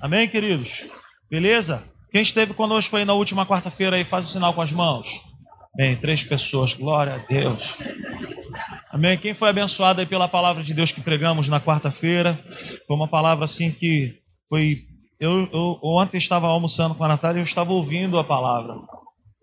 Amém, 0.00 0.26
queridos? 0.26 0.88
Beleza? 1.30 1.84
Quem 2.10 2.22
esteve 2.22 2.54
conosco 2.54 2.96
aí 2.96 3.04
na 3.04 3.12
última 3.12 3.44
quarta-feira 3.44 3.96
aí, 3.96 4.04
faz 4.04 4.24
o 4.24 4.32
sinal 4.32 4.54
com 4.54 4.62
as 4.62 4.72
mãos. 4.72 5.20
Bem, 5.76 5.94
três 5.94 6.22
pessoas, 6.24 6.72
glória 6.72 7.14
a 7.14 7.18
Deus. 7.18 7.76
Amém. 8.90 9.18
Quem 9.18 9.34
foi 9.34 9.50
abençoado 9.50 10.00
aí 10.00 10.06
pela 10.06 10.26
palavra 10.26 10.62
de 10.62 10.72
Deus 10.72 10.90
que 10.90 11.02
pregamos 11.02 11.48
na 11.48 11.60
quarta-feira? 11.60 12.38
Foi 12.86 12.96
uma 12.96 13.08
palavra 13.08 13.44
assim 13.44 13.70
que 13.70 14.20
foi. 14.48 14.84
Eu, 15.20 15.48
eu 15.52 15.78
ontem 15.82 16.16
estava 16.16 16.46
almoçando 16.46 16.94
com 16.94 17.04
a 17.04 17.08
Natália 17.08 17.38
e 17.38 17.42
eu 17.42 17.44
estava 17.44 17.70
ouvindo 17.70 18.18
a 18.18 18.24
palavra. 18.24 18.74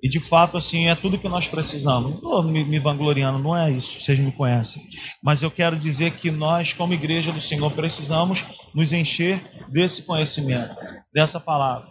E 0.01 0.07
de 0.07 0.19
fato, 0.19 0.57
assim, 0.57 0.87
é 0.87 0.95
tudo 0.95 1.17
que 1.17 1.27
nós 1.27 1.47
precisamos. 1.47 2.11
Não 2.11 2.17
estou 2.17 2.43
me, 2.43 2.63
me, 2.63 2.77
vangloriando, 2.77 3.39
não 3.39 3.57
é 3.57 3.71
isso, 3.71 3.99
vocês 3.99 4.19
me 4.19 4.31
conhecem. 4.31 4.83
Mas 5.23 5.41
eu 5.41 5.49
quero 5.49 5.75
dizer 5.75 6.11
que 6.11 6.29
nós, 6.29 6.71
como 6.71 6.93
igreja 6.93 7.31
do 7.31 7.41
Senhor, 7.41 7.71
precisamos 7.71 8.45
nos 8.75 8.93
encher 8.93 9.41
desse 9.69 10.03
conhecimento, 10.03 10.75
dessa 11.11 11.39
palavra. 11.39 11.89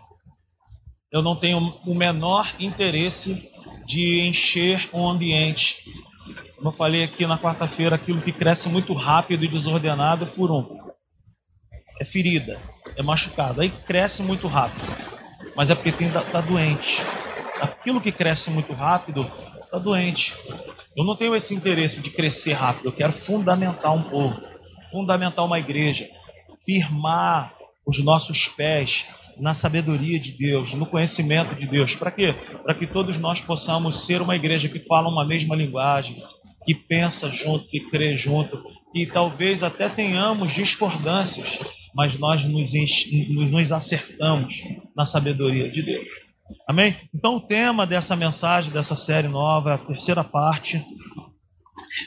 Eu 1.13 1.21
não 1.21 1.35
tenho 1.35 1.59
o 1.85 1.95
menor 1.95 2.49
interesse 2.61 3.51
de 3.85 4.21
encher 4.21 4.89
um 4.93 5.09
ambiente. 5.09 5.83
Como 6.57 6.69
eu 6.69 6.73
falei 6.73 7.03
aqui 7.03 7.27
na 7.27 7.39
quarta-feira, 7.39 7.97
aquilo 7.97 8.21
que 8.21 8.33
cresce 8.33 8.69
muito 8.69 8.93
rápido 8.93 9.45
e 9.45 9.49
desordenado 9.49 10.25
é 10.25 10.27
furúnculo. 10.27 10.93
É 12.01 12.05
ferida, 12.05 12.61
é 12.97 13.03
machucado. 13.03 13.61
Aí 13.61 13.69
cresce 13.69 14.23
muito 14.23 14.47
rápido. 14.47 14.87
Mas 15.57 15.71
é 15.71 15.75
porque 15.75 16.05
está 16.05 16.21
tá 16.21 16.41
doente 16.41 17.01
aquilo 17.61 18.01
que 18.01 18.13
cresce 18.13 18.51
muito 18.51 18.73
rápido 18.73 19.31
está 19.65 19.79
doente. 19.79 20.35
Eu 20.97 21.05
não 21.05 21.17
tenho 21.17 21.35
esse 21.35 21.55
interesse 21.55 22.01
de 22.01 22.11
crescer 22.11 22.55
rápido, 22.55 22.87
eu 22.87 22.93
quero 22.93 23.13
fundamentar 23.13 23.95
um 23.95 24.03
povo, 24.03 24.41
fundamentar 24.91 25.45
uma 25.45 25.59
igreja, 25.59 26.09
firmar 26.65 27.55
os 27.87 28.03
nossos 28.03 28.49
pés 28.49 29.07
na 29.39 29.53
sabedoria 29.53 30.19
de 30.19 30.33
Deus, 30.33 30.73
no 30.75 30.87
conhecimento 30.87 31.55
de 31.55 31.67
Deus. 31.67 31.95
Para 31.95 32.11
quê? 32.11 32.35
Para 32.63 32.75
que 32.75 32.87
todos 32.87 33.19
nós 33.19 33.41
possamos 33.41 34.07
ser 34.07 34.23
uma 34.23 34.35
igreja 34.35 34.69
que 34.69 34.79
fala 34.81 35.09
uma 35.09 35.27
mesma 35.27 35.55
linguagem, 35.55 36.17
que 36.65 36.75
pensa 36.75 37.29
junto, 37.29 37.69
que 37.69 37.81
crê 37.91 38.17
junto, 38.17 38.61
e 38.95 39.07
talvez 39.07 39.63
até 39.63 39.89
tenhamos 39.89 40.53
discordâncias, 40.53 41.59
mas 41.95 42.19
nós 42.19 42.45
nos, 42.45 42.73
nos 43.29 43.73
acertamos 43.73 44.63
na 44.97 45.05
sabedoria 45.05 45.71
de 45.71 45.83
Deus. 45.83 46.26
Amém? 46.69 46.97
Então, 47.15 47.37
o 47.37 47.41
tema 47.41 47.87
dessa 47.87 48.17
mensagem, 48.17 48.73
dessa 48.73 48.97
série 48.97 49.29
nova, 49.29 49.71
é 49.71 49.75
a 49.75 49.79
terceira 49.79 50.23
parte. 50.23 50.85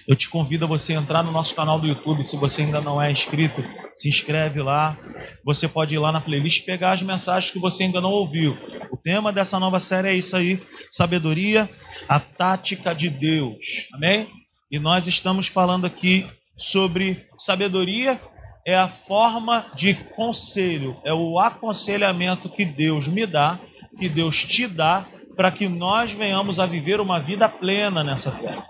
Eu 0.07 0.15
te 0.15 0.29
convido 0.29 0.65
a 0.65 0.67
você 0.67 0.93
entrar 0.93 1.23
no 1.23 1.31
nosso 1.31 1.55
canal 1.55 1.79
do 1.79 1.87
YouTube. 1.87 2.23
Se 2.23 2.37
você 2.37 2.61
ainda 2.61 2.81
não 2.81 3.01
é 3.01 3.11
inscrito, 3.11 3.63
se 3.95 4.07
inscreve 4.07 4.61
lá. 4.61 4.97
Você 5.45 5.67
pode 5.67 5.95
ir 5.95 5.99
lá 5.99 6.11
na 6.11 6.21
playlist 6.21 6.59
e 6.59 6.65
pegar 6.65 6.91
as 6.91 7.01
mensagens 7.01 7.51
que 7.51 7.59
você 7.59 7.83
ainda 7.83 8.01
não 8.01 8.11
ouviu. 8.11 8.57
O 8.91 8.97
tema 8.97 9.31
dessa 9.31 9.59
nova 9.59 9.79
série 9.79 10.09
é 10.09 10.15
isso 10.15 10.35
aí: 10.35 10.61
sabedoria, 10.91 11.69
a 12.07 12.19
tática 12.19 12.93
de 12.93 13.09
Deus. 13.09 13.87
Amém? 13.93 14.29
E 14.71 14.77
nós 14.77 15.07
estamos 15.07 15.47
falando 15.47 15.85
aqui 15.85 16.27
sobre 16.57 17.25
sabedoria 17.37 18.19
é 18.67 18.75
a 18.75 18.87
forma 18.87 19.65
de 19.73 19.95
conselho, 20.15 21.01
é 21.03 21.11
o 21.11 21.39
aconselhamento 21.39 22.49
que 22.49 22.63
Deus 22.63 23.07
me 23.07 23.25
dá 23.25 23.59
que 23.99 24.09
Deus 24.09 24.45
te 24.45 24.65
dá 24.65 25.05
para 25.35 25.51
que 25.51 25.67
nós 25.67 26.11
venhamos 26.11 26.59
a 26.59 26.65
viver 26.65 26.99
uma 26.99 27.19
vida 27.19 27.47
plena 27.47 28.03
nessa 28.03 28.31
terra. 28.31 28.65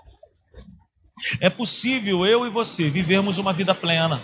É 1.40 1.50
possível 1.50 2.24
eu 2.26 2.46
e 2.46 2.50
você 2.50 2.88
vivermos 2.88 3.38
uma 3.38 3.52
vida 3.52 3.74
plena. 3.74 4.20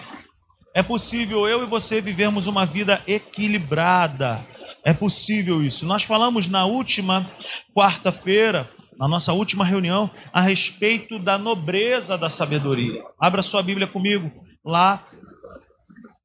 É 0.74 0.82
possível 0.82 1.48
eu 1.48 1.62
e 1.62 1.66
você 1.66 2.00
vivermos 2.00 2.46
uma 2.46 2.66
vida 2.66 3.02
equilibrada. 3.06 4.44
É 4.84 4.92
possível 4.92 5.62
isso. 5.62 5.86
Nós 5.86 6.02
falamos 6.02 6.48
na 6.48 6.64
última 6.64 7.28
quarta-feira, 7.74 8.68
na 8.98 9.08
nossa 9.08 9.32
última 9.32 9.64
reunião, 9.64 10.10
a 10.32 10.40
respeito 10.40 11.18
da 11.18 11.36
nobreza 11.38 12.16
da 12.16 12.30
sabedoria. 12.30 13.02
Abra 13.20 13.42
sua 13.42 13.62
Bíblia 13.62 13.86
comigo 13.86 14.30
lá 14.64 15.02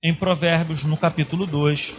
em 0.03 0.13
Provérbios, 0.13 0.83
no 0.83 0.97
capítulo 0.97 1.45
2. 1.45 1.93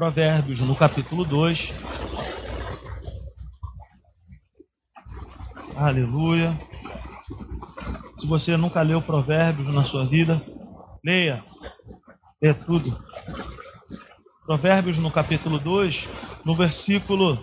Provérbios, 0.00 0.60
no 0.60 0.74
capítulo 0.74 1.26
2. 1.26 1.74
Aleluia. 5.76 6.58
Se 8.18 8.26
você 8.26 8.56
nunca 8.56 8.80
leu 8.80 9.02
Provérbios 9.02 9.68
na 9.68 9.84
sua 9.84 10.06
vida, 10.06 10.42
leia. 11.04 11.44
Leia 12.40 12.54
tudo. 12.54 12.98
Provérbios 14.46 14.96
no 14.96 15.10
capítulo 15.10 15.58
2, 15.58 16.08
no 16.46 16.54
versículo 16.54 17.38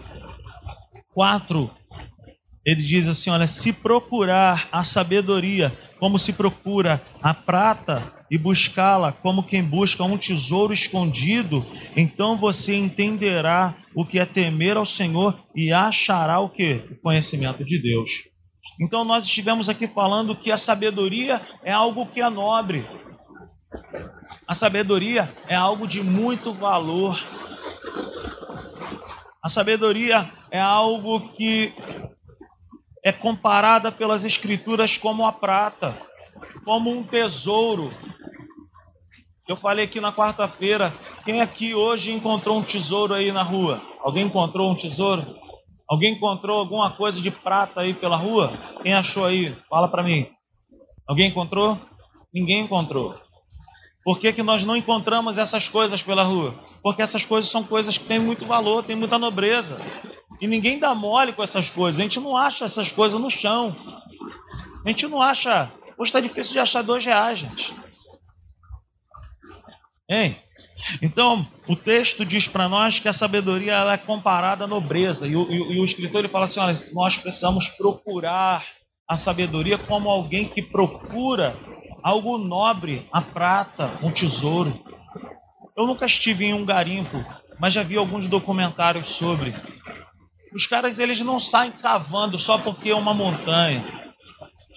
4, 1.13 1.69
ele 2.65 2.81
diz 2.81 3.07
assim: 3.07 3.29
Olha, 3.29 3.45
se 3.45 3.71
procurar 3.71 4.67
a 4.71 4.83
sabedoria, 4.83 5.71
como 5.99 6.17
se 6.17 6.33
procura 6.33 6.99
a 7.21 7.35
prata 7.35 8.16
e 8.29 8.37
buscá-la 8.37 9.11
como 9.11 9.43
quem 9.43 9.63
busca 9.63 10.03
um 10.03 10.17
tesouro 10.17 10.73
escondido, 10.73 11.65
então 11.95 12.37
você 12.37 12.75
entenderá 12.75 13.75
o 13.95 14.05
que 14.05 14.19
é 14.19 14.25
temer 14.25 14.77
ao 14.77 14.85
Senhor 14.85 15.37
e 15.55 15.71
achará 15.71 16.39
o 16.39 16.49
que? 16.49 16.83
O 16.91 17.01
conhecimento 17.01 17.63
de 17.63 17.81
Deus. 17.81 18.29
Então 18.79 19.03
nós 19.03 19.25
estivemos 19.25 19.69
aqui 19.69 19.87
falando 19.87 20.35
que 20.35 20.51
a 20.51 20.57
sabedoria 20.57 21.41
é 21.63 21.71
algo 21.71 22.05
que 22.05 22.21
é 22.21 22.29
nobre. 22.29 22.85
A 24.47 24.53
sabedoria 24.53 25.29
é 25.47 25.55
algo 25.55 25.87
de 25.87 26.03
muito 26.03 26.53
valor. 26.53 27.19
A 29.41 29.49
sabedoria 29.49 30.29
é 30.51 30.59
algo 30.59 31.19
que 31.29 31.73
é 33.03 33.11
comparada 33.11 33.91
pelas 33.91 34.23
escrituras 34.23 34.97
como 34.97 35.25
a 35.25 35.31
prata, 35.31 35.97
como 36.63 36.91
um 36.91 37.03
tesouro 37.03 37.91
eu 39.47 39.55
falei 39.55 39.85
aqui 39.85 40.01
na 40.01 40.11
quarta-feira, 40.11 40.93
quem 41.23 41.41
aqui 41.41 41.73
hoje 41.73 42.11
encontrou 42.11 42.57
um 42.57 42.63
tesouro 42.63 43.13
aí 43.13 43.31
na 43.31 43.43
rua? 43.43 43.81
Alguém 44.01 44.25
encontrou 44.25 44.69
um 44.69 44.75
tesouro? 44.75 45.25
Alguém 45.89 46.13
encontrou 46.13 46.59
alguma 46.59 46.91
coisa 46.91 47.21
de 47.21 47.31
prata 47.31 47.79
aí 47.79 47.93
pela 47.93 48.17
rua? 48.17 48.51
Quem 48.83 48.93
achou 48.93 49.25
aí? 49.25 49.55
Fala 49.69 49.87
para 49.87 50.03
mim. 50.03 50.27
Alguém 51.07 51.29
encontrou? 51.29 51.79
Ninguém 52.33 52.59
encontrou. 52.59 53.15
Por 54.03 54.19
que, 54.19 54.33
que 54.33 54.43
nós 54.43 54.65
não 54.65 54.75
encontramos 54.75 55.37
essas 55.37 55.69
coisas 55.69 56.03
pela 56.03 56.23
rua? 56.23 56.53
Porque 56.83 57.01
essas 57.01 57.25
coisas 57.25 57.49
são 57.49 57.63
coisas 57.63 57.97
que 57.97 58.05
têm 58.05 58.19
muito 58.19 58.45
valor, 58.45 58.83
têm 58.83 58.97
muita 58.97 59.17
nobreza. 59.17 59.79
E 60.41 60.47
ninguém 60.47 60.77
dá 60.77 60.93
mole 60.93 61.31
com 61.31 61.41
essas 61.41 61.69
coisas. 61.69 61.99
A 61.99 62.03
gente 62.03 62.19
não 62.19 62.35
acha 62.35 62.65
essas 62.65 62.91
coisas 62.91 63.19
no 63.19 63.29
chão. 63.29 63.75
A 64.85 64.89
gente 64.89 65.07
não 65.07 65.21
acha. 65.21 65.71
Hoje 65.97 66.09
está 66.09 66.19
difícil 66.19 66.53
de 66.53 66.59
achar 66.59 66.81
dois 66.81 67.05
reais, 67.05 67.39
gente. 67.39 67.86
Hein? 70.09 70.37
Então, 71.01 71.45
o 71.67 71.75
texto 71.75 72.23
diz 72.23 72.47
para 72.47 72.69
nós 72.69 72.99
que 72.99 73.09
a 73.09 73.13
sabedoria 73.13 73.73
ela 73.73 73.93
é 73.93 73.97
comparada 73.97 74.63
à 74.63 74.67
nobreza. 74.67 75.27
E 75.27 75.35
o, 75.35 75.51
e, 75.51 75.75
e 75.75 75.79
o 75.79 75.83
escritor 75.83 76.19
ele 76.19 76.27
fala 76.29 76.45
assim: 76.45 76.59
olha, 76.59 76.87
nós 76.93 77.17
precisamos 77.17 77.69
procurar 77.69 78.65
a 79.07 79.17
sabedoria 79.17 79.77
como 79.77 80.09
alguém 80.09 80.47
que 80.47 80.61
procura 80.61 81.55
algo 82.03 82.37
nobre, 82.37 83.07
a 83.11 83.21
prata, 83.21 83.91
um 84.01 84.11
tesouro. 84.11 84.83
Eu 85.75 85.85
nunca 85.85 86.05
estive 86.05 86.45
em 86.45 86.53
um 86.53 86.65
garimpo, 86.65 87.23
mas 87.59 87.73
já 87.73 87.83
vi 87.83 87.97
alguns 87.97 88.27
documentários 88.27 89.07
sobre. 89.07 89.53
Os 90.53 90.65
caras 90.65 90.99
eles 90.99 91.19
não 91.19 91.39
saem 91.39 91.71
cavando 91.71 92.39
só 92.39 92.57
porque 92.57 92.89
é 92.89 92.95
uma 92.95 93.13
montanha 93.13 94.06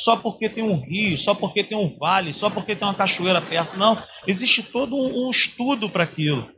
só 0.00 0.16
porque 0.16 0.48
tem 0.48 0.64
um 0.64 0.80
rio, 0.80 1.18
só 1.18 1.34
porque 1.34 1.62
tem 1.62 1.76
um 1.76 1.94
vale, 1.98 2.32
só 2.32 2.48
porque 2.48 2.74
tem 2.74 2.88
uma 2.88 2.94
cachoeira 2.94 3.40
perto. 3.40 3.76
Não, 3.76 4.02
existe 4.26 4.62
todo 4.62 4.96
um, 4.96 5.26
um 5.26 5.30
estudo 5.30 5.90
para 5.90 6.04
aquilo. 6.04 6.48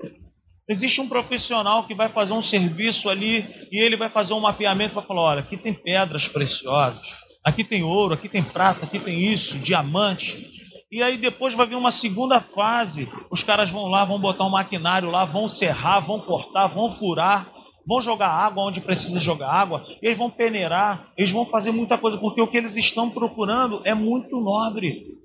Existe 0.69 1.01
um 1.01 1.09
profissional 1.09 1.83
que 1.83 1.93
vai 1.93 2.09
fazer 2.09 2.33
um 2.33 2.41
serviço 2.41 3.11
ali 3.11 3.45
e 3.73 3.81
ele 3.81 3.97
vai 3.97 4.09
fazer 4.09 4.33
um 4.33 4.41
mapeamento 4.41 4.95
para 4.95 5.03
falar: 5.03 5.23
olha, 5.23 5.41
aqui 5.41 5.57
tem 5.57 5.75
pedras 5.75 6.29
preciosas, 6.29 7.15
aqui 7.45 7.65
tem 7.65 7.83
ouro, 7.83 8.15
aqui 8.15 8.29
tem 8.29 8.45
prata, 8.45 8.87
aqui 8.87 9.01
tem 9.01 9.21
isso, 9.21 9.59
diamante. 9.59 10.53
E 10.91 11.03
aí 11.03 11.17
depois 11.17 11.53
vai 11.55 11.67
vir 11.67 11.75
uma 11.75 11.91
segunda 11.91 12.41
fase. 12.41 13.11
Os 13.29 13.43
caras 13.43 13.71
vão 13.71 13.89
lá, 13.89 14.05
vão 14.05 14.21
botar 14.21 14.45
um 14.45 14.51
maquinário 14.51 15.11
lá, 15.11 15.25
vão 15.25 15.49
serrar, 15.49 16.01
vão 16.01 16.21
cortar, 16.21 16.69
vão 16.69 16.93
furar 16.93 17.52
vão 17.87 18.01
jogar 18.01 18.29
água 18.29 18.65
onde 18.65 18.81
precisa 18.81 19.19
jogar 19.19 19.51
água, 19.51 19.85
eles 20.01 20.17
vão 20.17 20.31
peneirar, 20.31 21.13
eles 21.17 21.31
vão 21.31 21.45
fazer 21.47 21.73
muita 21.73 21.99
coisa, 21.99 22.19
porque 22.19 22.41
o 22.41 22.47
que 22.47 22.57
eles 22.57 22.77
estão 22.77 23.11
procurando 23.11 23.81
é 23.85 23.95
muito 23.95 24.41
nobre. 24.41 25.19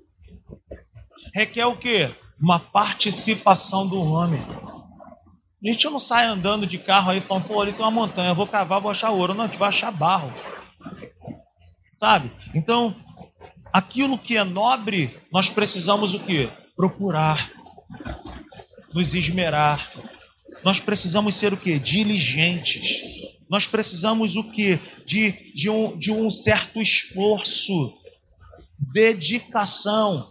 Requer 1.34 1.66
o 1.66 1.76
quê? 1.76 2.10
Uma 2.40 2.58
participação 2.58 3.86
do 3.86 4.00
homem. 4.00 4.40
A 5.64 5.72
gente 5.72 5.84
não 5.86 5.98
sai 5.98 6.24
andando 6.26 6.66
de 6.66 6.78
carro 6.78 7.10
aí 7.10 7.20
falando, 7.20 7.46
pô, 7.46 7.60
ali 7.60 7.72
tem 7.72 7.84
uma 7.84 7.90
montanha, 7.90 8.32
vou 8.32 8.46
cavar, 8.46 8.80
vou 8.80 8.90
achar 8.90 9.10
ouro. 9.10 9.34
Não, 9.34 9.44
a 9.44 9.46
gente 9.46 9.58
vai 9.58 9.68
achar 9.68 9.90
barro. 9.90 10.32
Sabe? 11.98 12.30
Então, 12.54 12.94
aquilo 13.72 14.16
que 14.16 14.36
é 14.36 14.44
nobre, 14.44 15.16
nós 15.32 15.50
precisamos 15.50 16.14
o 16.14 16.20
quê? 16.20 16.48
Procurar. 16.76 17.50
nos 18.94 19.14
esmerar. 19.14 19.90
Nós 20.64 20.80
precisamos 20.80 21.34
ser 21.34 21.52
o 21.52 21.56
que? 21.56 21.78
Diligentes. 21.78 23.02
Nós 23.48 23.66
precisamos 23.66 24.36
o 24.36 24.50
que? 24.50 24.78
De, 25.06 25.52
de, 25.54 25.70
um, 25.70 25.96
de 25.96 26.12
um 26.12 26.30
certo 26.30 26.80
esforço, 26.80 27.94
dedicação. 28.78 30.30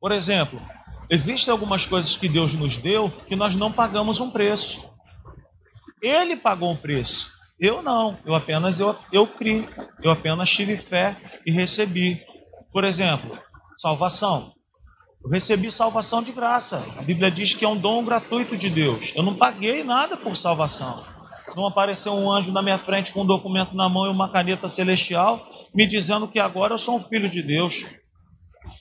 Por 0.00 0.12
exemplo, 0.12 0.60
existem 1.08 1.50
algumas 1.52 1.86
coisas 1.86 2.16
que 2.16 2.28
Deus 2.28 2.52
nos 2.52 2.76
deu 2.76 3.10
que 3.28 3.36
nós 3.36 3.54
não 3.54 3.72
pagamos 3.72 4.20
um 4.20 4.30
preço. 4.30 4.90
Ele 6.02 6.36
pagou 6.36 6.72
um 6.72 6.76
preço. 6.76 7.32
Eu 7.58 7.80
não, 7.80 8.18
eu 8.26 8.34
apenas 8.34 8.80
eu, 8.80 8.98
eu 9.12 9.24
criei, 9.24 9.68
eu 10.02 10.10
apenas 10.10 10.50
tive 10.50 10.76
fé 10.76 11.16
e 11.46 11.52
recebi. 11.52 12.20
Por 12.72 12.82
exemplo, 12.82 13.38
salvação. 13.76 14.52
Eu 15.24 15.30
recebi 15.30 15.70
salvação 15.70 16.22
de 16.22 16.32
graça. 16.32 16.82
A 16.98 17.02
Bíblia 17.02 17.30
diz 17.30 17.54
que 17.54 17.64
é 17.64 17.68
um 17.68 17.76
dom 17.76 18.04
gratuito 18.04 18.56
de 18.56 18.68
Deus. 18.68 19.12
Eu 19.14 19.22
não 19.22 19.36
paguei 19.36 19.84
nada 19.84 20.16
por 20.16 20.36
salvação. 20.36 21.04
Não 21.54 21.66
apareceu 21.66 22.12
um 22.14 22.30
anjo 22.30 22.50
na 22.50 22.62
minha 22.62 22.78
frente 22.78 23.12
com 23.12 23.22
um 23.22 23.26
documento 23.26 23.74
na 23.74 23.88
mão 23.88 24.06
e 24.06 24.10
uma 24.10 24.30
caneta 24.30 24.68
celestial 24.68 25.46
me 25.74 25.86
dizendo 25.86 26.28
que 26.28 26.38
agora 26.38 26.74
eu 26.74 26.78
sou 26.78 26.96
um 26.96 27.00
filho 27.00 27.28
de 27.28 27.42
Deus. 27.42 27.86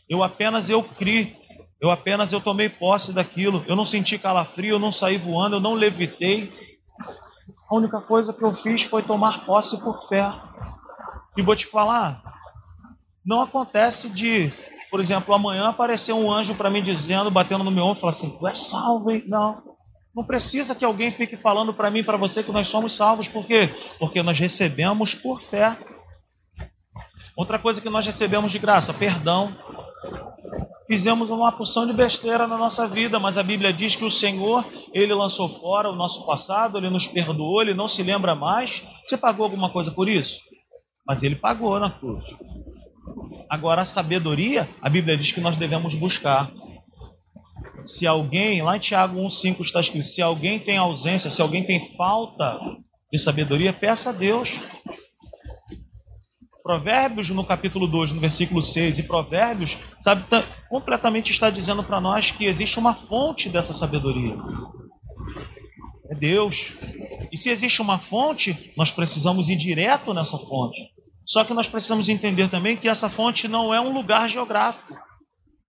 Eu 0.09 0.23
apenas 0.23 0.69
eu 0.69 0.83
criei, 0.83 1.35
eu 1.79 1.89
apenas 1.89 2.31
eu 2.33 2.41
tomei 2.41 2.69
posse 2.69 3.13
daquilo. 3.13 3.63
Eu 3.67 3.75
não 3.75 3.85
senti 3.85 4.17
calafrio, 4.17 4.75
eu 4.75 4.79
não 4.79 4.91
saí 4.91 5.17
voando, 5.17 5.55
eu 5.57 5.61
não 5.61 5.73
levitei. 5.73 6.51
A 7.69 7.75
única 7.75 8.01
coisa 8.01 8.33
que 8.33 8.43
eu 8.43 8.53
fiz 8.53 8.83
foi 8.83 9.01
tomar 9.01 9.45
posse 9.45 9.79
por 9.81 10.07
fé. 10.07 10.29
E 11.37 11.41
vou 11.41 11.55
te 11.55 11.65
falar, 11.65 12.21
não 13.25 13.41
acontece 13.41 14.09
de, 14.09 14.51
por 14.91 14.99
exemplo, 14.99 15.33
amanhã 15.33 15.69
aparecer 15.69 16.13
um 16.13 16.31
anjo 16.31 16.53
para 16.53 16.69
mim 16.69 16.83
dizendo, 16.83 17.31
batendo 17.31 17.63
no 17.63 17.71
meu 17.71 17.85
ombro, 17.85 18.01
falar 18.01 18.11
assim: 18.11 18.37
"Tu 18.37 18.47
és 18.47 18.59
salvo, 18.59 19.09
hein?" 19.09 19.23
Não. 19.27 19.63
Não 20.13 20.23
precisa 20.23 20.75
que 20.75 20.85
alguém 20.85 21.09
fique 21.09 21.37
falando 21.37 21.73
para 21.73 21.89
mim, 21.89 22.03
para 22.03 22.17
você 22.17 22.43
que 22.43 22.51
nós 22.51 22.67
somos 22.67 22.93
salvos, 22.93 23.29
por 23.29 23.45
quê? 23.45 23.69
Porque 23.97 24.21
nós 24.21 24.37
recebemos 24.37 25.15
por 25.15 25.41
fé. 25.41 25.75
Outra 27.35 27.57
coisa 27.57 27.79
que 27.79 27.89
nós 27.89 28.05
recebemos 28.05 28.51
de 28.51 28.59
graça, 28.59 28.93
perdão 28.93 29.55
fizemos 30.91 31.29
uma 31.29 31.53
porção 31.53 31.87
de 31.87 31.93
besteira 31.93 32.45
na 32.45 32.57
nossa 32.57 32.85
vida, 32.85 33.17
mas 33.17 33.37
a 33.37 33.43
Bíblia 33.43 33.71
diz 33.71 33.95
que 33.95 34.03
o 34.03 34.11
Senhor, 34.11 34.65
ele 34.91 35.13
lançou 35.13 35.47
fora 35.47 35.89
o 35.89 35.95
nosso 35.95 36.25
passado, 36.25 36.77
ele 36.77 36.89
nos 36.89 37.07
perdoou, 37.07 37.61
ele 37.61 37.73
não 37.73 37.87
se 37.87 38.03
lembra 38.03 38.35
mais. 38.35 38.83
Você 39.05 39.15
pagou 39.15 39.45
alguma 39.45 39.69
coisa 39.69 39.89
por 39.89 40.09
isso? 40.09 40.41
Mas 41.07 41.23
ele 41.23 41.37
pagou 41.37 41.79
na 41.79 41.89
cruz. 41.89 42.25
Agora, 43.49 43.81
a 43.81 43.85
sabedoria, 43.85 44.67
a 44.81 44.89
Bíblia 44.89 45.17
diz 45.17 45.31
que 45.31 45.41
nós 45.41 45.57
devemos 45.57 45.93
buscar. 45.95 46.51
Se 47.83 48.05
alguém, 48.05 48.61
lá 48.61 48.77
em 48.77 48.79
Tiago 48.79 49.19
1,5 49.19 49.61
está 49.61 49.79
escrito: 49.79 50.05
se 50.05 50.21
alguém 50.21 50.59
tem 50.59 50.77
ausência, 50.77 51.29
se 51.29 51.41
alguém 51.41 51.63
tem 51.63 51.95
falta 51.95 52.59
de 53.11 53.19
sabedoria, 53.19 53.73
peça 53.73 54.09
a 54.11 54.13
Deus. 54.13 54.61
Provérbios, 56.63 57.29
no 57.31 57.43
capítulo 57.43 57.87
2, 57.87 58.13
no 58.13 58.21
versículo 58.21 58.61
6, 58.61 58.99
e 58.99 59.03
Provérbios, 59.03 59.77
sabe, 59.99 60.23
tá, 60.29 60.43
completamente 60.69 61.31
está 61.31 61.49
dizendo 61.49 61.83
para 61.83 61.99
nós 61.99 62.29
que 62.29 62.45
existe 62.45 62.77
uma 62.77 62.93
fonte 62.93 63.49
dessa 63.49 63.73
sabedoria. 63.73 64.37
É 66.09 66.15
Deus. 66.15 66.73
E 67.31 67.37
se 67.37 67.49
existe 67.49 67.81
uma 67.81 67.97
fonte, 67.97 68.71
nós 68.77 68.91
precisamos 68.91 69.49
ir 69.49 69.55
direto 69.55 70.13
nessa 70.13 70.37
fonte. 70.37 70.90
Só 71.31 71.45
que 71.45 71.53
nós 71.53 71.69
precisamos 71.69 72.09
entender 72.09 72.49
também 72.49 72.75
que 72.75 72.89
essa 72.89 73.07
fonte 73.07 73.47
não 73.47 73.73
é 73.73 73.79
um 73.79 73.93
lugar 73.93 74.29
geográfico. 74.29 74.99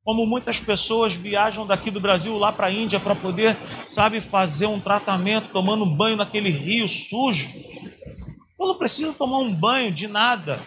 Como 0.02 0.26
muitas 0.26 0.58
pessoas 0.58 1.14
viajam 1.14 1.64
daqui 1.64 1.88
do 1.88 2.00
Brasil 2.00 2.36
lá 2.36 2.50
para 2.50 2.66
a 2.66 2.72
Índia 2.72 2.98
para 2.98 3.14
poder, 3.14 3.56
sabe, 3.88 4.20
fazer 4.20 4.66
um 4.66 4.80
tratamento, 4.80 5.52
tomando 5.52 5.84
um 5.84 5.96
banho 5.96 6.16
naquele 6.16 6.50
rio 6.50 6.88
sujo. 6.88 7.48
Eu 8.58 8.66
não 8.66 8.76
preciso 8.76 9.12
tomar 9.12 9.38
um 9.38 9.54
banho 9.54 9.92
de 9.92 10.08
nada. 10.08 10.58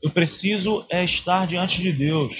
Eu 0.00 0.12
preciso 0.12 0.86
é 0.88 1.02
estar 1.02 1.48
diante 1.48 1.82
de 1.82 1.92
Deus 1.92 2.36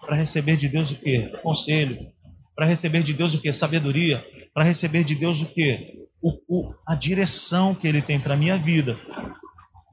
para 0.00 0.14
receber 0.14 0.56
de 0.56 0.68
Deus 0.68 0.92
o 0.92 0.94
que? 0.94 1.26
Conselho. 1.42 2.06
Para 2.54 2.66
receber 2.66 3.02
de 3.02 3.12
Deus 3.12 3.34
o 3.34 3.40
que? 3.40 3.52
Sabedoria. 3.52 4.24
Para 4.54 4.62
receber 4.62 5.02
de 5.02 5.16
Deus 5.16 5.42
o 5.42 5.46
que? 5.46 6.06
O, 6.22 6.38
o, 6.46 6.74
a 6.86 6.94
direção 6.94 7.74
que 7.74 7.88
Ele 7.88 8.00
tem 8.00 8.20
para 8.20 8.34
a 8.34 8.36
minha 8.36 8.56
vida. 8.56 8.96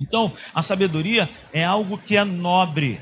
Então, 0.02 0.34
a 0.54 0.62
sabedoria 0.62 1.30
é 1.54 1.64
algo 1.64 1.98
que 1.98 2.18
é 2.18 2.24
nobre 2.24 3.00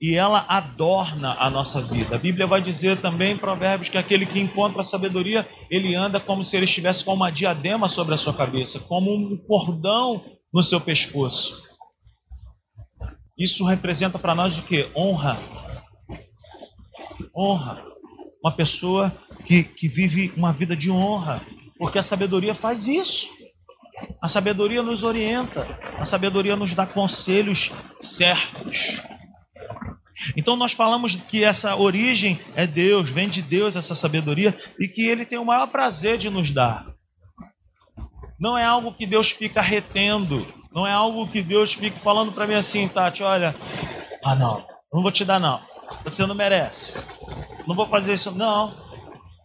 e 0.00 0.14
ela 0.14 0.46
adorna 0.48 1.36
a 1.38 1.50
nossa 1.50 1.82
vida. 1.82 2.16
A 2.16 2.18
Bíblia 2.18 2.46
vai 2.46 2.62
dizer 2.62 2.96
também 2.96 3.32
em 3.32 3.36
Provérbios 3.36 3.90
que 3.90 3.98
aquele 3.98 4.24
que 4.24 4.40
encontra 4.40 4.80
a 4.80 4.84
sabedoria, 4.84 5.46
ele 5.70 5.94
anda 5.94 6.18
como 6.18 6.42
se 6.42 6.56
ele 6.56 6.64
estivesse 6.64 7.04
com 7.04 7.12
uma 7.12 7.30
diadema 7.30 7.86
sobre 7.86 8.14
a 8.14 8.16
sua 8.16 8.32
cabeça, 8.32 8.80
como 8.80 9.14
um 9.14 9.36
cordão 9.36 10.24
no 10.52 10.62
seu 10.62 10.80
pescoço. 10.80 11.68
Isso 13.38 13.64
representa 13.64 14.18
para 14.18 14.34
nós 14.34 14.58
o 14.58 14.62
que? 14.62 14.88
Honra. 14.96 15.38
Honra. 17.36 17.84
Uma 18.42 18.56
pessoa 18.56 19.12
que, 19.44 19.62
que 19.62 19.86
vive 19.86 20.32
uma 20.34 20.50
vida 20.50 20.74
de 20.74 20.90
honra, 20.90 21.42
porque 21.78 21.98
a 21.98 22.02
sabedoria 22.02 22.54
faz 22.54 22.88
isso. 22.88 23.28
A 24.20 24.28
sabedoria 24.28 24.82
nos 24.82 25.02
orienta, 25.02 25.66
a 25.98 26.04
sabedoria 26.04 26.56
nos 26.56 26.74
dá 26.74 26.86
conselhos 26.86 27.70
certos. 27.98 29.02
Então 30.36 30.56
nós 30.56 30.72
falamos 30.72 31.16
que 31.16 31.42
essa 31.42 31.76
origem 31.76 32.38
é 32.54 32.66
Deus, 32.66 33.08
vem 33.08 33.28
de 33.28 33.40
Deus 33.40 33.76
essa 33.76 33.94
sabedoria 33.94 34.56
e 34.78 34.86
que 34.86 35.06
ele 35.06 35.24
tem 35.24 35.38
o 35.38 35.44
maior 35.44 35.66
prazer 35.66 36.18
de 36.18 36.28
nos 36.28 36.50
dar. 36.50 36.86
Não 38.38 38.56
é 38.56 38.64
algo 38.64 38.92
que 38.92 39.06
Deus 39.06 39.30
fica 39.30 39.60
retendo, 39.60 40.46
não 40.72 40.86
é 40.86 40.92
algo 40.92 41.28
que 41.28 41.42
Deus 41.42 41.72
fique 41.72 41.98
falando 41.98 42.32
para 42.32 42.46
mim 42.46 42.54
assim, 42.54 42.88
Tati, 42.88 43.22
olha, 43.22 43.54
ah 44.24 44.34
não, 44.34 44.66
não 44.92 45.02
vou 45.02 45.10
te 45.10 45.24
dar 45.24 45.38
não. 45.38 45.60
Você 46.04 46.24
não 46.24 46.34
merece. 46.34 46.94
Não 47.66 47.74
vou 47.74 47.86
fazer 47.86 48.14
isso 48.14 48.30
não. 48.30 48.89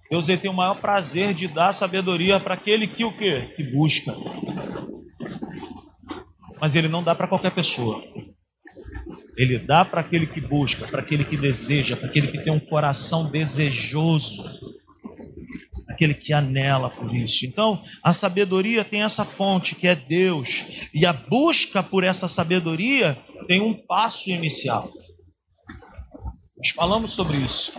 Deus 0.10 0.30
ele 0.30 0.38
tem 0.38 0.52
o 0.52 0.54
maior 0.54 0.76
prazer 0.76 1.34
de 1.34 1.48
dar 1.48 1.74
sabedoria 1.74 2.40
para 2.40 2.54
aquele 2.54 2.88
que 2.88 3.04
o 3.04 3.12
quê? 3.12 3.54
Que 3.56 3.64
busca. 3.64 4.16
Mas 6.60 6.76
ele 6.76 6.88
não 6.88 7.04
dá 7.04 7.16
para 7.16 7.28
qualquer 7.28 7.52
pessoa. 7.52 8.02
Ele 9.38 9.60
dá 9.60 9.84
para 9.84 10.02
aquele 10.02 10.28
que 10.28 10.40
busca, 10.40 10.88
para 10.88 11.02
aquele 11.02 11.26
que 11.26 11.36
deseja, 11.36 11.98
para 11.98 12.08
aquele 12.08 12.28
que 12.28 12.44
tem 12.44 12.54
um 12.54 12.60
coração 12.60 13.30
desejoso 13.30 14.44
aquele 15.96 16.14
que 16.14 16.34
anela 16.34 16.90
por 16.90 17.16
isso. 17.16 17.46
Então, 17.46 17.82
a 18.04 18.14
sabedoria 18.14 18.84
tem 18.84 19.02
essa 19.02 19.26
fonte 19.26 19.76
que 19.76 19.88
é 19.88 19.96
Deus, 19.96 20.90
e 20.94 21.06
a 21.06 21.14
busca 21.14 21.82
por 21.82 22.04
essa 22.04 22.28
sabedoria 22.28 23.18
tem 23.48 23.62
um 23.62 23.74
passo 23.74 24.30
inicial. 24.30 24.92
Nós 26.58 26.70
falamos 26.70 27.12
sobre 27.12 27.38
isso. 27.38 27.74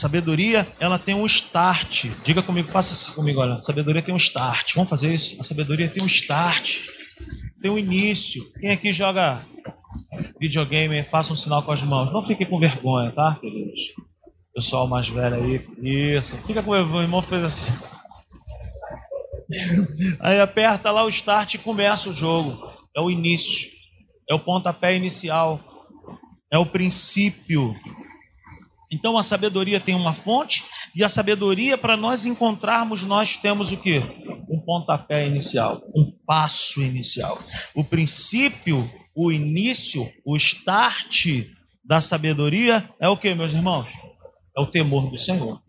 Sabedoria, 0.00 0.66
ela 0.80 0.98
tem 0.98 1.14
um 1.14 1.26
start. 1.26 2.06
Diga 2.24 2.42
comigo, 2.42 2.70
assim 2.74 3.12
comigo, 3.12 3.38
olha. 3.38 3.60
Sabedoria 3.60 4.00
tem 4.00 4.14
um 4.14 4.16
start. 4.16 4.74
Vamos 4.74 4.88
fazer 4.88 5.14
isso? 5.14 5.38
A 5.38 5.44
sabedoria 5.44 5.88
tem 5.88 6.02
um 6.02 6.06
start. 6.06 6.78
Tem 7.60 7.70
um 7.70 7.76
início. 7.76 8.50
Quem 8.58 8.70
aqui 8.70 8.94
joga 8.94 9.44
videogame, 10.40 11.02
faça 11.02 11.34
um 11.34 11.36
sinal 11.36 11.62
com 11.62 11.70
as 11.70 11.82
mãos. 11.82 12.10
Não 12.14 12.22
fique 12.22 12.46
com 12.46 12.58
vergonha, 12.58 13.12
tá, 13.12 13.36
queridos? 13.42 13.92
Pessoal 14.54 14.86
mais 14.86 15.06
velho 15.06 15.36
aí. 15.36 15.68
Isso. 15.82 16.34
Fica 16.46 16.62
com 16.62 16.70
meu 16.70 17.02
irmão 17.02 17.20
fez 17.20 17.44
assim. 17.44 17.72
Aí 20.20 20.40
aperta 20.40 20.90
lá 20.92 21.04
o 21.04 21.08
start 21.10 21.54
e 21.54 21.58
começa 21.58 22.08
o 22.08 22.14
jogo. 22.14 22.56
É 22.96 23.00
o 23.02 23.10
início. 23.10 23.68
É 24.30 24.34
o 24.34 24.40
pontapé 24.40 24.96
inicial. 24.96 25.60
É 26.50 26.56
o 26.56 26.64
princípio. 26.64 27.74
Então 28.90 29.16
a 29.16 29.22
sabedoria 29.22 29.78
tem 29.78 29.94
uma 29.94 30.12
fonte 30.12 30.64
e 30.94 31.04
a 31.04 31.08
sabedoria 31.08 31.78
para 31.78 31.96
nós 31.96 32.26
encontrarmos 32.26 33.02
nós 33.02 33.36
temos 33.36 33.70
o 33.70 33.76
que? 33.76 33.98
Um 34.48 34.60
pontapé 34.60 35.26
inicial, 35.26 35.82
um 35.94 36.12
passo 36.26 36.82
inicial. 36.82 37.38
O 37.74 37.84
princípio, 37.84 38.90
o 39.14 39.30
início, 39.30 40.10
o 40.24 40.36
start 40.36 41.26
da 41.84 42.00
sabedoria 42.00 42.88
é 42.98 43.08
o 43.08 43.16
que, 43.16 43.34
meus 43.34 43.52
irmãos? 43.52 43.88
é 44.56 44.60
o 44.60 44.66
temor 44.66 45.10
do 45.10 45.16
Senhor. 45.16 45.60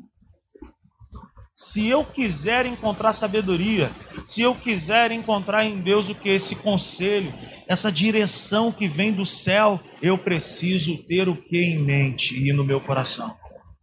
Se 1.64 1.88
eu 1.88 2.04
quiser 2.04 2.66
encontrar 2.66 3.14
sabedoria, 3.14 3.92
se 4.26 4.42
eu 4.42 4.56
quiser 4.56 5.12
encontrar 5.12 5.64
em 5.64 5.80
Deus 5.80 6.10
o 6.10 6.16
que 6.16 6.28
esse 6.28 6.56
conselho, 6.56 7.32
essa 7.68 7.92
direção 7.92 8.72
que 8.72 8.88
vem 8.88 9.12
do 9.14 9.28
céu, 9.28 9.80
eu 10.02 10.18
preciso 10.18 10.98
ter 11.04 11.30
o 11.30 11.36
que 11.36 11.62
em 11.62 11.78
mente 11.78 12.36
e 12.36 12.52
no 12.52 12.64
meu 12.64 12.82
coração? 12.82 13.38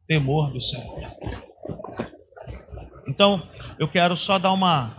Temor 0.09 0.53
do 0.53 0.61
Senhor. 0.61 1.05
Então, 3.07 3.41
eu 3.79 3.87
quero 3.87 4.17
só 4.17 4.41
dar 4.41 4.51
uma 4.53 4.97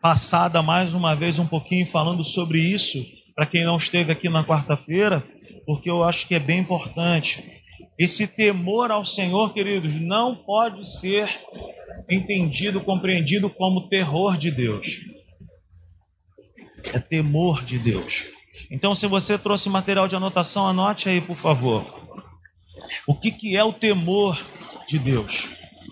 passada 0.00 0.62
mais 0.62 0.94
uma 0.94 1.16
vez 1.16 1.40
um 1.40 1.46
pouquinho 1.46 1.86
falando 1.86 2.22
sobre 2.24 2.60
isso, 2.60 3.04
para 3.34 3.46
quem 3.46 3.64
não 3.64 3.76
esteve 3.76 4.12
aqui 4.12 4.28
na 4.28 4.46
quarta-feira, 4.46 5.24
porque 5.66 5.90
eu 5.90 6.04
acho 6.04 6.28
que 6.28 6.36
é 6.36 6.38
bem 6.38 6.60
importante 6.60 7.60
Esse 7.98 8.26
temor 8.26 8.90
ao 8.90 9.04
Senhor, 9.04 9.52
queridos, 9.52 9.94
não 9.96 10.34
pode 10.34 10.88
ser 10.88 11.28
entendido, 12.10 12.80
compreendido 12.80 13.48
como 13.48 13.88
terror 13.88 14.36
de 14.36 14.50
Deus. 14.50 15.00
É 16.92 16.98
temor 16.98 17.64
de 17.64 17.78
Deus. 17.78 18.26
Então, 18.70 18.94
se 18.94 19.06
você 19.06 19.38
trouxe 19.38 19.68
material 19.68 20.08
de 20.08 20.16
anotação, 20.16 20.66
anote 20.66 21.08
aí, 21.08 21.20
por 21.20 21.36
favor. 21.36 22.00
O 23.06 23.14
que, 23.14 23.30
que 23.30 23.56
é 23.56 23.62
o 23.62 23.72
temor 23.72 24.40
de 24.88 24.98
Deus? 24.98 25.48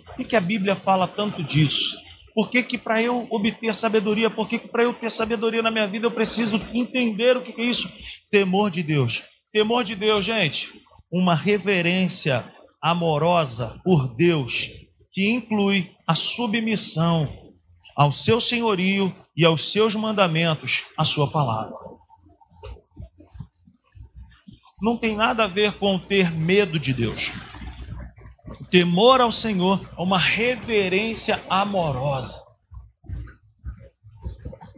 Por 0.07 0.17
que, 0.17 0.25
que 0.25 0.37
a 0.37 0.41
Bíblia 0.41 0.75
fala 0.75 1.07
tanto 1.07 1.43
disso? 1.43 1.97
Por 2.35 2.51
que, 2.51 2.63
que 2.63 2.79
para 2.79 3.03
eu 3.03 3.27
obter 3.31 3.75
sabedoria, 3.75 4.31
por 4.31 4.49
que, 4.49 4.59
que 4.59 4.69
para 4.69 4.85
eu 4.85 4.95
ter 4.95 5.11
sabedoria 5.11 5.63
na 5.63 5.71
minha 5.71 5.87
vida 5.87 6.07
eu 6.07 6.11
preciso 6.11 6.57
entender 6.73 7.37
o 7.37 7.43
que, 7.43 7.53
que 7.53 7.61
é 7.61 7.65
isso? 7.65 7.93
Temor 8.31 8.71
de 8.71 8.83
Deus. 8.83 9.25
Temor 9.53 9.83
de 9.83 9.95
Deus, 9.95 10.25
gente, 10.25 10.69
uma 11.11 11.35
reverência 11.35 12.45
amorosa 12.81 13.81
por 13.85 14.15
Deus 14.15 14.71
que 15.13 15.29
inclui 15.31 15.91
a 16.09 16.15
submissão 16.15 17.53
ao 17.95 18.11
seu 18.11 18.41
senhorio 18.41 19.15
e 19.37 19.45
aos 19.45 19.71
seus 19.71 19.95
mandamentos, 19.95 20.87
a 20.97 21.05
sua 21.05 21.31
palavra. 21.31 21.77
Não 24.81 24.97
tem 24.97 25.15
nada 25.15 25.45
a 25.45 25.47
ver 25.47 25.73
com 25.75 25.99
ter 25.99 26.31
medo 26.31 26.79
de 26.79 26.95
Deus. 26.95 27.33
O 28.59 28.65
temor 28.65 29.21
ao 29.21 29.31
Senhor 29.31 29.87
é 29.99 30.01
uma 30.01 30.19
reverência 30.19 31.43
amorosa. 31.51 32.43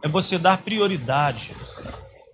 É 0.03 0.09
você 0.09 0.37
dar 0.37 0.57
prioridade, 0.57 1.55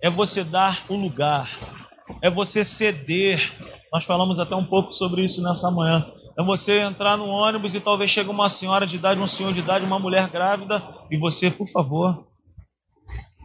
é 0.02 0.10
você 0.10 0.42
dar 0.42 0.84
o 0.88 0.96
lugar, 0.96 1.88
é 2.20 2.28
você 2.28 2.64
ceder. 2.64 3.52
Nós 3.92 4.04
falamos 4.04 4.40
até 4.40 4.56
um 4.56 4.64
pouco 4.64 4.92
sobre 4.92 5.24
isso 5.24 5.40
nessa 5.40 5.70
manhã. 5.70 6.04
É 6.38 6.44
você 6.44 6.78
entrar 6.78 7.16
no 7.16 7.26
ônibus 7.26 7.74
e 7.74 7.80
talvez 7.80 8.12
chegue 8.12 8.30
uma 8.30 8.48
senhora 8.48 8.86
de 8.86 8.94
idade, 8.94 9.18
um 9.18 9.26
senhor 9.26 9.52
de 9.52 9.58
idade, 9.58 9.84
uma 9.84 9.98
mulher 9.98 10.28
grávida, 10.28 10.80
e 11.10 11.18
você, 11.18 11.50
por 11.50 11.66
favor, 11.66 12.28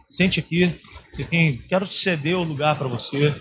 sente 0.08 0.38
aqui. 0.38 0.80
Você 1.12 1.58
quero 1.68 1.88
ceder 1.88 2.38
o 2.38 2.44
lugar 2.44 2.78
para 2.78 2.86
você. 2.86 3.34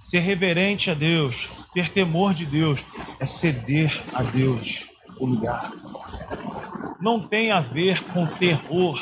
Ser 0.00 0.20
reverente 0.20 0.90
a 0.90 0.94
Deus, 0.94 1.48
ter 1.74 1.90
temor 1.90 2.32
de 2.32 2.46
Deus, 2.46 2.82
é 3.20 3.26
ceder 3.26 4.02
a 4.14 4.22
Deus 4.22 4.86
o 5.20 5.26
lugar. 5.26 5.70
Não 6.98 7.20
tem 7.28 7.52
a 7.52 7.60
ver 7.60 8.02
com 8.04 8.26
terror. 8.26 8.98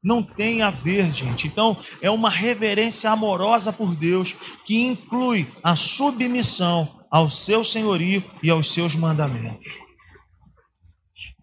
Não 0.00 0.22
tem 0.22 0.62
a 0.62 0.70
ver, 0.70 1.12
gente. 1.12 1.48
Então, 1.48 1.76
é 2.00 2.08
uma 2.08 2.30
reverência 2.30 3.10
amorosa 3.10 3.72
por 3.72 3.96
Deus 3.96 4.32
que 4.64 4.86
inclui 4.86 5.44
a 5.60 5.74
submissão 5.74 6.95
ao 7.10 7.30
seu 7.30 7.64
senhorio 7.64 8.22
e 8.42 8.50
aos 8.50 8.72
seus 8.72 8.94
mandamentos. 8.94 9.66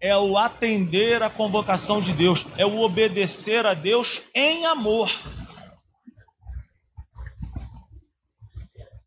É 0.00 0.16
o 0.16 0.36
atender 0.36 1.22
à 1.22 1.30
convocação 1.30 2.00
de 2.00 2.12
Deus, 2.12 2.46
é 2.56 2.66
o 2.66 2.80
obedecer 2.80 3.64
a 3.64 3.74
Deus 3.74 4.22
em 4.34 4.66
amor. 4.66 5.10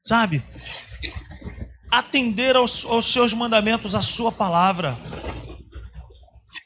sabe? 0.08 0.42
Atender 1.92 2.56
aos, 2.56 2.86
aos 2.86 3.12
seus 3.12 3.34
mandamentos, 3.34 3.94
a 3.94 4.02
sua 4.02 4.32
palavra. 4.32 4.98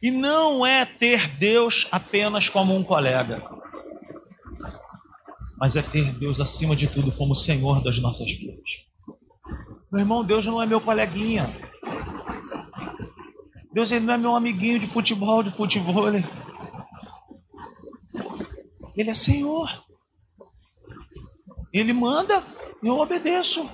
E 0.02 0.12
não 0.12 0.66
é 0.66 0.86
ter 0.86 1.28
Deus 1.28 1.88
apenas 1.92 2.50
como 2.50 2.76
um 2.76 2.84
colega, 2.84 3.44
mas 5.58 5.76
é 5.76 5.82
ter 5.82 6.12
Deus 6.14 6.40
acima 6.40 6.76
de 6.76 6.88
tudo 6.88 7.12
como 7.12 7.36
Senhor 7.36 7.84
das 7.84 8.00
nossas 8.00 8.32
vidas. 8.32 8.91
Meu 9.92 10.00
irmão, 10.00 10.24
Deus 10.24 10.46
não 10.46 10.62
é 10.62 10.66
meu 10.66 10.80
coleguinha. 10.80 11.50
Deus 13.74 13.92
ele 13.92 14.06
não 14.06 14.14
é 14.14 14.18
meu 14.18 14.36
amiguinho 14.36 14.80
de 14.80 14.88
futebol, 14.88 15.44
de 15.44 15.52
futebol. 15.52 16.08
Ele, 18.96 19.10
é 19.10 19.14
Senhor. 19.14 19.70
Ele 21.74 21.92
manda 21.92 22.44
eu 22.84 22.98
obedeço. 22.98 23.70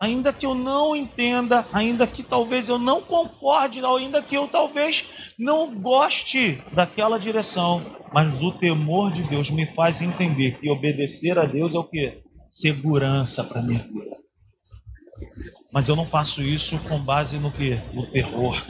Ainda 0.00 0.32
que 0.32 0.44
eu 0.44 0.54
não 0.54 0.94
entenda, 0.94 1.66
ainda 1.72 2.06
que 2.06 2.22
talvez 2.22 2.68
eu 2.68 2.78
não 2.78 3.00
concorde, 3.00 3.84
ainda 3.84 4.22
que 4.22 4.34
eu 4.34 4.46
talvez 4.46 5.34
não 5.38 5.74
goste 5.74 6.62
daquela 6.72 7.18
direção, 7.18 7.82
mas 8.12 8.42
o 8.42 8.52
temor 8.52 9.12
de 9.12 9.22
Deus 9.22 9.50
me 9.50 9.64
faz 9.64 10.02
entender 10.02 10.58
que 10.58 10.70
obedecer 10.70 11.38
a 11.38 11.46
Deus 11.46 11.74
é 11.74 11.78
o 11.78 11.84
que? 11.84 12.22
Segurança 12.50 13.42
para 13.42 13.62
minha 13.62 13.82
vida. 13.82 14.25
Mas 15.72 15.88
eu 15.88 15.96
não 15.96 16.06
faço 16.06 16.42
isso 16.42 16.78
com 16.80 16.98
base 16.98 17.38
no 17.38 17.50
que? 17.50 17.80
No 17.92 18.10
terror. 18.10 18.64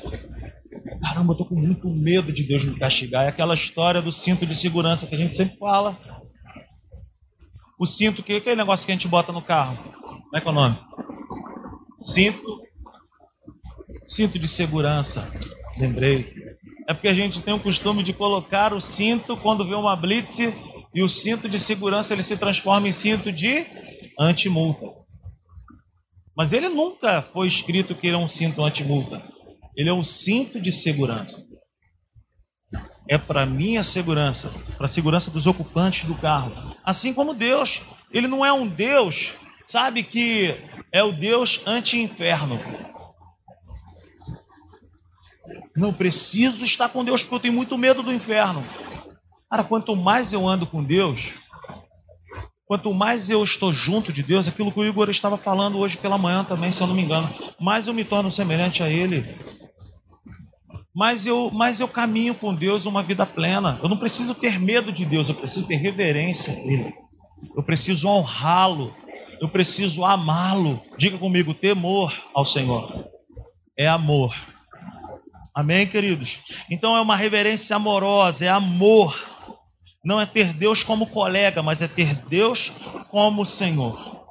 Caramba, 1.00 1.32
eu 1.32 1.36
tô 1.38 1.44
com 1.44 1.54
muito 1.54 1.88
medo 1.88 2.32
de 2.32 2.42
Deus 2.42 2.64
me 2.64 2.78
castigar. 2.78 3.24
É 3.24 3.28
aquela 3.28 3.54
história 3.54 4.02
do 4.02 4.10
cinto 4.10 4.46
de 4.46 4.54
segurança 4.54 5.06
que 5.06 5.14
a 5.14 5.18
gente 5.18 5.34
sempre 5.34 5.56
fala. 5.56 5.96
O 7.78 7.84
cinto, 7.84 8.22
que 8.22 8.32
é 8.32 8.36
aquele 8.36 8.56
negócio 8.56 8.86
que 8.86 8.92
a 8.92 8.94
gente 8.94 9.08
bota 9.08 9.32
no 9.32 9.42
carro? 9.42 9.76
Como 10.02 10.36
é 10.36 10.40
que 10.40 10.48
é 10.48 10.50
o 10.50 10.54
nome? 10.54 10.78
Cinto. 12.02 12.62
Cinto 14.06 14.38
de 14.38 14.48
segurança. 14.48 15.30
Lembrei. 15.78 16.34
É 16.88 16.94
porque 16.94 17.08
a 17.08 17.14
gente 17.14 17.40
tem 17.42 17.52
o 17.52 17.60
costume 17.60 18.02
de 18.02 18.12
colocar 18.12 18.72
o 18.72 18.80
cinto 18.80 19.36
quando 19.36 19.66
vê 19.66 19.74
uma 19.74 19.96
blitz 19.96 20.38
e 20.94 21.02
o 21.02 21.08
cinto 21.08 21.48
de 21.48 21.58
segurança 21.58 22.14
ele 22.14 22.22
se 22.22 22.36
transforma 22.36 22.88
em 22.88 22.92
cinto 22.92 23.30
de 23.30 23.66
antimulta. 24.18 24.85
Mas 26.36 26.52
ele 26.52 26.68
nunca 26.68 27.22
foi 27.22 27.46
escrito 27.46 27.94
que 27.94 28.06
ele 28.06 28.16
é 28.16 28.18
um 28.18 28.28
cinto 28.28 28.62
antimulta. 28.62 29.22
Ele 29.76 29.88
é 29.88 29.92
um 29.92 30.04
cinto 30.04 30.60
de 30.60 30.70
segurança. 30.70 31.44
É 33.08 33.16
para 33.16 33.46
minha 33.46 33.82
segurança, 33.82 34.50
para 34.76 34.86
a 34.86 34.88
segurança 34.88 35.30
dos 35.30 35.46
ocupantes 35.46 36.04
do 36.04 36.14
carro 36.14 36.76
assim 36.86 37.12
como 37.12 37.34
Deus. 37.34 37.82
Ele 38.12 38.28
não 38.28 38.46
é 38.46 38.52
um 38.52 38.68
Deus, 38.68 39.32
sabe, 39.66 40.04
que 40.04 40.54
é 40.92 41.02
o 41.02 41.10
Deus 41.10 41.60
anti-inferno. 41.66 42.60
Não 45.74 45.92
preciso 45.92 46.64
estar 46.64 46.88
com 46.88 47.04
Deus 47.04 47.22
porque 47.22 47.34
eu 47.34 47.40
tenho 47.40 47.54
muito 47.54 47.76
medo 47.76 48.02
do 48.02 48.12
inferno. 48.12 48.64
Cara, 49.50 49.64
quanto 49.64 49.96
mais 49.96 50.32
eu 50.32 50.46
ando 50.46 50.66
com 50.66 50.82
Deus, 50.82 51.34
quanto 52.66 52.92
mais 52.92 53.30
eu 53.30 53.42
estou 53.42 53.72
junto 53.72 54.12
de 54.12 54.22
Deus, 54.22 54.48
aquilo 54.48 54.72
que 54.72 54.80
o 54.80 54.84
Igor 54.84 55.08
estava 55.08 55.36
falando 55.36 55.78
hoje 55.78 55.96
pela 55.96 56.18
manhã 56.18 56.44
também, 56.44 56.72
se 56.72 56.82
eu 56.82 56.86
não 56.86 56.94
me 56.94 57.02
engano, 57.02 57.28
mais 57.60 57.86
eu 57.86 57.94
me 57.94 58.04
torno 58.04 58.30
semelhante 58.30 58.82
a 58.82 58.88
Ele 58.88 59.24
mas 60.96 61.26
eu, 61.26 61.50
mas 61.52 61.78
eu 61.78 61.86
caminho 61.86 62.34
com 62.34 62.54
Deus 62.54 62.86
uma 62.86 63.02
vida 63.02 63.26
plena. 63.26 63.78
Eu 63.82 63.88
não 63.90 63.98
preciso 63.98 64.34
ter 64.34 64.58
medo 64.58 64.90
de 64.90 65.04
Deus, 65.04 65.28
eu 65.28 65.34
preciso 65.34 65.66
ter 65.66 65.76
reverência 65.76 66.54
dele. 66.54 66.90
Eu 67.54 67.62
preciso 67.62 68.08
honrá-lo. 68.08 68.96
Eu 69.38 69.46
preciso 69.46 70.06
amá-lo. 70.06 70.80
Diga 70.96 71.18
comigo, 71.18 71.52
temor 71.52 72.14
ao 72.32 72.46
Senhor. 72.46 73.10
É 73.76 73.86
amor. 73.86 74.34
Amém, 75.54 75.86
queridos? 75.86 76.38
Então 76.70 76.96
é 76.96 77.00
uma 77.02 77.14
reverência 77.14 77.76
amorosa, 77.76 78.46
é 78.46 78.48
amor. 78.48 79.14
Não 80.06 80.20
é 80.20 80.24
ter 80.24 80.52
Deus 80.52 80.84
como 80.84 81.08
colega, 81.08 81.64
mas 81.64 81.82
é 81.82 81.88
ter 81.88 82.14
Deus 82.28 82.70
como 83.10 83.44
Senhor. 83.44 84.24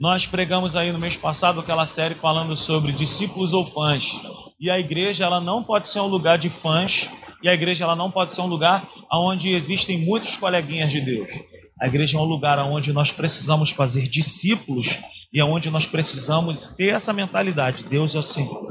Nós 0.00 0.26
pregamos 0.26 0.74
aí 0.74 0.90
no 0.90 0.98
mês 0.98 1.18
passado 1.18 1.60
aquela 1.60 1.84
série 1.84 2.14
falando 2.14 2.56
sobre 2.56 2.90
discípulos 2.92 3.52
ou 3.52 3.66
fãs. 3.66 4.10
E 4.58 4.70
a 4.70 4.80
igreja 4.80 5.26
ela 5.26 5.38
não 5.38 5.62
pode 5.62 5.90
ser 5.90 6.00
um 6.00 6.06
lugar 6.06 6.38
de 6.38 6.48
fãs, 6.48 7.10
e 7.42 7.48
a 7.48 7.52
igreja 7.52 7.84
ela 7.84 7.94
não 7.94 8.10
pode 8.10 8.32
ser 8.32 8.40
um 8.40 8.46
lugar 8.46 8.88
onde 9.12 9.50
existem 9.50 9.98
muitos 9.98 10.38
coleguinhas 10.38 10.92
de 10.92 11.02
Deus. 11.02 11.30
A 11.78 11.86
igreja 11.86 12.16
é 12.16 12.20
um 12.20 12.24
lugar 12.24 12.58
onde 12.60 12.90
nós 12.90 13.12
precisamos 13.12 13.68
fazer 13.68 14.08
discípulos 14.08 14.98
e 15.30 15.42
onde 15.42 15.70
nós 15.70 15.84
precisamos 15.84 16.68
ter 16.68 16.94
essa 16.94 17.12
mentalidade. 17.12 17.84
Deus 17.84 18.14
é 18.14 18.18
o 18.18 18.22
Senhor. 18.22 18.66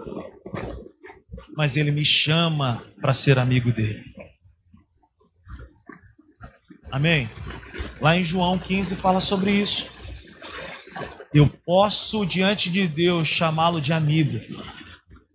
Mas 1.55 1.77
Ele 1.77 1.91
me 1.91 2.03
chama 2.03 2.83
para 2.99 3.13
ser 3.13 3.37
amigo 3.37 3.71
dele. 3.71 4.16
Amém? 6.91 7.29
Lá 7.99 8.15
em 8.15 8.23
João 8.23 8.57
15 8.57 8.95
fala 8.95 9.19
sobre 9.19 9.51
isso. 9.51 9.89
Eu 11.33 11.49
posso, 11.49 12.25
diante 12.25 12.69
de 12.69 12.87
Deus, 12.87 13.27
chamá-lo 13.27 13.81
de 13.81 13.91
amigo. 13.91 14.39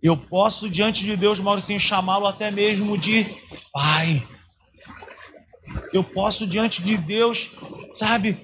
Eu 0.01 0.17
posso, 0.17 0.69
diante 0.69 1.05
de 1.05 1.15
Deus, 1.15 1.39
Mauricinho, 1.39 1.79
chamá-lo 1.79 2.27
até 2.27 2.51
mesmo 2.51 2.97
de 2.97 3.25
Pai. 3.71 4.27
Eu 5.93 6.03
posso, 6.03 6.45
diante 6.45 6.81
de 6.81 6.97
Deus, 6.97 7.51
sabe, 7.93 8.37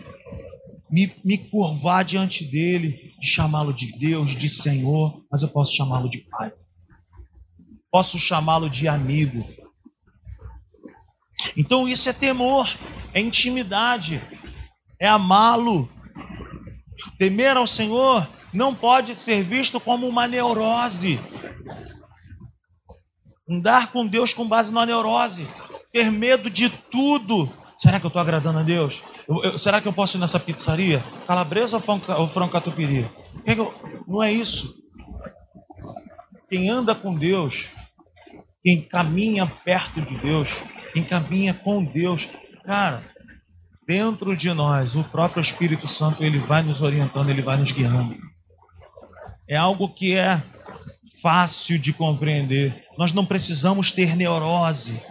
me, 0.89 1.11
me 1.23 1.37
curvar 1.37 2.05
diante 2.05 2.45
dele, 2.45 3.13
de 3.19 3.27
chamá-lo 3.27 3.73
de 3.73 3.91
Deus, 3.97 4.35
de 4.35 4.47
Senhor, 4.47 5.25
mas 5.31 5.41
eu 5.41 5.49
posso 5.49 5.75
chamá-lo 5.75 6.09
de 6.09 6.19
Pai. 6.19 6.51
Posso 7.91 8.17
chamá-lo 8.17 8.69
de 8.69 8.87
amigo. 8.87 9.45
Então 11.57 11.87
isso 11.87 12.07
é 12.07 12.13
temor, 12.13 12.69
é 13.13 13.19
intimidade, 13.19 14.21
é 14.99 15.07
amá-lo. 15.07 15.89
Temer 17.17 17.57
ao 17.57 17.67
Senhor 17.67 18.27
não 18.53 18.73
pode 18.73 19.15
ser 19.15 19.43
visto 19.43 19.79
como 19.79 20.07
uma 20.07 20.27
neurose. 20.27 21.19
Andar 23.49 23.91
com 23.91 24.05
Deus 24.05 24.33
com 24.33 24.47
base 24.47 24.71
na 24.71 24.85
neurose. 24.85 25.47
Ter 25.91 26.11
medo 26.11 26.49
de 26.49 26.69
tudo. 26.69 27.51
Será 27.77 27.99
que 27.99 28.05
eu 28.05 28.09
estou 28.09 28.21
agradando 28.21 28.59
a 28.59 28.63
Deus? 28.63 29.01
Eu, 29.27 29.43
eu, 29.43 29.59
será 29.59 29.79
que 29.81 29.87
eu 29.87 29.93
posso 29.93 30.17
ir 30.17 30.19
nessa 30.19 30.39
pizzaria? 30.39 31.03
Calabresa 31.25 31.77
ou 31.77 31.81
frango, 31.81 32.11
ou 32.13 32.27
frango 32.27 32.51
catupiry? 32.51 33.09
Não 34.07 34.21
é 34.21 34.31
isso. 34.31 34.75
Quem 36.49 36.69
anda 36.69 36.95
com 36.95 37.15
Deus, 37.15 37.69
quem 38.63 38.81
caminha 38.81 39.45
perto 39.63 40.01
de 40.01 40.17
Deus, 40.19 40.57
quem 40.93 41.03
caminha 41.03 41.53
com 41.53 41.85
Deus, 41.85 42.27
cara, 42.69 43.01
dentro 43.87 44.37
de 44.37 44.53
nós, 44.53 44.95
o 44.95 45.03
próprio 45.03 45.41
Espírito 45.41 45.87
Santo, 45.87 46.23
ele 46.23 46.37
vai 46.37 46.61
nos 46.61 46.83
orientando, 46.83 47.31
ele 47.31 47.41
vai 47.41 47.57
nos 47.57 47.71
guiando. 47.71 48.15
É 49.47 49.55
algo 49.55 49.91
que 49.91 50.15
é 50.15 50.39
fácil 51.19 51.79
de 51.79 51.91
compreender. 51.91 52.85
Nós 52.95 53.11
não 53.11 53.25
precisamos 53.25 53.91
ter 53.91 54.15
neurose, 54.15 55.01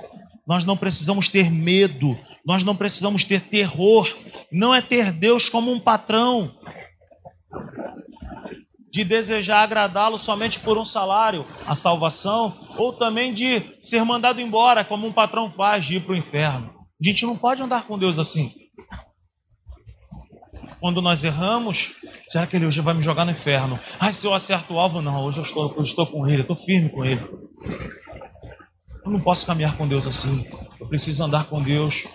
nós 0.47 0.65
não 0.65 0.77
precisamos 0.77 1.29
ter 1.29 1.51
medo, 1.51 2.17
nós 2.47 2.63
não 2.63 2.77
precisamos 2.77 3.25
ter 3.25 3.41
terror. 3.41 4.09
Não 4.53 4.73
é 4.73 4.81
ter 4.81 5.11
Deus 5.11 5.49
como 5.49 5.73
um 5.73 5.81
patrão, 5.81 6.55
de 8.89 9.03
desejar 9.03 9.65
agradá-lo 9.65 10.17
somente 10.17 10.61
por 10.61 10.79
um 10.79 10.85
salário, 10.85 11.45
a 11.67 11.75
salvação, 11.75 12.57
ou 12.77 12.93
também 12.93 13.35
de 13.35 13.61
ser 13.83 14.05
mandado 14.05 14.41
embora, 14.41 14.85
como 14.85 15.09
um 15.09 15.13
patrão 15.13 15.51
faz, 15.51 15.85
de 15.85 15.97
ir 15.97 16.05
para 16.05 16.13
o 16.13 16.17
inferno. 16.17 16.78
A 17.01 17.05
gente 17.05 17.25
não 17.25 17.37
pode 17.37 17.63
andar 17.63 17.85
com 17.85 17.99
Deus 17.99 18.19
assim. 18.19 18.53
Quando 20.81 21.03
nós 21.03 21.25
erramos, 21.25 21.95
será 22.29 22.47
que 22.47 22.57
ele 22.57 22.67
hoje 22.67 22.81
vai 22.81 22.95
me 22.95 23.03
jogar 23.03 23.25
no 23.25 23.31
inferno? 23.31 23.79
Ai, 23.99 24.13
se 24.13 24.27
eu 24.27 24.35
acerto 24.35 24.75
o 24.75 24.79
alvo, 24.79 25.03
não, 25.03 25.25
hoje 25.25 25.39
eu 25.39 25.43
estou, 25.43 25.75
eu 25.77 25.83
estou 25.83 26.07
com 26.07 26.27
ele, 26.27 26.39
eu 26.39 26.43
estou 26.43 26.57
firme 26.57 26.89
com 26.89 27.05
ele. 27.05 27.21
Eu 29.05 29.13
não 29.13 29.21
posso 29.21 29.47
caminhar 29.47 29.77
com 29.77 29.89
Deus 29.89 30.07
assim. 30.07 30.45
Eu 30.79 30.87
preciso 30.87 31.25
andar 31.25 31.47
com 31.47 31.63
Deus, 31.63 32.07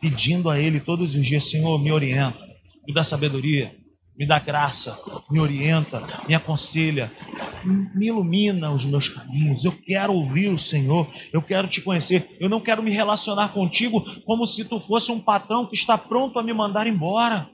pedindo 0.00 0.50
a 0.50 0.58
Ele 0.58 0.80
todos 0.80 1.14
os 1.14 1.26
dias: 1.26 1.48
Senhor, 1.48 1.78
me 1.78 1.92
orienta, 1.92 2.38
me 2.86 2.92
dá 2.92 3.04
sabedoria, 3.04 3.74
me 4.16 4.26
dá 4.26 4.38
graça, 4.38 4.96
me 5.28 5.40
orienta, 5.40 6.02
me 6.28 6.34
aconselha, 6.34 7.10
me 7.64 8.06
ilumina 8.06 8.70
os 8.70 8.84
meus 8.84 9.08
caminhos. 9.08 9.64
Eu 9.64 9.72
quero 9.72 10.12
ouvir 10.12 10.48
o 10.48 10.58
Senhor, 10.58 11.10
eu 11.32 11.42
quero 11.42 11.66
te 11.66 11.80
conhecer. 11.80 12.36
Eu 12.38 12.48
não 12.48 12.60
quero 12.60 12.82
me 12.82 12.92
relacionar 12.92 13.48
contigo 13.48 14.04
como 14.24 14.46
se 14.46 14.64
tu 14.64 14.78
fosse 14.78 15.10
um 15.10 15.20
patrão 15.20 15.66
que 15.66 15.74
está 15.74 15.98
pronto 15.98 16.38
a 16.38 16.42
me 16.42 16.52
mandar 16.52 16.86
embora. 16.86 17.50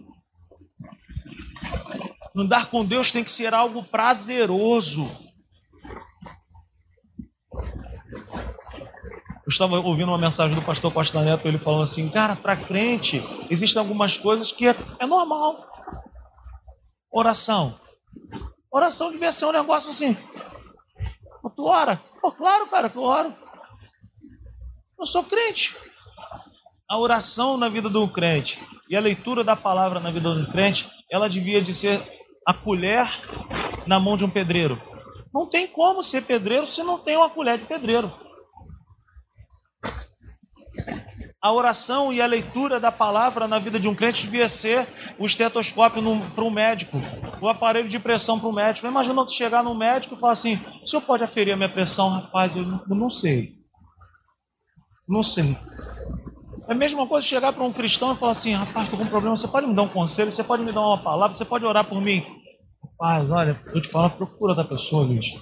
Andar 2.36 2.66
com 2.66 2.84
Deus 2.84 3.10
tem 3.10 3.24
que 3.24 3.32
ser 3.32 3.54
algo 3.54 3.82
prazeroso. 3.82 5.10
Eu 9.46 9.52
estava 9.52 9.80
ouvindo 9.80 10.08
uma 10.08 10.18
mensagem 10.18 10.54
do 10.54 10.62
pastor 10.62 10.92
Costa 10.92 11.22
Neto, 11.22 11.48
ele 11.48 11.58
falando 11.58 11.82
assim, 11.82 12.08
cara, 12.08 12.36
para 12.36 12.54
crente, 12.54 13.20
existem 13.50 13.80
algumas 13.80 14.16
coisas 14.16 14.52
que 14.52 14.68
é, 14.68 14.76
é 15.00 15.06
normal. 15.06 15.69
Oração. 17.10 17.74
Oração 18.70 19.10
devia 19.10 19.32
ser 19.32 19.46
um 19.46 19.52
negócio 19.52 19.90
assim. 19.90 20.16
Tu 21.56 21.64
ora? 21.64 22.00
Pô, 22.22 22.30
claro, 22.30 22.66
cara, 22.68 22.88
tu 22.88 23.02
ora. 23.02 23.36
Eu 24.98 25.04
sou 25.04 25.24
crente. 25.24 25.76
A 26.88 26.98
oração 26.98 27.56
na 27.56 27.68
vida 27.68 27.88
do 27.88 28.06
crente 28.08 28.60
e 28.88 28.96
a 28.96 29.00
leitura 29.00 29.42
da 29.42 29.56
palavra 29.56 30.00
na 30.00 30.10
vida 30.10 30.34
do 30.34 30.50
crente, 30.50 30.88
ela 31.10 31.28
devia 31.28 31.60
de 31.60 31.74
ser 31.74 32.00
a 32.46 32.54
colher 32.54 33.06
na 33.86 33.98
mão 33.98 34.16
de 34.16 34.24
um 34.24 34.30
pedreiro. 34.30 34.80
Não 35.32 35.46
tem 35.46 35.66
como 35.66 36.02
ser 36.02 36.22
pedreiro 36.22 36.66
se 36.66 36.82
não 36.82 36.98
tem 36.98 37.16
uma 37.16 37.30
colher 37.30 37.58
de 37.58 37.64
pedreiro. 37.64 38.12
A 41.42 41.50
oração 41.50 42.12
e 42.12 42.20
a 42.20 42.26
leitura 42.26 42.78
da 42.78 42.92
palavra 42.92 43.48
na 43.48 43.58
vida 43.58 43.80
de 43.80 43.88
um 43.88 43.94
crente 43.94 44.26
devia 44.26 44.46
ser 44.46 44.86
o 45.18 45.24
estetoscópio 45.24 46.02
para 46.34 46.44
um 46.44 46.50
médico, 46.50 47.00
o 47.40 47.48
aparelho 47.48 47.88
de 47.88 47.98
pressão 47.98 48.38
para 48.38 48.46
um 48.46 48.52
médico. 48.52 48.86
Imagina 48.86 49.24
tu 49.24 49.32
chegar 49.32 49.64
no 49.64 49.74
médico 49.74 50.14
e 50.14 50.20
falar 50.20 50.34
assim: 50.34 50.60
o 50.82 50.86
senhor 50.86 51.00
pode 51.00 51.24
aferir 51.24 51.54
a 51.54 51.56
minha 51.56 51.68
pressão? 51.70 52.10
Rapaz, 52.10 52.54
eu 52.54 52.62
não, 52.62 52.82
eu 52.90 52.94
não 52.94 53.08
sei. 53.08 53.54
Não 55.08 55.22
sei. 55.22 55.56
É 56.68 56.72
a 56.72 56.76
mesma 56.76 57.06
coisa 57.06 57.26
chegar 57.26 57.54
para 57.54 57.64
um 57.64 57.72
cristão 57.72 58.12
e 58.12 58.16
falar 58.16 58.32
assim: 58.32 58.52
rapaz, 58.52 58.84
estou 58.84 58.98
com 58.98 59.06
um 59.06 59.08
problema, 59.08 59.34
você 59.34 59.48
pode 59.48 59.66
me 59.66 59.72
dar 59.72 59.82
um 59.82 59.88
conselho, 59.88 60.30
você 60.30 60.44
pode 60.44 60.62
me 60.62 60.72
dar 60.72 60.82
uma 60.82 60.98
palavra, 60.98 61.34
você 61.34 61.44
pode 61.46 61.64
orar 61.64 61.84
por 61.84 62.02
mim. 62.02 62.22
Rapaz, 62.84 63.30
olha, 63.30 63.58
eu 63.72 63.80
te 63.80 63.88
falo, 63.88 64.10
procura 64.10 64.54
da 64.54 64.62
pessoa, 64.62 65.06
bicho 65.06 65.40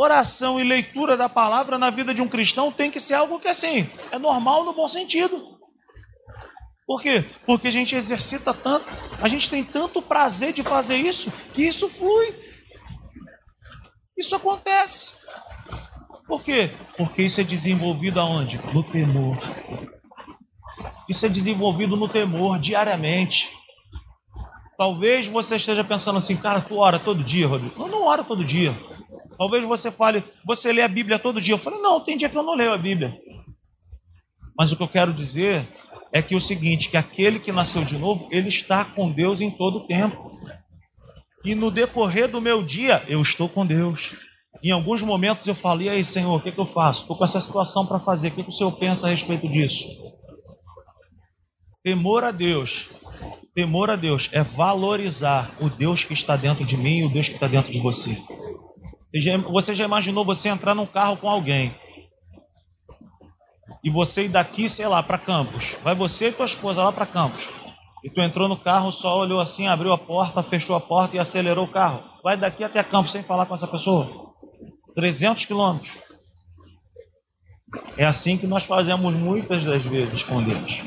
oração 0.00 0.60
e 0.60 0.64
leitura 0.64 1.16
da 1.16 1.28
palavra 1.28 1.76
na 1.76 1.90
vida 1.90 2.14
de 2.14 2.22
um 2.22 2.28
cristão 2.28 2.70
tem 2.70 2.88
que 2.88 3.00
ser 3.00 3.14
algo 3.14 3.40
que 3.40 3.48
assim, 3.48 3.90
é 4.12 4.18
normal 4.18 4.64
no 4.64 4.72
bom 4.72 4.86
sentido. 4.86 5.58
Por 6.86 7.02
quê? 7.02 7.24
Porque 7.44 7.66
a 7.66 7.72
gente 7.72 7.96
exercita 7.96 8.54
tanto, 8.54 8.86
a 9.20 9.28
gente 9.28 9.50
tem 9.50 9.64
tanto 9.64 10.00
prazer 10.00 10.52
de 10.52 10.62
fazer 10.62 10.96
isso, 10.96 11.32
que 11.52 11.62
isso 11.62 11.88
flui. 11.88 12.32
Isso 14.16 14.36
acontece. 14.36 15.12
Por 16.28 16.42
quê? 16.44 16.70
Porque 16.96 17.22
isso 17.22 17.40
é 17.40 17.44
desenvolvido 17.44 18.20
aonde? 18.20 18.60
No 18.72 18.84
temor. 18.84 19.36
Isso 21.08 21.26
é 21.26 21.28
desenvolvido 21.28 21.96
no 21.96 22.08
temor 22.08 22.58
diariamente. 22.58 23.50
Talvez 24.78 25.26
você 25.26 25.56
esteja 25.56 25.82
pensando 25.82 26.18
assim, 26.18 26.36
cara, 26.36 26.60
tu 26.60 26.76
ora 26.76 26.98
todo 26.98 27.24
dia, 27.24 27.48
Rodrigo. 27.48 27.82
Eu 27.82 27.88
não 27.88 28.04
oro 28.04 28.24
todo 28.24 28.44
dia. 28.44 28.74
Talvez 29.38 29.64
você 29.64 29.90
fale, 29.90 30.22
você 30.44 30.72
lê 30.72 30.82
a 30.82 30.88
Bíblia 30.88 31.18
todo 31.18 31.40
dia. 31.40 31.54
Eu 31.54 31.58
falo, 31.58 31.80
não, 31.80 32.00
tem 32.00 32.16
dia 32.16 32.28
que 32.28 32.36
eu 32.36 32.42
não 32.42 32.56
leio 32.56 32.72
a 32.72 32.78
Bíblia. 32.78 33.16
Mas 34.58 34.72
o 34.72 34.76
que 34.76 34.82
eu 34.82 34.88
quero 34.88 35.12
dizer 35.12 35.64
é 36.12 36.20
que 36.20 36.34
o 36.34 36.40
seguinte, 36.40 36.88
que 36.88 36.96
aquele 36.96 37.38
que 37.38 37.52
nasceu 37.52 37.84
de 37.84 37.96
novo, 37.96 38.28
ele 38.32 38.48
está 38.48 38.84
com 38.84 39.12
Deus 39.12 39.40
em 39.40 39.50
todo 39.50 39.78
o 39.78 39.86
tempo. 39.86 40.32
E 41.44 41.54
no 41.54 41.70
decorrer 41.70 42.28
do 42.28 42.40
meu 42.40 42.64
dia, 42.64 43.04
eu 43.06 43.22
estou 43.22 43.48
com 43.48 43.64
Deus. 43.64 44.16
Em 44.62 44.72
alguns 44.72 45.02
momentos 45.04 45.46
eu 45.46 45.54
falo, 45.54 45.82
e 45.82 45.88
aí, 45.88 46.04
Senhor, 46.04 46.34
o 46.34 46.42
que, 46.42 46.50
que 46.50 46.58
eu 46.58 46.66
faço? 46.66 47.02
Estou 47.02 47.16
com 47.16 47.24
essa 47.24 47.40
situação 47.40 47.86
para 47.86 48.00
fazer, 48.00 48.28
o 48.28 48.30
que, 48.32 48.42
que 48.42 48.50
o 48.50 48.52
Senhor 48.52 48.72
pensa 48.72 49.06
a 49.06 49.10
respeito 49.10 49.48
disso? 49.48 49.86
Temor 51.84 52.24
a 52.24 52.32
Deus, 52.32 52.88
temor 53.54 53.88
a 53.88 53.94
Deus 53.94 54.28
é 54.32 54.42
valorizar 54.42 55.48
o 55.60 55.70
Deus 55.70 56.02
que 56.02 56.12
está 56.12 56.34
dentro 56.34 56.64
de 56.64 56.76
mim 56.76 56.98
e 56.98 57.04
o 57.04 57.08
Deus 57.08 57.28
que 57.28 57.34
está 57.34 57.46
dentro 57.46 57.70
de 57.70 57.78
você. 57.78 58.20
Você 59.12 59.74
já 59.74 59.84
imaginou 59.84 60.24
você 60.24 60.50
entrar 60.50 60.74
num 60.74 60.86
carro 60.86 61.16
com 61.16 61.30
alguém 61.30 61.74
e 63.82 63.90
você 63.90 64.24
ir 64.24 64.28
daqui, 64.28 64.68
sei 64.68 64.86
lá, 64.86 65.02
para 65.02 65.16
Campos. 65.16 65.76
Vai 65.82 65.94
você 65.94 66.28
e 66.28 66.32
tua 66.32 66.44
esposa 66.44 66.82
lá 66.82 66.92
para 66.92 67.06
Campos. 67.06 67.48
E 68.04 68.10
tu 68.10 68.20
entrou 68.20 68.48
no 68.48 68.56
carro, 68.56 68.92
só 68.92 69.18
olhou 69.18 69.40
assim, 69.40 69.66
abriu 69.66 69.92
a 69.92 69.98
porta, 69.98 70.42
fechou 70.42 70.76
a 70.76 70.80
porta 70.80 71.16
e 71.16 71.18
acelerou 71.18 71.64
o 71.64 71.72
carro. 71.72 72.02
Vai 72.22 72.36
daqui 72.36 72.62
até 72.62 72.82
Campos 72.84 73.12
sem 73.12 73.22
falar 73.22 73.46
com 73.46 73.54
essa 73.54 73.66
pessoa. 73.66 74.34
300 74.94 75.46
quilômetros. 75.46 76.02
É 77.96 78.04
assim 78.04 78.36
que 78.36 78.46
nós 78.46 78.64
fazemos 78.64 79.14
muitas 79.14 79.64
das 79.64 79.82
vezes 79.82 80.22
com 80.22 80.42
Deus. 80.42 80.82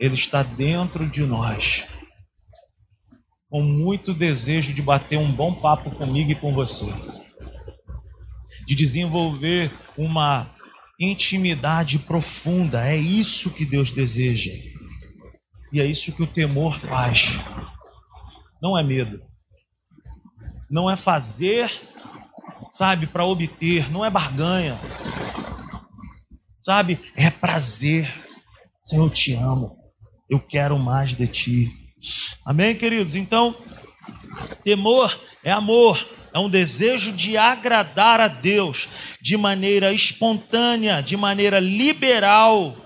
Ele 0.00 0.14
está 0.14 0.42
dentro 0.42 1.06
de 1.06 1.24
nós. 1.24 1.86
Com 3.50 3.62
muito 3.62 4.14
desejo 4.14 4.72
de 4.72 4.82
bater 4.82 5.18
um 5.18 5.30
bom 5.30 5.54
papo 5.54 5.90
comigo 5.90 6.30
e 6.30 6.34
com 6.34 6.52
você 6.54 6.92
de 8.66 8.74
desenvolver 8.74 9.70
uma 9.96 10.50
intimidade 10.98 11.98
profunda. 11.98 12.86
É 12.86 12.96
isso 12.96 13.50
que 13.50 13.64
Deus 13.64 13.90
deseja. 13.90 14.52
E 15.72 15.80
é 15.80 15.86
isso 15.86 16.12
que 16.12 16.22
o 16.22 16.26
temor 16.26 16.78
faz. 16.78 17.40
Não 18.62 18.78
é 18.78 18.82
medo. 18.82 19.20
Não 20.70 20.90
é 20.90 20.96
fazer, 20.96 21.70
sabe, 22.72 23.06
para 23.06 23.24
obter, 23.24 23.90
não 23.92 24.04
é 24.04 24.10
barganha. 24.10 24.78
Sabe? 26.64 26.98
É 27.14 27.28
prazer. 27.28 28.12
Senhor, 28.82 29.04
eu 29.04 29.10
te 29.10 29.34
amo. 29.34 29.76
Eu 30.30 30.40
quero 30.40 30.78
mais 30.78 31.14
de 31.14 31.26
ti. 31.26 31.70
Amém, 32.44 32.74
queridos? 32.74 33.14
Então, 33.14 33.54
temor 34.62 35.18
é 35.42 35.50
amor 35.50 36.06
é 36.34 36.38
um 36.40 36.50
desejo 36.50 37.12
de 37.12 37.36
agradar 37.36 38.20
a 38.20 38.26
Deus 38.26 38.88
de 39.20 39.36
maneira 39.36 39.92
espontânea, 39.92 41.00
de 41.00 41.16
maneira 41.16 41.60
liberal. 41.60 42.76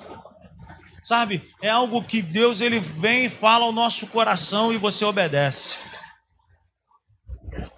Sabe? 1.03 1.43
É 1.63 1.71
algo 1.71 2.03
que 2.03 2.21
Deus 2.21 2.61
ele 2.61 2.79
vem 2.79 3.25
e 3.25 3.31
fala 3.31 3.65
ao 3.65 3.73
nosso 3.73 4.07
coração 4.09 4.71
e 4.71 4.77
você 4.77 5.03
obedece. 5.03 5.77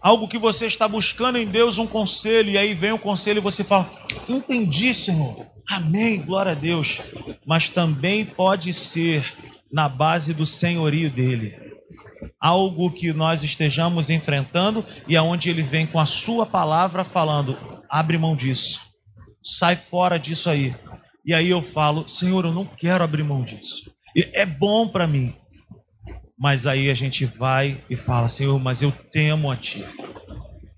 Algo 0.02 0.26
que 0.26 0.38
você 0.38 0.66
está 0.66 0.88
buscando 0.88 1.38
em 1.38 1.46
Deus 1.46 1.78
um 1.78 1.86
conselho 1.86 2.50
e 2.50 2.58
aí 2.58 2.74
vem 2.74 2.90
o 2.90 2.98
conselho 2.98 3.38
e 3.38 3.40
você 3.40 3.62
fala: 3.62 3.88
"Entendi, 4.28 4.92
Senhor. 4.92 5.46
Amém, 5.68 6.20
glória 6.20 6.50
a 6.50 6.56
Deus". 6.56 6.98
Mas 7.46 7.68
também 7.68 8.24
pode 8.24 8.74
ser 8.74 9.24
na 9.72 9.88
base 9.88 10.34
do 10.34 10.44
senhorio 10.44 11.08
dele. 11.08 11.69
Algo 12.40 12.90
que 12.90 13.12
nós 13.12 13.42
estejamos 13.42 14.10
enfrentando 14.10 14.84
e 15.06 15.16
aonde 15.16 15.50
ele 15.50 15.62
vem 15.62 15.86
com 15.86 16.00
a 16.00 16.06
sua 16.06 16.46
palavra 16.46 17.04
falando: 17.04 17.56
abre 17.88 18.18
mão 18.18 18.36
disso, 18.36 18.80
sai 19.42 19.76
fora 19.76 20.18
disso 20.18 20.48
aí. 20.48 20.74
E 21.24 21.34
aí 21.34 21.50
eu 21.50 21.62
falo: 21.62 22.08
Senhor, 22.08 22.44
eu 22.44 22.52
não 22.52 22.64
quero 22.64 23.04
abrir 23.04 23.22
mão 23.22 23.42
disso. 23.42 23.90
É 24.16 24.44
bom 24.44 24.88
para 24.88 25.06
mim. 25.06 25.34
Mas 26.38 26.66
aí 26.66 26.90
a 26.90 26.94
gente 26.94 27.24
vai 27.24 27.76
e 27.88 27.96
fala: 27.96 28.28
Senhor, 28.28 28.58
mas 28.58 28.82
eu 28.82 28.90
temo 29.12 29.50
a 29.50 29.56
Ti. 29.56 29.84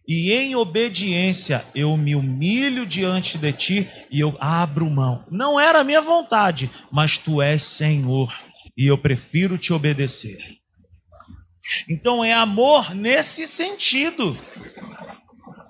E 0.07 0.33
em 0.33 0.57
obediência 0.57 1.64
eu 1.74 1.96
me 1.96 2.16
humilho 2.16 2.85
diante 2.85 3.38
de 3.38 3.52
Ti 3.52 3.88
e 4.11 4.18
eu 4.18 4.37
abro 4.40 4.90
mão. 4.90 5.24
Não 5.31 5.59
era 5.59 5.81
a 5.81 5.85
minha 5.85 6.02
vontade, 6.02 6.68
mas 6.90 7.16
Tu 7.16 7.40
és 7.40 7.62
Senhor 7.62 8.33
e 8.76 8.87
eu 8.87 8.98
prefiro 8.98 9.57
te 9.57 9.72
obedecer. 9.72 10.62
Então 11.88 12.25
é 12.25 12.33
amor 12.33 12.94
nesse 12.94 13.46
sentido. 13.46 14.37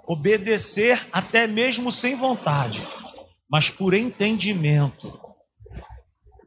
Obedecer 0.07 1.07
até 1.13 1.47
mesmo 1.47 1.91
sem 1.91 2.17
vontade, 2.17 2.83
mas 3.51 3.71
por 3.71 3.95
entendimento, 3.95 5.19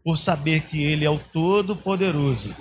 por 0.04 0.18
saber 0.18 0.62
que 0.62 0.84
Ele 0.84 1.06
é 1.06 1.10
o 1.10 1.18
Todo-Poderoso 1.18 2.56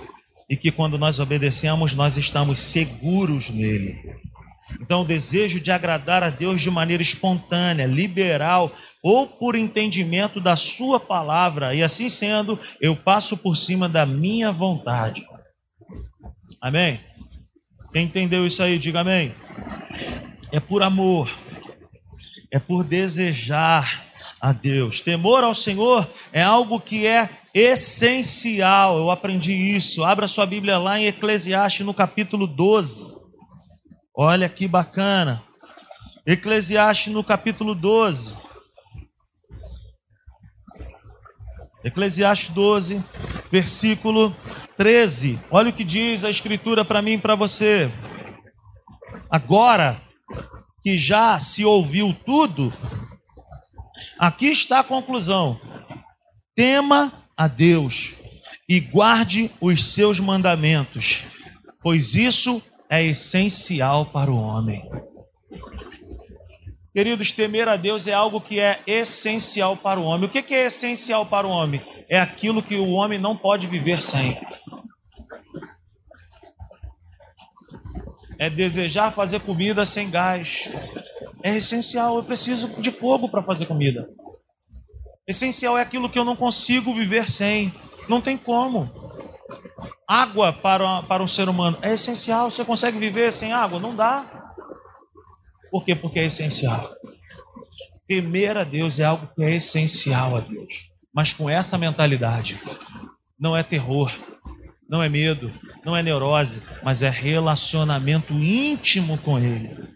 e 0.49 0.55
que 0.55 0.71
quando 0.71 0.97
nós 0.97 1.19
obedecemos, 1.19 1.93
nós 1.93 2.17
estamos 2.17 2.59
seguros 2.59 3.49
nele. 3.49 3.99
Então, 4.81 5.01
o 5.01 5.05
desejo 5.05 5.59
de 5.59 5.71
agradar 5.71 6.23
a 6.23 6.29
Deus 6.29 6.61
de 6.61 6.71
maneira 6.71 7.03
espontânea, 7.03 7.85
liberal 7.85 8.75
ou 9.01 9.27
por 9.27 9.55
entendimento 9.55 10.41
da 10.41 10.55
Sua 10.55 10.99
palavra, 10.99 11.75
e 11.75 11.83
assim 11.83 12.09
sendo, 12.09 12.59
eu 12.81 12.95
passo 12.95 13.37
por 13.37 13.55
cima 13.55 13.87
da 13.87 14.05
minha 14.05 14.51
vontade. 14.51 15.25
Amém? 16.65 16.99
Quem 17.93 18.05
entendeu 18.05 18.43
isso 18.43 18.63
aí, 18.63 18.79
diga 18.79 19.01
amém. 19.01 19.35
É 20.51 20.59
por 20.59 20.81
amor, 20.81 21.29
é 22.51 22.57
por 22.57 22.83
desejar 22.83 24.03
a 24.41 24.51
Deus. 24.51 24.99
Temor 24.99 25.43
ao 25.43 25.53
Senhor 25.53 26.11
é 26.33 26.41
algo 26.41 26.79
que 26.79 27.05
é 27.05 27.29
essencial. 27.53 28.97
Eu 28.97 29.11
aprendi 29.11 29.51
isso. 29.51 30.03
Abra 30.03 30.27
sua 30.27 30.47
Bíblia 30.47 30.79
lá 30.79 30.99
em 30.99 31.05
Eclesiastes 31.05 31.85
no 31.85 31.93
capítulo 31.93 32.47
12. 32.47 33.13
Olha 34.17 34.49
que 34.49 34.67
bacana. 34.67 35.43
Eclesiastes 36.25 37.13
no 37.13 37.23
capítulo 37.23 37.75
12. 37.75 38.33
Eclesiastes 41.83 42.49
12, 42.49 43.03
versículo 43.51 44.35
13. 44.77 45.39
Olha 45.49 45.69
o 45.69 45.73
que 45.73 45.83
diz 45.83 46.23
a 46.23 46.29
Escritura 46.29 46.83
para 46.83 47.01
mim 47.01 47.13
e 47.13 47.17
para 47.17 47.35
você. 47.35 47.89
Agora 49.29 50.01
que 50.83 50.97
já 50.97 51.39
se 51.39 51.65
ouviu 51.65 52.15
tudo, 52.25 52.73
aqui 54.19 54.47
está 54.47 54.79
a 54.79 54.83
conclusão: 54.83 55.59
tema 56.55 57.11
a 57.35 57.47
Deus 57.47 58.13
e 58.67 58.79
guarde 58.79 59.51
os 59.61 59.93
seus 59.93 60.19
mandamentos, 60.19 61.23
pois 61.81 62.15
isso 62.15 62.61
é 62.89 63.03
essencial 63.03 64.05
para 64.05 64.31
o 64.31 64.37
homem. 64.37 64.87
Queridos, 66.93 67.31
temer 67.31 67.67
a 67.67 67.75
Deus 67.75 68.07
é 68.07 68.13
algo 68.13 68.39
que 68.39 68.59
é 68.59 68.79
essencial 68.87 69.75
para 69.75 69.99
o 69.99 70.03
homem. 70.03 70.29
O 70.29 70.31
que 70.31 70.53
é 70.53 70.67
essencial 70.67 71.25
para 71.25 71.45
o 71.45 71.49
homem? 71.49 71.81
É 72.07 72.19
aquilo 72.19 72.63
que 72.63 72.75
o 72.75 72.91
homem 72.91 73.19
não 73.19 73.35
pode 73.35 73.67
viver 73.67 74.01
sem. 74.01 74.39
É 78.37 78.49
desejar 78.49 79.11
fazer 79.11 79.39
comida 79.39 79.85
sem 79.85 80.09
gás. 80.09 80.69
É 81.43 81.55
essencial. 81.55 82.17
Eu 82.17 82.23
preciso 82.23 82.81
de 82.81 82.91
fogo 82.91 83.29
para 83.29 83.43
fazer 83.43 83.65
comida. 83.65 84.09
Essencial 85.27 85.77
é 85.77 85.81
aquilo 85.81 86.09
que 86.09 86.19
eu 86.19 86.25
não 86.25 86.35
consigo 86.35 86.93
viver 86.93 87.29
sem. 87.29 87.73
Não 88.07 88.21
tem 88.21 88.37
como. 88.37 88.89
Água 90.07 90.53
para, 90.53 91.01
para 91.03 91.23
um 91.23 91.27
ser 91.27 91.49
humano 91.49 91.77
é 91.81 91.93
essencial. 91.93 92.51
Você 92.51 92.63
consegue 92.63 92.97
viver 92.97 93.31
sem 93.31 93.51
água? 93.51 93.79
Não 93.79 93.95
dá. 93.95 94.53
Por 95.71 95.83
quê? 95.83 95.95
Porque 95.95 96.19
é 96.19 96.25
essencial. 96.25 96.93
Temer 98.07 98.55
a 98.57 98.63
Deus 98.63 98.99
é 98.99 99.05
algo 99.05 99.27
que 99.35 99.43
é 99.43 99.55
essencial 99.55 100.37
a 100.37 100.39
Deus. 100.39 100.91
Mas 101.13 101.33
com 101.33 101.49
essa 101.49 101.77
mentalidade, 101.77 102.59
não 103.39 103.57
é 103.57 103.63
terror, 103.63 104.11
não 104.89 105.01
é 105.01 105.09
medo, 105.09 105.51
não 105.83 105.95
é 105.95 106.03
neurose, 106.03 106.61
mas 106.83 107.01
é 107.01 107.09
relacionamento 107.09 108.33
íntimo 108.33 109.17
com 109.17 109.39
Ele. 109.39 109.95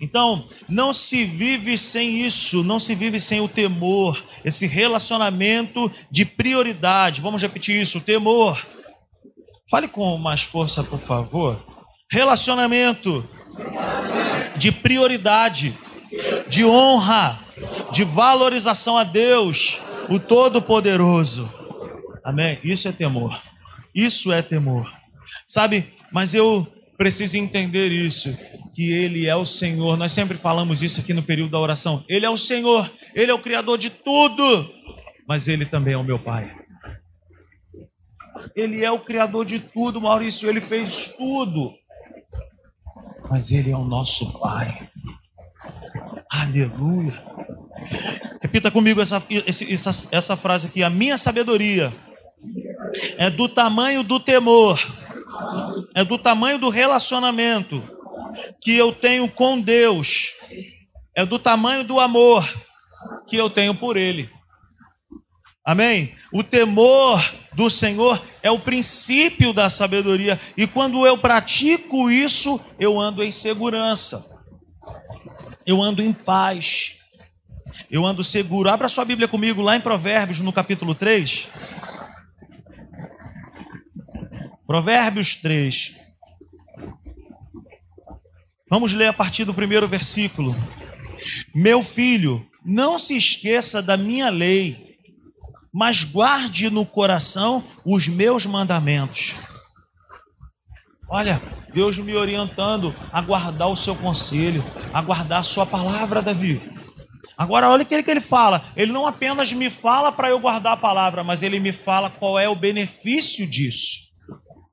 Então, 0.00 0.48
não 0.68 0.92
se 0.94 1.24
vive 1.24 1.76
sem 1.76 2.24
isso, 2.24 2.64
não 2.64 2.80
se 2.80 2.94
vive 2.94 3.20
sem 3.20 3.40
o 3.40 3.48
temor, 3.48 4.22
esse 4.42 4.66
relacionamento 4.66 5.92
de 6.10 6.24
prioridade. 6.24 7.20
Vamos 7.20 7.42
repetir 7.42 7.80
isso: 7.80 7.98
o 7.98 8.00
temor. 8.00 8.64
Fale 9.70 9.88
com 9.88 10.16
mais 10.16 10.42
força, 10.42 10.82
por 10.82 10.98
favor. 10.98 11.62
Relacionamento 12.10 13.28
de 14.56 14.72
prioridade, 14.72 15.76
de 16.48 16.64
honra, 16.64 17.38
de 17.92 18.04
valorização 18.04 18.96
a 18.96 19.04
Deus, 19.04 19.80
o 20.08 20.18
Todo-Poderoso. 20.18 21.50
Amém? 22.24 22.58
Isso 22.64 22.88
é 22.88 22.92
temor. 22.92 23.40
Isso 23.96 24.30
é 24.30 24.42
temor. 24.42 24.86
Sabe, 25.46 25.90
mas 26.12 26.34
eu 26.34 26.70
preciso 26.98 27.38
entender 27.38 27.90
isso, 27.90 28.36
que 28.74 28.92
Ele 28.92 29.26
é 29.26 29.34
o 29.34 29.46
Senhor. 29.46 29.96
Nós 29.96 30.12
sempre 30.12 30.36
falamos 30.36 30.82
isso 30.82 31.00
aqui 31.00 31.14
no 31.14 31.22
período 31.22 31.52
da 31.52 31.58
oração. 31.58 32.04
Ele 32.06 32.26
é 32.26 32.30
o 32.30 32.36
Senhor, 32.36 32.90
Ele 33.14 33.30
é 33.30 33.34
o 33.34 33.38
Criador 33.38 33.78
de 33.78 33.88
tudo, 33.88 34.70
mas 35.26 35.48
Ele 35.48 35.64
também 35.64 35.94
é 35.94 35.96
o 35.96 36.04
meu 36.04 36.18
Pai. 36.18 36.54
Ele 38.54 38.84
é 38.84 38.90
o 38.90 39.00
Criador 39.00 39.46
de 39.46 39.60
tudo, 39.60 39.98
Maurício, 39.98 40.46
Ele 40.46 40.60
fez 40.60 41.14
tudo, 41.16 41.72
mas 43.30 43.50
Ele 43.50 43.70
é 43.70 43.76
o 43.76 43.84
nosso 43.84 44.38
Pai. 44.38 44.90
Aleluia. 46.30 47.24
Repita 48.42 48.70
comigo 48.70 49.00
essa, 49.00 49.22
essa, 49.46 50.08
essa 50.12 50.36
frase 50.36 50.66
aqui: 50.66 50.82
a 50.82 50.90
minha 50.90 51.16
sabedoria 51.16 51.92
é 53.16 53.30
do 53.30 53.48
tamanho 53.48 54.02
do 54.02 54.20
temor, 54.20 54.80
é 55.94 56.04
do 56.04 56.18
tamanho 56.18 56.58
do 56.58 56.68
relacionamento 56.68 57.82
que 58.60 58.76
eu 58.76 58.92
tenho 58.92 59.28
com 59.28 59.60
Deus, 59.60 60.34
é 61.14 61.24
do 61.24 61.38
tamanho 61.38 61.84
do 61.84 61.98
amor 61.98 62.46
que 63.26 63.36
eu 63.36 63.48
tenho 63.48 63.74
por 63.74 63.96
Ele. 63.96 64.28
Amém? 65.64 66.14
O 66.32 66.42
temor 66.44 67.20
do 67.52 67.68
Senhor 67.68 68.22
é 68.42 68.50
o 68.50 68.58
princípio 68.58 69.52
da 69.52 69.68
sabedoria, 69.68 70.38
e 70.56 70.66
quando 70.66 71.06
eu 71.06 71.18
pratico 71.18 72.10
isso, 72.10 72.60
eu 72.78 73.00
ando 73.00 73.24
em 73.24 73.32
segurança, 73.32 74.24
eu 75.66 75.82
ando 75.82 76.02
em 76.02 76.12
paz, 76.12 76.96
eu 77.90 78.04
ando 78.04 78.22
seguro. 78.22 78.68
Abra 78.68 78.88
sua 78.88 79.04
Bíblia 79.04 79.28
comigo 79.28 79.62
lá 79.62 79.76
em 79.76 79.80
Provérbios, 79.80 80.40
no 80.40 80.52
capítulo 80.52 80.94
3. 80.94 81.48
Provérbios 84.66 85.36
3. 85.36 85.94
Vamos 88.68 88.92
ler 88.92 89.06
a 89.06 89.12
partir 89.12 89.44
do 89.44 89.54
primeiro 89.54 89.86
versículo. 89.86 90.56
Meu 91.54 91.84
filho, 91.84 92.44
não 92.64 92.98
se 92.98 93.16
esqueça 93.16 93.80
da 93.80 93.96
minha 93.96 94.28
lei, 94.28 94.98
mas 95.72 96.02
guarde 96.02 96.68
no 96.68 96.84
coração 96.84 97.62
os 97.84 98.08
meus 98.08 98.44
mandamentos. 98.44 99.36
Olha, 101.08 101.40
Deus 101.72 101.96
me 101.98 102.16
orientando 102.16 102.92
a 103.12 103.20
guardar 103.20 103.68
o 103.68 103.76
seu 103.76 103.94
conselho, 103.94 104.64
a 104.92 105.00
guardar 105.00 105.42
a 105.42 105.44
sua 105.44 105.64
palavra, 105.64 106.20
Davi. 106.20 106.60
Agora, 107.38 107.70
olha 107.70 107.84
o 107.84 107.86
que 107.86 107.94
ele 107.94 108.20
fala. 108.20 108.64
Ele 108.74 108.90
não 108.90 109.06
apenas 109.06 109.52
me 109.52 109.70
fala 109.70 110.10
para 110.10 110.30
eu 110.30 110.40
guardar 110.40 110.72
a 110.72 110.76
palavra, 110.76 111.22
mas 111.22 111.44
ele 111.44 111.60
me 111.60 111.70
fala 111.70 112.10
qual 112.10 112.36
é 112.36 112.48
o 112.48 112.56
benefício 112.56 113.46
disso. 113.46 114.05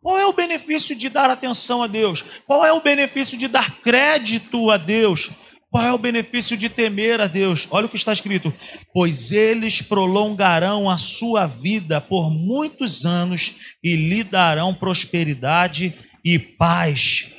Qual 0.04 0.18
é 0.20 0.26
o 0.26 0.34
benefício 0.34 0.94
de 0.94 1.08
dar 1.08 1.30
atenção 1.30 1.82
a 1.82 1.88
Deus? 1.88 2.26
Qual 2.46 2.66
é 2.66 2.74
o 2.74 2.82
benefício 2.82 3.38
de 3.38 3.48
dar 3.48 3.80
crédito 3.80 4.70
a 4.70 4.76
Deus? 4.76 5.32
Qual 5.72 5.84
é 5.84 5.94
o 5.94 5.98
benefício 5.98 6.58
de 6.58 6.70
temer 6.70 7.22
a 7.22 7.26
Deus? 7.26 7.68
Olha 7.72 7.86
o 7.86 7.90
que 7.90 7.96
está 7.96 8.12
escrito: 8.12 8.54
Pois 8.94 9.32
eles 9.32 9.82
prolongarão 9.82 10.90
a 10.90 10.98
sua 10.98 11.48
vida 11.48 12.02
por 12.02 12.30
muitos 12.30 13.06
anos 13.06 13.54
e 13.82 13.96
lhe 13.96 14.26
darão 14.26 14.76
prosperidade 14.76 15.94
e 16.24 16.38
paz. 16.38 17.30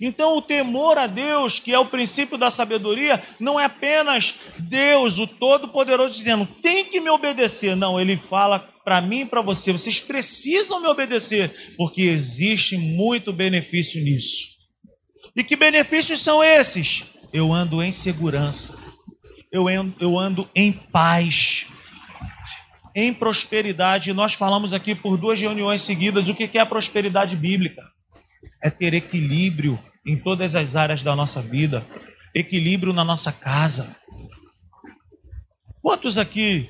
Então, 0.00 0.36
o 0.36 0.42
temor 0.42 0.96
a 0.96 1.06
Deus, 1.06 1.58
que 1.58 1.74
é 1.74 1.78
o 1.78 1.86
princípio 1.86 2.38
da 2.38 2.50
sabedoria, 2.50 3.22
não 3.38 3.60
é 3.60 3.64
apenas 3.64 4.34
Deus, 4.58 5.18
o 5.18 5.26
Todo-Poderoso, 5.26 6.14
dizendo, 6.14 6.46
tem 6.62 6.84
que 6.84 7.00
me 7.00 7.10
obedecer. 7.10 7.76
Não, 7.76 8.00
ele 8.00 8.16
fala 8.16 8.69
para 8.84 9.00
mim 9.00 9.20
e 9.20 9.26
para 9.26 9.42
você. 9.42 9.72
Vocês 9.72 10.00
precisam 10.00 10.80
me 10.80 10.88
obedecer, 10.88 11.74
porque 11.76 12.02
existe 12.02 12.76
muito 12.76 13.32
benefício 13.32 14.02
nisso. 14.02 14.50
E 15.36 15.44
que 15.44 15.56
benefícios 15.56 16.20
são 16.20 16.42
esses? 16.42 17.04
Eu 17.32 17.52
ando 17.52 17.82
em 17.82 17.92
segurança, 17.92 18.76
eu 19.52 19.68
ando, 19.68 19.94
eu 20.00 20.18
ando 20.18 20.48
em 20.54 20.72
paz, 20.72 21.66
em 22.94 23.14
prosperidade. 23.14 24.12
Nós 24.12 24.34
falamos 24.34 24.72
aqui 24.72 24.94
por 24.94 25.16
duas 25.16 25.40
reuniões 25.40 25.82
seguidas 25.82 26.28
o 26.28 26.34
que 26.34 26.58
é 26.58 26.60
a 26.60 26.66
prosperidade 26.66 27.36
bíblica. 27.36 27.82
É 28.62 28.68
ter 28.68 28.94
equilíbrio 28.94 29.78
em 30.04 30.16
todas 30.16 30.54
as 30.54 30.74
áreas 30.74 31.02
da 31.02 31.14
nossa 31.14 31.40
vida, 31.40 31.86
equilíbrio 32.34 32.92
na 32.92 33.04
nossa 33.04 33.30
casa. 33.30 33.94
Quantos 35.80 36.18
aqui 36.18 36.68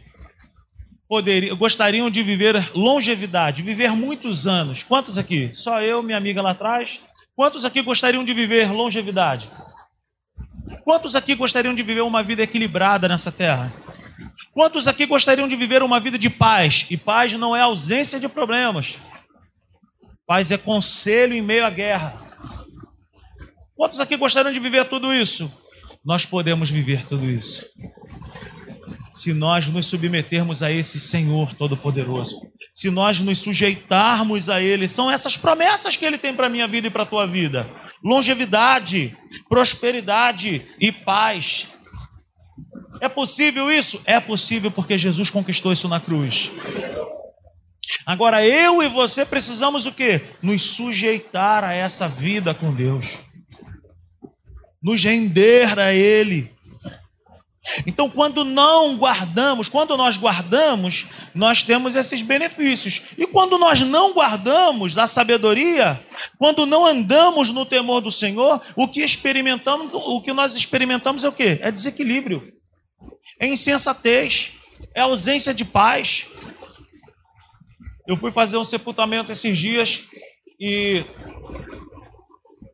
poderiam, 1.11 1.57
gostariam 1.57 2.09
de 2.09 2.23
viver 2.23 2.71
longevidade, 2.73 3.63
viver 3.63 3.91
muitos 3.91 4.47
anos? 4.47 4.85
Quantos 4.85 5.19
aqui? 5.19 5.51
Só 5.53 5.83
eu, 5.83 6.05
minha 6.05 6.17
amiga 6.17 6.41
lá 6.41 6.53
atrás. 6.53 7.01
Quantos 7.35 7.65
aqui 7.65 7.83
gostariam 7.83 8.25
de 8.25 8.33
viver 8.33 8.71
longevidade? 8.71 9.51
Quantos 10.85 11.17
aqui 11.17 11.35
gostariam 11.35 11.75
de 11.75 11.83
viver 11.83 12.03
uma 12.03 12.23
vida 12.23 12.45
equilibrada 12.45 13.09
nessa 13.09 13.33
terra? 13.33 13.73
Quantos 14.53 14.87
aqui 14.87 15.05
gostariam 15.05 15.49
de 15.49 15.57
viver 15.57 15.83
uma 15.83 15.99
vida 15.99 16.17
de 16.17 16.31
paz? 16.31 16.87
E 16.89 16.97
paz 16.97 17.33
não 17.33 17.57
é 17.57 17.61
ausência 17.61 18.21
de 18.21 18.29
problemas. 18.29 18.97
Paz 20.25 20.53
é 20.53 20.57
conselho 20.57 21.35
em 21.35 21.43
meio 21.43 21.67
à 21.67 21.71
guerra. 21.71 22.15
Quantos 23.75 23.99
aqui 23.99 24.17
gostariam 24.17 24.53
de 24.53 24.61
viver 24.61 24.85
tudo 24.85 25.13
isso? 25.13 25.53
Nós 26.05 26.25
podemos 26.25 26.71
viver 26.71 27.05
tudo 27.05 27.29
isso. 27.29 27.67
Se 29.21 29.35
nós 29.35 29.67
nos 29.67 29.85
submetermos 29.85 30.63
a 30.63 30.73
esse 30.73 30.99
Senhor 30.99 31.55
Todo-Poderoso, 31.55 32.41
se 32.75 32.89
nós 32.89 33.21
nos 33.21 33.37
sujeitarmos 33.37 34.49
a 34.49 34.63
Ele, 34.63 34.89
são 34.89 35.11
essas 35.11 35.37
promessas 35.37 35.95
que 35.95 36.07
Ele 36.07 36.17
tem 36.17 36.33
para 36.33 36.47
a 36.47 36.49
minha 36.49 36.67
vida 36.67 36.87
e 36.87 36.91
para 36.91 37.03
a 37.03 37.07
tua 37.07 37.27
vida: 37.27 37.69
longevidade, 38.03 39.15
prosperidade 39.47 40.63
e 40.81 40.91
paz. 40.91 41.67
É 42.99 43.11
possível 43.11 43.71
isso? 43.71 44.01
É 44.07 44.19
possível 44.21 44.71
porque 44.71 44.97
Jesus 44.97 45.29
conquistou 45.29 45.71
isso 45.71 45.87
na 45.87 46.01
cruz. 46.01 46.51
Agora 48.07 48.43
eu 48.43 48.83
e 48.83 48.89
você 48.89 49.27
precisamos 49.27 49.85
o 49.85 49.93
quê? 49.93 50.23
Nos 50.41 50.63
sujeitar 50.63 51.63
a 51.63 51.75
essa 51.75 52.09
vida 52.09 52.55
com 52.55 52.73
Deus. 52.73 53.19
Nos 54.83 55.05
render 55.05 55.79
a 55.79 55.93
ele. 55.93 56.51
Então, 57.87 58.09
quando 58.09 58.45
não 58.45 58.97
guardamos, 58.97 59.69
quando 59.69 59.97
nós 59.97 60.17
guardamos, 60.17 61.07
nós 61.35 61.63
temos 61.63 61.95
esses 61.95 62.23
benefícios. 62.23 63.03
E 63.19 63.27
quando 63.27 63.59
nós 63.59 63.81
não 63.81 64.15
guardamos 64.15 64.97
a 64.97 65.07
sabedoria, 65.07 66.01
quando 66.39 66.65
não 66.65 66.87
andamos 66.87 67.51
no 67.51 67.67
temor 67.67 68.01
do 68.01 68.11
Senhor, 68.11 68.61
o 68.75 68.89
que 68.89 69.01
experimentamos, 69.03 69.91
o 69.93 70.23
que 70.23 70.33
nós 70.33 70.55
experimentamos 70.55 71.23
é 71.23 71.29
o 71.29 71.33
quê? 71.33 71.59
É 71.61 71.71
desequilíbrio 71.71 72.61
é 73.41 73.47
insensatez, 73.47 74.53
é 74.95 75.01
ausência 75.01 75.55
de 75.55 75.65
paz. 75.65 76.27
Eu 78.07 78.17
fui 78.19 78.31
fazer 78.31 78.59
um 78.59 78.65
sepultamento 78.65 79.33
esses 79.33 79.57
dias 79.57 80.03
e 80.61 81.03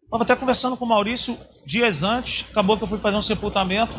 estava 0.04 0.24
até 0.24 0.34
conversando 0.34 0.76
com 0.76 0.84
o 0.84 0.88
Maurício 0.88 1.38
dias 1.64 2.02
antes. 2.02 2.44
Acabou 2.50 2.76
que 2.76 2.82
eu 2.82 2.88
fui 2.88 2.98
fazer 2.98 3.16
um 3.16 3.22
sepultamento. 3.22 3.92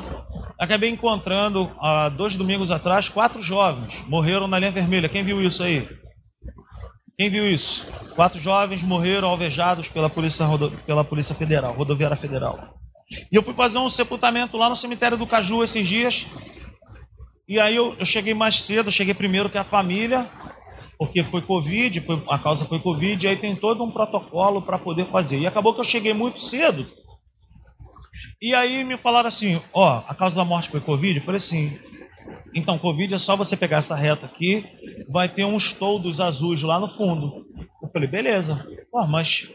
Acabei 0.59 0.89
encontrando, 0.89 1.71
há 1.79 2.09
dois 2.09 2.35
domingos 2.35 2.71
atrás, 2.71 3.07
quatro 3.09 3.41
jovens 3.43 4.03
morreram 4.07 4.47
na 4.47 4.57
linha 4.57 4.71
vermelha. 4.71 5.07
Quem 5.07 5.23
viu 5.23 5.41
isso 5.41 5.61
aí? 5.61 5.87
Quem 7.17 7.29
viu 7.29 7.47
isso? 7.47 7.87
Quatro 8.15 8.39
jovens 8.39 8.83
morreram 8.83 9.29
alvejados 9.29 9.87
pela 9.89 10.09
Polícia, 10.09 10.45
pela 10.85 11.03
polícia 11.03 11.35
Federal, 11.35 11.73
Rodoviária 11.73 12.15
Federal. 12.15 12.75
E 13.31 13.35
eu 13.35 13.43
fui 13.43 13.53
fazer 13.53 13.77
um 13.77 13.89
sepultamento 13.89 14.57
lá 14.57 14.67
no 14.69 14.75
cemitério 14.75 15.17
do 15.17 15.27
Caju 15.27 15.63
esses 15.63 15.87
dias. 15.87 16.25
E 17.47 17.59
aí 17.59 17.75
eu, 17.75 17.95
eu 17.97 18.05
cheguei 18.05 18.33
mais 18.33 18.59
cedo, 18.59 18.91
cheguei 18.91 19.13
primeiro 19.13 19.49
que 19.49 19.57
a 19.57 19.63
família, 19.63 20.27
porque 20.97 21.23
foi 21.23 21.41
Covid, 21.41 22.01
foi, 22.01 22.21
a 22.29 22.37
causa 22.37 22.65
foi 22.65 22.79
Covid, 22.79 23.25
e 23.25 23.29
aí 23.29 23.35
tem 23.35 23.55
todo 23.55 23.83
um 23.83 23.91
protocolo 23.91 24.61
para 24.61 24.77
poder 24.77 25.09
fazer. 25.09 25.37
E 25.37 25.47
acabou 25.47 25.73
que 25.73 25.79
eu 25.79 25.85
cheguei 25.85 26.13
muito 26.13 26.41
cedo. 26.41 26.85
E 28.41 28.53
aí 28.53 28.83
me 28.83 28.97
falaram 28.97 29.27
assim: 29.27 29.61
ó, 29.73 30.03
a 30.07 30.13
causa 30.13 30.35
da 30.35 30.45
morte 30.45 30.69
foi 30.69 30.79
Covid? 30.79 31.17
Eu 31.17 31.25
falei 31.25 31.37
assim: 31.37 31.79
então, 32.53 32.79
Covid 32.79 33.13
é 33.13 33.17
só 33.17 33.35
você 33.35 33.55
pegar 33.55 33.77
essa 33.77 33.95
reta 33.95 34.25
aqui, 34.25 34.65
vai 35.09 35.29
ter 35.29 35.45
uns 35.45 35.73
toldos 35.73 36.19
azuis 36.19 36.61
lá 36.61 36.79
no 36.79 36.89
fundo. 36.89 37.45
Eu 37.81 37.89
falei: 37.89 38.07
beleza. 38.07 38.67
Pô, 38.91 39.05
mas 39.07 39.47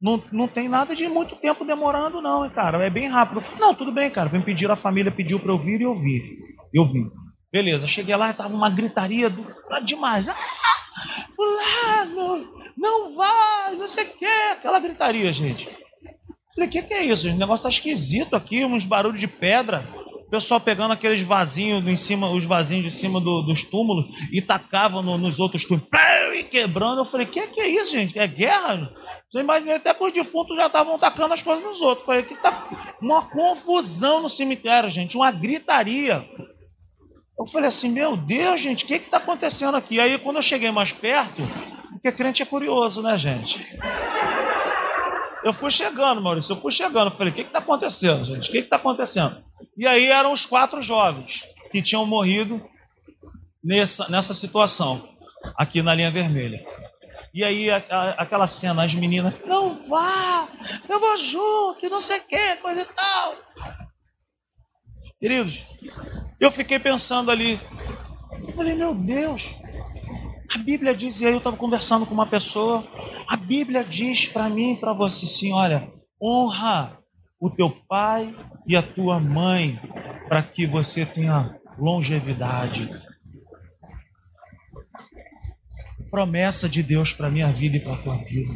não, 0.00 0.22
não 0.30 0.46
tem 0.46 0.68
nada 0.68 0.94
de 0.94 1.08
muito 1.08 1.36
tempo 1.36 1.64
demorando, 1.64 2.20
não, 2.20 2.44
hein, 2.44 2.50
cara. 2.50 2.84
É 2.84 2.90
bem 2.90 3.08
rápido. 3.08 3.40
Falei, 3.40 3.60
não, 3.60 3.74
tudo 3.74 3.92
bem, 3.92 4.10
cara. 4.10 4.28
Me 4.28 4.42
pediram, 4.42 4.74
a 4.74 4.76
família 4.76 5.10
pediu 5.10 5.40
para 5.40 5.52
eu 5.52 5.58
vir 5.58 5.80
e 5.80 5.84
eu 5.84 5.98
vi. 5.98 6.38
Eu 6.72 6.86
vi. 6.86 7.10
Beleza, 7.50 7.86
cheguei 7.86 8.14
lá 8.14 8.32
tava 8.32 8.54
uma 8.54 8.68
gritaria 8.68 9.30
do, 9.30 9.46
demais. 9.84 10.28
Ah, 10.28 10.34
fulano, 11.34 12.48
não 12.76 13.14
vai, 13.14 13.74
não 13.76 13.88
sei 13.88 14.04
o 14.04 14.08
que. 14.08 14.26
Aquela 14.26 14.78
gritaria, 14.78 15.32
gente. 15.32 15.68
Falei, 16.56 16.70
o 16.70 16.72
que, 16.72 16.82
que 16.82 16.94
é 16.94 17.04
isso? 17.04 17.28
O 17.28 17.34
negócio 17.34 17.64
tá 17.64 17.68
esquisito 17.68 18.34
aqui, 18.34 18.64
uns 18.64 18.86
barulhos 18.86 19.20
de 19.20 19.28
pedra. 19.28 19.86
O 20.26 20.30
pessoal 20.30 20.58
pegando 20.58 20.92
aqueles 20.92 21.20
vasinhos 21.20 21.86
em 21.86 21.94
cima, 21.94 22.30
os 22.30 22.44
vasinhos 22.44 22.84
de 22.84 22.90
cima 22.90 23.20
do, 23.20 23.42
dos 23.42 23.62
túmulos 23.62 24.06
e 24.32 24.40
tacavam 24.40 25.02
no, 25.02 25.18
nos 25.18 25.38
outros 25.38 25.66
túmulos, 25.66 25.86
e 26.34 26.42
quebrando. 26.42 27.02
Eu 27.02 27.04
falei, 27.04 27.26
o 27.26 27.30
que, 27.30 27.46
que 27.48 27.60
é 27.60 27.68
isso, 27.68 27.92
gente? 27.92 28.18
É 28.18 28.26
guerra? 28.26 28.90
Você 29.30 29.40
imagina 29.40 29.76
até 29.76 29.92
que 29.92 30.02
os 30.02 30.12
defuntos 30.12 30.56
já 30.56 30.66
estavam 30.66 30.98
tacando 30.98 31.34
as 31.34 31.42
coisas 31.42 31.62
nos 31.62 31.82
outros. 31.82 32.06
Falei, 32.06 32.22
que 32.22 32.34
tá 32.34 32.96
uma 33.02 33.22
confusão 33.22 34.22
no 34.22 34.30
cemitério, 34.30 34.88
gente, 34.88 35.14
uma 35.14 35.30
gritaria. 35.30 36.26
Eu 37.38 37.46
falei 37.46 37.68
assim, 37.68 37.90
meu 37.90 38.16
Deus, 38.16 38.62
gente, 38.62 38.84
o 38.84 38.86
que 38.86 38.94
está 38.94 39.18
acontecendo 39.18 39.76
aqui? 39.76 40.00
Aí 40.00 40.16
quando 40.16 40.36
eu 40.36 40.42
cheguei 40.42 40.70
mais 40.70 40.90
perto, 40.90 41.42
porque 41.92 42.10
crente 42.10 42.42
é 42.42 42.46
curioso, 42.46 43.02
né, 43.02 43.18
gente? 43.18 43.76
Eu 45.46 45.52
fui 45.52 45.70
chegando, 45.70 46.20
Maurício, 46.20 46.54
eu 46.54 46.60
fui 46.60 46.72
chegando. 46.72 47.06
Eu 47.06 47.16
falei, 47.16 47.32
o 47.32 47.36
que 47.36 47.42
está 47.42 47.60
acontecendo, 47.60 48.24
gente? 48.24 48.48
O 48.48 48.52
que 48.52 48.58
está 48.58 48.74
acontecendo? 48.74 49.44
E 49.76 49.86
aí 49.86 50.06
eram 50.06 50.32
os 50.32 50.44
quatro 50.44 50.82
jovens 50.82 51.44
que 51.70 51.80
tinham 51.80 52.04
morrido 52.04 52.60
nessa, 53.62 54.08
nessa 54.08 54.34
situação, 54.34 55.08
aqui 55.56 55.82
na 55.82 55.94
linha 55.94 56.10
vermelha. 56.10 56.66
E 57.32 57.44
aí 57.44 57.70
a, 57.70 57.76
a, 57.88 58.10
aquela 58.22 58.48
cena, 58.48 58.82
as 58.82 58.92
meninas, 58.92 59.34
não 59.46 59.88
vá, 59.88 60.48
eu 60.88 60.98
vou 60.98 61.16
junto, 61.16 61.88
não 61.90 62.00
sei 62.00 62.18
o 62.18 62.24
que, 62.24 62.56
coisa 62.56 62.80
e 62.80 62.86
tal. 62.86 63.34
Queridos, 65.20 65.64
eu 66.40 66.50
fiquei 66.50 66.80
pensando 66.80 67.30
ali, 67.30 67.60
eu 68.48 68.52
falei, 68.52 68.74
meu 68.74 68.92
Deus, 68.92 69.54
a 70.56 70.58
Bíblia 70.58 70.94
diz, 70.94 71.20
e 71.20 71.26
aí 71.26 71.32
eu 71.32 71.38
estava 71.38 71.54
conversando 71.54 72.06
com 72.06 72.14
uma 72.14 72.24
pessoa, 72.24 72.82
a 73.28 73.36
Bíblia 73.36 73.84
diz 73.84 74.26
para 74.26 74.48
mim 74.48 74.72
e 74.72 74.76
para 74.76 74.94
você 74.94 75.26
assim: 75.26 75.52
olha, 75.52 75.92
honra 76.20 76.98
o 77.38 77.50
teu 77.50 77.68
pai 77.86 78.34
e 78.66 78.74
a 78.74 78.82
tua 78.82 79.20
mãe, 79.20 79.78
para 80.26 80.42
que 80.42 80.66
você 80.66 81.04
tenha 81.04 81.60
longevidade. 81.78 82.90
Promessa 86.10 86.66
de 86.66 86.82
Deus 86.82 87.12
para 87.12 87.28
minha 87.28 87.48
vida 87.48 87.76
e 87.76 87.80
para 87.80 87.92
a 87.92 87.98
tua 87.98 88.16
vida. 88.16 88.54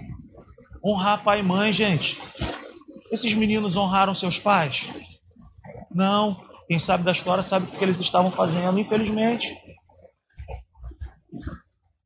Honrar 0.83 1.23
pai 1.23 1.41
e 1.41 1.43
mãe, 1.43 1.71
gente. 1.71 2.19
Esses 3.13 3.35
meninos 3.35 3.77
honraram 3.77 4.15
seus 4.15 4.39
pais? 4.39 4.89
Não, 5.95 6.43
quem 6.67 6.79
sabe 6.79 7.05
da 7.05 7.13
história 7.13 7.43
sabe 7.43 7.67
o 7.67 7.69
que 7.69 7.85
eles 7.85 8.01
estavam 8.01 8.31
fazendo, 8.31 8.79
infelizmente. 8.79 9.55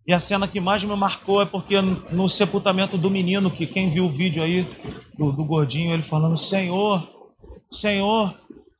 E 0.06 0.12
a 0.12 0.20
cena 0.20 0.46
que 0.46 0.60
mais 0.60 0.84
me 0.84 0.94
marcou 0.94 1.40
é 1.40 1.46
porque 1.46 1.80
no 1.80 2.28
sepultamento 2.28 2.98
do 2.98 3.10
menino, 3.10 3.50
que 3.50 3.66
quem 3.66 3.90
viu 3.90 4.04
o 4.04 4.10
vídeo 4.10 4.42
aí 4.42 4.68
do, 5.16 5.32
do 5.32 5.44
gordinho, 5.44 5.94
ele 5.94 6.02
falando: 6.02 6.36
Senhor, 6.36 7.08
Senhor, 7.70 8.34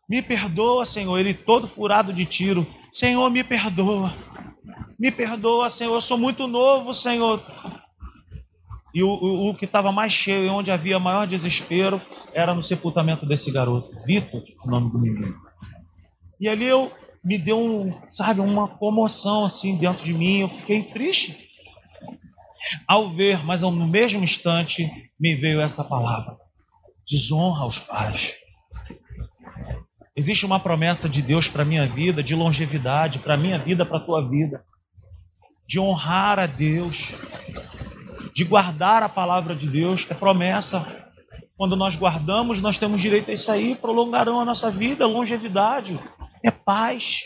me 0.08 0.20
perdoa, 0.20 0.84
Senhor. 0.84 1.18
Ele 1.18 1.32
todo 1.32 1.66
furado 1.66 2.12
de 2.12 2.26
tiro: 2.26 2.66
Senhor, 2.92 3.30
me 3.30 3.42
perdoa. 3.42 4.12
Me 4.98 5.10
perdoa, 5.10 5.70
Senhor. 5.70 5.94
Eu 5.94 6.00
sou 6.00 6.18
muito 6.18 6.46
novo, 6.46 6.94
Senhor. 6.94 7.42
E 8.94 9.02
o, 9.02 9.08
o, 9.08 9.50
o 9.50 9.54
que 9.54 9.64
estava 9.64 9.90
mais 9.90 10.12
cheio 10.12 10.46
e 10.46 10.48
onde 10.48 10.70
havia 10.70 10.98
maior 10.98 11.26
desespero 11.26 12.00
era 12.32 12.54
no 12.54 12.62
sepultamento 12.62 13.26
desse 13.26 13.50
garoto, 13.50 13.90
Vitor, 14.06 14.42
o 14.64 14.70
nome 14.70 14.90
do 14.90 15.00
menino. 15.00 15.34
E 16.38 16.48
ali 16.48 16.66
eu 16.66 16.92
me 17.24 17.38
deu 17.38 17.58
um, 17.58 17.92
sabe, 18.10 18.40
uma 18.40 18.68
comoção 18.68 19.44
assim 19.46 19.76
dentro 19.76 20.04
de 20.04 20.12
mim, 20.12 20.40
eu 20.40 20.48
fiquei 20.48 20.82
triste. 20.82 21.48
Ao 22.87 23.10
ver, 23.14 23.44
mas 23.44 23.62
no 23.62 23.87
mesmo 23.87 24.22
instante 24.22 24.90
me 25.18 25.34
veio 25.34 25.60
essa 25.60 25.82
palavra: 25.84 26.37
desonra 27.10 27.62
aos 27.62 27.78
pais. 27.80 28.34
Existe 30.16 30.46
uma 30.46 30.60
promessa 30.60 31.08
de 31.08 31.20
Deus 31.20 31.48
para 31.50 31.64
minha 31.64 31.87
vida, 31.87 32.22
de 32.22 32.34
longevidade, 32.34 33.18
para 33.18 33.37
minha 33.37 33.58
vida, 33.58 33.84
para 33.84 34.00
tua 34.00 34.28
vida. 34.28 34.64
de 35.66 35.80
honrar 35.80 36.38
a 36.38 36.46
Deus, 36.46 37.14
de 38.34 38.44
guardar 38.44 39.02
a 39.02 39.08
palavra 39.08 39.54
de 39.54 39.66
Deus, 39.66 40.06
é 40.10 40.14
promessa. 40.14 40.87
Quando 41.56 41.76
nós 41.76 41.96
guardamos, 41.96 42.60
nós 42.60 42.78
temos 42.78 43.00
direito 43.00 43.30
a 43.30 43.34
isso 43.34 43.50
aí, 43.50 43.74
prolongarão 43.74 44.40
a 44.40 44.44
nossa 44.44 44.70
vida, 44.70 45.06
longevidade, 45.06 45.98
é 46.44 46.50
paz. 46.50 47.22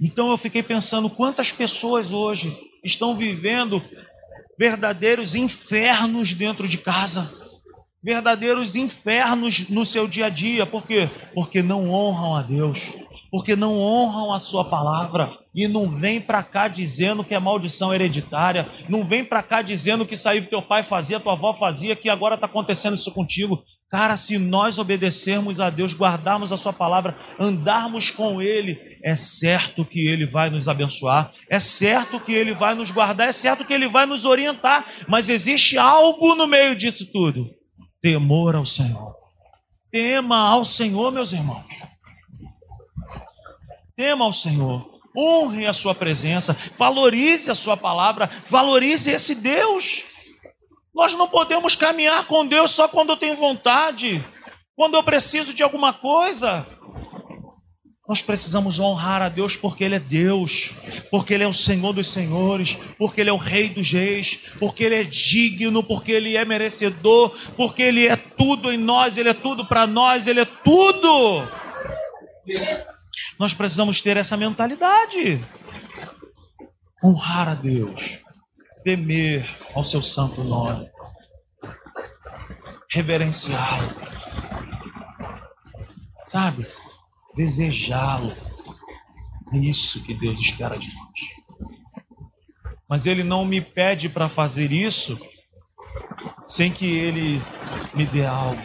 Então 0.00 0.30
eu 0.30 0.36
fiquei 0.36 0.62
pensando 0.62 1.08
quantas 1.08 1.50
pessoas 1.50 2.12
hoje 2.12 2.56
estão 2.84 3.16
vivendo 3.16 3.82
verdadeiros 4.58 5.34
infernos 5.34 6.32
dentro 6.34 6.68
de 6.68 6.78
casa, 6.78 7.32
verdadeiros 8.02 8.76
infernos 8.76 9.68
no 9.68 9.86
seu 9.86 10.06
dia 10.06 10.26
a 10.26 10.28
dia, 10.28 10.66
por 10.66 10.86
quê? 10.86 11.08
Porque 11.34 11.62
não 11.62 11.90
honram 11.90 12.36
a 12.36 12.42
Deus, 12.42 12.92
porque 13.30 13.56
não 13.56 13.78
honram 13.78 14.32
a 14.32 14.38
sua 14.38 14.64
palavra 14.64 15.30
e 15.54 15.66
não 15.66 15.88
vem 15.88 16.20
para 16.20 16.42
cá 16.42 16.68
dizendo 16.68 17.24
que 17.24 17.34
é 17.34 17.38
maldição 17.38 17.94
hereditária, 17.94 18.66
não 18.88 19.04
vem 19.04 19.24
para 19.24 19.42
cá 19.42 19.62
dizendo 19.62 20.06
que 20.06 20.16
saiu 20.16 20.42
que 20.42 20.50
teu 20.50 20.62
pai 20.62 20.82
fazia, 20.82 21.20
tua 21.20 21.32
avó 21.32 21.54
fazia, 21.54 21.96
que 21.96 22.08
agora 22.08 22.34
está 22.34 22.46
acontecendo 22.46 22.94
isso 22.94 23.12
contigo. 23.12 23.64
Cara, 23.90 24.18
se 24.18 24.36
nós 24.36 24.76
obedecermos 24.76 25.60
a 25.60 25.70
Deus, 25.70 25.94
guardarmos 25.94 26.52
a 26.52 26.58
sua 26.58 26.74
palavra, 26.74 27.16
andarmos 27.40 28.10
com 28.10 28.42
Ele, 28.42 28.78
é 29.02 29.14
certo 29.14 29.82
que 29.82 30.06
Ele 30.06 30.26
vai 30.26 30.50
nos 30.50 30.68
abençoar, 30.68 31.32
é 31.48 31.58
certo 31.58 32.20
que 32.20 32.32
Ele 32.32 32.54
vai 32.54 32.74
nos 32.74 32.90
guardar, 32.90 33.28
é 33.28 33.32
certo 33.32 33.64
que 33.64 33.72
Ele 33.72 33.88
vai 33.88 34.04
nos 34.04 34.26
orientar, 34.26 34.86
mas 35.08 35.30
existe 35.30 35.78
algo 35.78 36.34
no 36.34 36.46
meio 36.46 36.76
disso 36.76 37.10
tudo: 37.10 37.50
temor 37.98 38.54
ao 38.54 38.66
Senhor. 38.66 39.16
Tema 39.90 40.36
ao 40.36 40.66
Senhor, 40.66 41.10
meus 41.10 41.32
irmãos. 41.32 41.64
Tema 43.96 44.26
ao 44.26 44.32
Senhor. 44.34 44.98
Honre 45.16 45.66
a 45.66 45.72
sua 45.72 45.94
presença, 45.94 46.54
valorize 46.76 47.50
a 47.50 47.54
sua 47.54 47.76
palavra, 47.76 48.28
valorize 48.48 49.10
esse 49.10 49.34
Deus. 49.34 50.04
Nós 50.98 51.14
não 51.14 51.28
podemos 51.28 51.76
caminhar 51.76 52.24
com 52.24 52.44
Deus 52.44 52.72
só 52.72 52.88
quando 52.88 53.10
eu 53.10 53.16
tenho 53.16 53.36
vontade, 53.36 54.20
quando 54.74 54.96
eu 54.96 55.02
preciso 55.04 55.54
de 55.54 55.62
alguma 55.62 55.92
coisa. 55.92 56.66
Nós 58.08 58.20
precisamos 58.20 58.80
honrar 58.80 59.22
a 59.22 59.28
Deus 59.28 59.54
porque 59.54 59.84
Ele 59.84 59.94
é 59.94 60.00
Deus, 60.00 60.72
porque 61.08 61.32
Ele 61.32 61.44
é 61.44 61.46
o 61.46 61.54
Senhor 61.54 61.92
dos 61.92 62.12
Senhores, 62.12 62.76
porque 62.98 63.20
Ele 63.20 63.30
é 63.30 63.32
o 63.32 63.36
Rei 63.36 63.68
dos 63.68 63.92
Reis, 63.92 64.40
porque 64.58 64.82
Ele 64.82 64.96
é 64.96 65.04
digno, 65.04 65.84
porque 65.84 66.10
Ele 66.10 66.36
é 66.36 66.44
merecedor, 66.44 67.32
porque 67.56 67.82
Ele 67.82 68.08
é 68.08 68.16
tudo 68.16 68.72
em 68.72 68.78
nós, 68.78 69.16
Ele 69.16 69.28
é 69.28 69.34
tudo 69.34 69.64
para 69.66 69.86
nós, 69.86 70.26
Ele 70.26 70.40
é 70.40 70.44
tudo. 70.44 71.48
Nós 73.38 73.54
precisamos 73.54 74.02
ter 74.02 74.16
essa 74.16 74.36
mentalidade. 74.36 75.40
Honrar 77.04 77.50
a 77.50 77.54
Deus, 77.54 78.18
temer 78.88 79.46
ao 79.74 79.84
seu 79.84 80.02
santo 80.02 80.42
nome, 80.42 80.90
reverenciá-lo, 82.90 83.90
sabe? 86.26 86.66
Desejá-lo. 87.36 88.34
É 89.52 89.58
isso 89.58 90.02
que 90.04 90.14
Deus 90.14 90.40
espera 90.40 90.78
de 90.78 90.88
nós. 90.94 91.70
Mas 92.88 93.04
Ele 93.04 93.22
não 93.22 93.44
me 93.44 93.60
pede 93.60 94.08
para 94.08 94.26
fazer 94.26 94.72
isso 94.72 95.20
sem 96.46 96.72
que 96.72 96.86
Ele 96.86 97.42
me 97.92 98.06
dê 98.06 98.24
algo. 98.24 98.62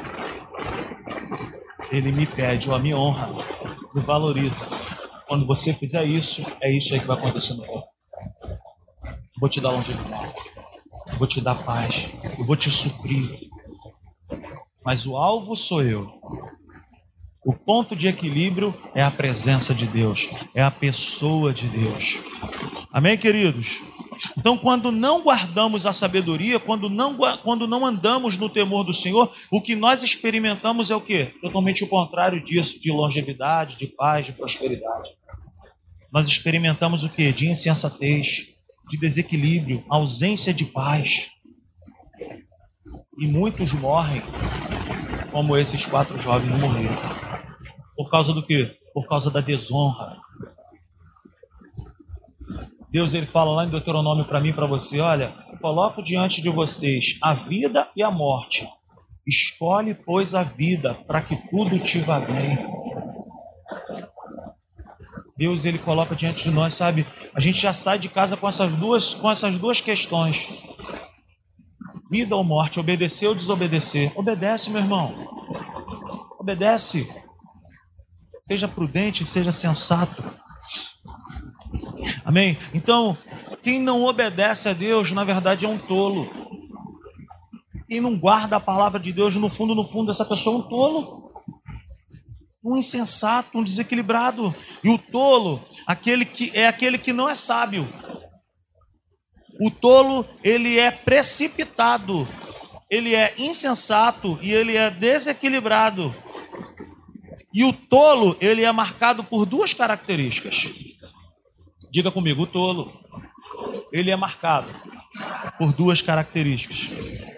Ele 1.91 2.13
me 2.13 2.25
pede, 2.25 2.69
ou 2.69 2.75
a 2.75 2.79
me 2.79 2.95
honra, 2.95 3.29
me 3.93 4.01
valoriza. 4.01 4.65
Quando 5.27 5.45
você 5.45 5.73
fizer 5.73 6.05
isso, 6.05 6.45
é 6.61 6.71
isso 6.71 6.93
aí 6.93 7.01
que 7.01 7.07
vai 7.07 7.17
acontecer 7.17 7.55
no 7.55 7.65
corpo. 7.65 7.92
Vou 9.43 9.49
te 9.49 9.59
dar 9.59 9.71
longevidade. 9.71 10.33
Vou 11.17 11.27
te 11.27 11.41
dar 11.41 11.65
paz. 11.65 12.13
Eu 12.39 12.45
vou 12.45 12.55
te 12.55 12.71
suprir. 12.71 13.49
Mas 14.85 15.05
o 15.05 15.17
alvo 15.17 15.53
sou 15.53 15.83
eu. 15.83 16.13
O 17.45 17.51
ponto 17.51 17.93
de 17.93 18.07
equilíbrio 18.07 18.73
é 18.95 19.03
a 19.03 19.11
presença 19.11 19.75
de 19.75 19.85
Deus, 19.85 20.29
é 20.55 20.63
a 20.63 20.71
pessoa 20.71 21.51
de 21.51 21.67
Deus. 21.67 22.21
Amém, 22.89 23.17
queridos? 23.17 23.81
Então, 24.37 24.57
quando 24.57 24.93
não 24.93 25.21
guardamos 25.21 25.85
a 25.85 25.91
sabedoria, 25.91 26.57
quando 26.57 26.89
não, 26.89 27.17
quando 27.43 27.67
não 27.67 27.85
andamos 27.85 28.37
no 28.37 28.47
temor 28.47 28.85
do 28.85 28.93
Senhor, 28.93 29.29
o 29.51 29.61
que 29.61 29.75
nós 29.75 30.03
experimentamos 30.03 30.89
é 30.89 30.95
o 30.95 31.01
quê? 31.01 31.33
Totalmente 31.41 31.83
o 31.83 31.87
contrário 31.89 32.41
disso, 32.41 32.79
de 32.79 32.93
longevidade, 32.93 33.75
de 33.75 33.87
paz, 33.87 34.25
de 34.25 34.31
prosperidade. 34.31 35.09
Nós 36.13 36.27
experimentamos 36.27 37.03
o 37.03 37.09
quê? 37.09 37.33
De 37.33 37.49
insensatez, 37.49 38.52
de 38.89 38.97
desequilíbrio, 38.97 39.83
ausência 39.89 40.53
de 40.53 40.65
paz. 40.65 41.31
E 43.19 43.27
muitos 43.27 43.73
morrem, 43.73 44.21
como 45.31 45.57
esses 45.57 45.85
quatro 45.85 46.17
jovens 46.19 46.59
morreram. 46.59 46.95
Por 47.95 48.09
causa 48.09 48.33
do 48.33 48.43
quê? 48.43 48.77
Por 48.93 49.07
causa 49.07 49.31
da 49.31 49.41
desonra, 49.41 50.23
Deus 52.93 53.15
ele 53.15 53.25
fala 53.25 53.51
lá 53.51 53.65
em 53.65 53.69
Deuteronômio 53.69 54.23
para 54.23 54.39
mim 54.39 54.53
para 54.53 54.67
você, 54.67 54.99
olha, 54.99 55.33
coloco 55.59 56.03
diante 56.03 56.43
de 56.43 56.49
vocês 56.49 57.17
a 57.23 57.33
vida 57.33 57.89
e 57.95 58.03
a 58.03 58.11
morte. 58.11 58.67
Escolhe, 59.25 59.95
pois, 59.95 60.35
a 60.35 60.43
vida 60.43 60.93
para 60.93 61.19
que 61.19 61.35
tudo 61.49 61.79
te 61.79 61.97
vá 61.97 62.19
bem. 62.19 62.55
Deus 65.37 65.65
ele 65.65 65.79
coloca 65.79 66.15
diante 66.15 66.43
de 66.43 66.51
nós, 66.51 66.75
sabe? 66.75 67.05
A 67.33 67.39
gente 67.39 67.59
já 67.59 67.73
sai 67.73 67.97
de 67.97 68.07
casa 68.07 68.37
com 68.37 68.47
essas 68.47 68.71
duas, 68.73 69.13
com 69.13 69.29
essas 69.29 69.57
duas 69.57 69.81
questões: 69.81 70.49
vida 72.09 72.35
ou 72.35 72.43
morte, 72.43 72.79
obedecer 72.79 73.27
ou 73.27 73.35
desobedecer. 73.35 74.11
Obedece, 74.15 74.69
meu 74.69 74.81
irmão. 74.81 75.27
Obedece. 76.39 77.09
Seja 78.43 78.67
prudente, 78.67 79.25
seja 79.25 79.51
sensato. 79.51 80.23
Amém? 82.25 82.57
Então, 82.73 83.17
quem 83.61 83.79
não 83.79 84.03
obedece 84.03 84.69
a 84.69 84.73
Deus, 84.73 85.11
na 85.11 85.23
verdade, 85.23 85.65
é 85.65 85.69
um 85.69 85.77
tolo. 85.77 86.29
Quem 87.87 88.01
não 88.01 88.19
guarda 88.19 88.57
a 88.57 88.59
palavra 88.59 88.99
de 88.99 89.11
Deus, 89.11 89.35
no 89.35 89.49
fundo, 89.49 89.73
no 89.73 89.87
fundo, 89.87 90.11
essa 90.11 90.25
pessoa 90.25 90.55
é 90.55 90.59
um 90.59 90.61
tolo. 90.63 91.32
Um 92.63 92.77
insensato, 92.77 93.57
um 93.57 93.63
desequilibrado. 93.63 94.53
E 94.83 94.89
o 94.89 94.97
tolo, 94.97 95.63
aquele 95.85 96.25
que 96.25 96.51
é 96.53 96.67
aquele 96.67 96.97
que 96.97 97.11
não 97.11 97.27
é 97.27 97.35
sábio. 97.35 97.87
O 99.59 99.69
tolo, 99.69 100.25
ele 100.43 100.79
é 100.79 100.89
precipitado, 100.89 102.27
ele 102.89 103.13
é 103.13 103.33
insensato 103.37 104.39
e 104.41 104.51
ele 104.51 104.75
é 104.75 104.89
desequilibrado. 104.89 106.13
E 107.53 107.63
o 107.63 107.71
tolo, 107.71 108.35
ele 108.41 108.63
é 108.63 108.71
marcado 108.71 109.23
por 109.23 109.45
duas 109.45 109.73
características. 109.73 110.67
Diga 111.91 112.09
comigo, 112.11 112.43
o 112.43 112.47
tolo, 112.47 112.91
ele 113.91 114.09
é 114.09 114.15
marcado 114.15 114.67
por 115.59 115.71
duas 115.71 116.01
características. 116.01 116.89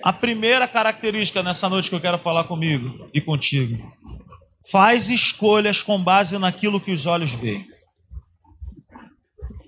A 0.01 0.13
primeira 0.13 0.67
característica 0.67 1.43
nessa 1.43 1.67
noite 1.67 1.89
que 1.89 1.95
eu 1.95 1.99
quero 1.99 2.17
falar 2.17 2.45
comigo 2.45 3.09
e 3.13 3.19
contigo, 3.19 3.91
faz 4.71 5.09
escolhas 5.09 5.81
com 5.83 6.01
base 6.01 6.37
naquilo 6.37 6.81
que 6.81 6.91
os 6.91 7.05
olhos 7.05 7.31
veem. 7.31 7.67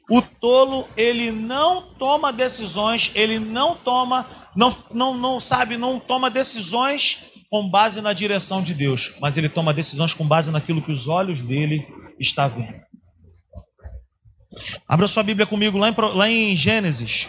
O 0.10 0.22
tolo, 0.22 0.88
ele 0.96 1.32
não 1.32 1.82
toma 1.82 2.32
decisões, 2.32 3.12
ele 3.14 3.40
não 3.40 3.76
toma, 3.76 4.26
não, 4.56 4.76
não, 4.92 5.18
não 5.18 5.40
sabe, 5.40 5.76
não 5.76 6.00
toma 6.00 6.30
decisões 6.30 7.26
com 7.50 7.70
base 7.70 8.02
na 8.02 8.14
direção 8.14 8.62
de 8.62 8.74
Deus, 8.74 9.14
mas 9.20 9.38
ele 9.38 9.50
toma 9.50 9.74
decisões 9.74 10.14
com 10.14 10.26
base 10.26 10.50
naquilo 10.52 10.82
que 10.82 10.92
os 10.92 11.08
olhos 11.08 11.42
dele 11.42 11.86
estão 12.20 12.50
vendo. 12.50 12.88
Abra 14.88 15.08
sua 15.08 15.24
Bíblia 15.24 15.46
comigo 15.46 15.78
lá 15.78 15.90
em, 15.90 15.96
lá 16.16 16.30
em 16.30 16.56
Gênesis, 16.56 17.28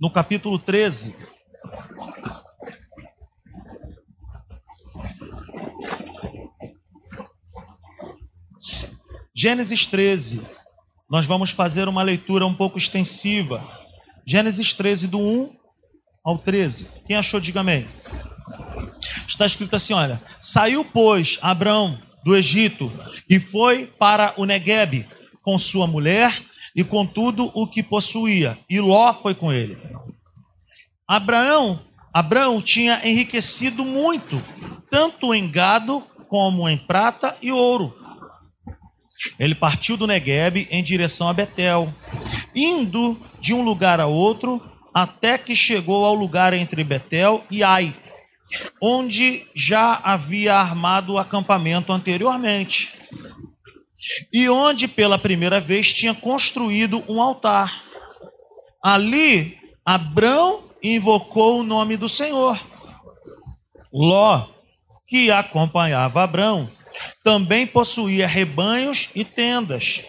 no 0.00 0.10
capítulo 0.10 0.58
13. 0.58 1.27
Gênesis 9.40 9.86
13. 9.86 10.40
Nós 11.08 11.24
vamos 11.24 11.52
fazer 11.52 11.86
uma 11.86 12.02
leitura 12.02 12.44
um 12.44 12.52
pouco 12.52 12.76
extensiva. 12.76 13.62
Gênesis 14.26 14.74
13, 14.74 15.06
do 15.06 15.20
1 15.20 15.54
ao 16.24 16.38
13. 16.38 16.88
Quem 17.06 17.14
achou, 17.14 17.38
diga 17.38 17.60
amém. 17.60 17.86
Está 19.28 19.46
escrito 19.46 19.76
assim: 19.76 19.92
olha, 19.92 20.20
saiu, 20.40 20.84
pois, 20.84 21.38
Abraão 21.40 21.96
do 22.24 22.34
Egito 22.34 22.90
e 23.30 23.38
foi 23.38 23.86
para 23.86 24.34
o 24.36 24.44
Negueb 24.44 25.06
com 25.40 25.56
sua 25.56 25.86
mulher 25.86 26.36
e 26.74 26.82
com 26.82 27.06
tudo 27.06 27.48
o 27.54 27.64
que 27.68 27.80
possuía. 27.80 28.58
E 28.68 28.80
Ló 28.80 29.12
foi 29.12 29.36
com 29.36 29.52
ele. 29.52 29.78
Abraão, 31.06 31.78
Abraão 32.12 32.60
tinha 32.60 33.00
enriquecido 33.08 33.84
muito, 33.84 34.42
tanto 34.90 35.32
em 35.32 35.48
gado 35.48 36.00
como 36.28 36.68
em 36.68 36.76
prata 36.76 37.36
e 37.40 37.52
ouro. 37.52 37.97
Ele 39.38 39.54
partiu 39.54 39.96
do 39.96 40.06
Negueb 40.06 40.68
em 40.70 40.82
direção 40.82 41.28
a 41.28 41.32
Betel, 41.32 41.92
indo 42.54 43.20
de 43.40 43.52
um 43.52 43.62
lugar 43.62 44.00
a 44.00 44.06
outro, 44.06 44.62
até 44.94 45.36
que 45.38 45.54
chegou 45.54 46.04
ao 46.04 46.14
lugar 46.14 46.52
entre 46.52 46.82
Betel 46.84 47.44
e 47.50 47.62
Ai, 47.62 47.94
onde 48.80 49.46
já 49.54 50.00
havia 50.02 50.54
armado 50.54 51.14
o 51.14 51.18
acampamento 51.18 51.92
anteriormente, 51.92 52.92
e 54.32 54.48
onde 54.48 54.88
pela 54.88 55.18
primeira 55.18 55.60
vez 55.60 55.92
tinha 55.92 56.14
construído 56.14 57.04
um 57.08 57.20
altar. 57.20 57.82
Ali, 58.82 59.58
Abrão 59.84 60.62
invocou 60.82 61.60
o 61.60 61.64
nome 61.64 61.96
do 61.96 62.08
Senhor. 62.08 62.58
Ló, 63.92 64.46
que 65.06 65.30
acompanhava 65.30 66.22
Abrão, 66.22 66.70
também 67.22 67.66
possuía 67.66 68.26
rebanhos 68.26 69.10
e 69.14 69.24
tendas. 69.24 70.02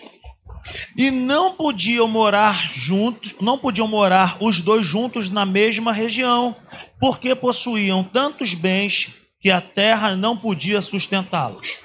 E 0.96 1.10
não 1.10 1.54
podiam 1.54 2.08
morar 2.08 2.68
juntos, 2.70 3.36
não 3.42 3.58
podiam 3.58 3.88
morar 3.88 4.38
os 4.40 4.62
dois 4.62 4.86
juntos 4.86 5.30
na 5.30 5.46
mesma 5.46 5.92
região, 5.92 6.56
porque 7.00 7.34
possuíam 7.34 8.04
tantos 8.04 8.54
bens 8.54 9.10
que 9.42 9.50
a 9.50 9.62
terra 9.62 10.16
não 10.16 10.38
podia 10.38 10.82
sustentá-los. 10.82 11.80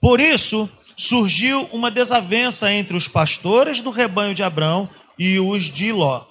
Por 0.00 0.20
isso, 0.20 0.68
surgiu 0.96 1.68
uma 1.72 1.90
desavença 1.90 2.72
entre 2.72 2.96
os 2.96 3.08
pastores 3.08 3.80
do 3.80 3.90
rebanho 3.90 4.34
de 4.34 4.42
Abrão 4.42 4.88
e 5.18 5.38
os 5.38 5.64
de 5.64 5.92
Ló. 5.92 6.24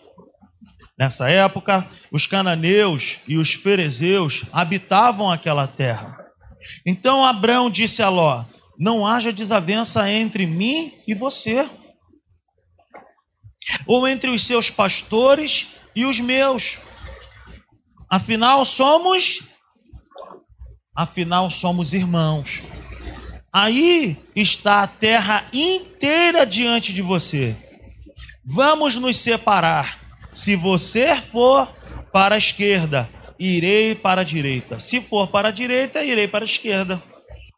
Nessa 0.97 1.29
época, 1.29 1.85
os 2.11 2.25
cananeus 2.25 3.19
e 3.27 3.37
os 3.37 3.53
ferezeus 3.53 4.43
habitavam 4.53 5.29
aquela 5.29 5.67
terra. 5.67 6.14
Então 6.85 7.25
Abrão 7.25 7.69
disse 7.69 8.01
a 8.01 8.09
Ló: 8.09 8.43
Não 8.77 9.05
haja 9.05 9.31
desavença 9.31 10.09
entre 10.11 10.45
mim 10.45 10.93
e 11.07 11.13
você, 11.13 11.69
ou 13.85 14.07
entre 14.07 14.29
os 14.29 14.45
seus 14.45 14.69
pastores 14.69 15.67
e 15.95 16.05
os 16.05 16.19
meus. 16.19 16.79
Afinal 18.09 18.63
somos 18.63 19.41
afinal 20.95 21.49
somos 21.51 21.93
irmãos. 21.93 22.63
Aí 23.51 24.17
está 24.35 24.83
a 24.83 24.87
terra 24.87 25.45
inteira 25.51 26.45
diante 26.45 26.93
de 26.93 27.01
você. 27.01 27.55
Vamos 28.45 28.95
nos 28.95 29.17
separar. 29.17 29.99
Se 30.31 30.55
você 30.55 31.15
for 31.15 31.67
para 32.11 32.35
a 32.35 32.37
esquerda 32.37 33.09
irei 33.39 33.95
para 33.95 34.21
a 34.21 34.23
direita. 34.23 34.79
Se 34.79 35.01
for 35.01 35.27
para 35.27 35.49
a 35.49 35.51
direita, 35.51 36.03
irei 36.03 36.27
para 36.27 36.43
a 36.43 36.47
esquerda. 36.47 37.01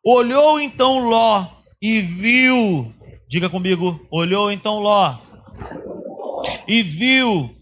Olhou 0.03 0.59
então 0.59 1.09
Ló 1.09 1.45
e 1.81 2.01
viu, 2.01 2.93
diga 3.27 3.49
comigo, 3.49 4.05
olhou 4.09 4.51
então 4.51 4.79
Ló 4.79 5.15
e 6.67 6.81
viu 6.83 7.55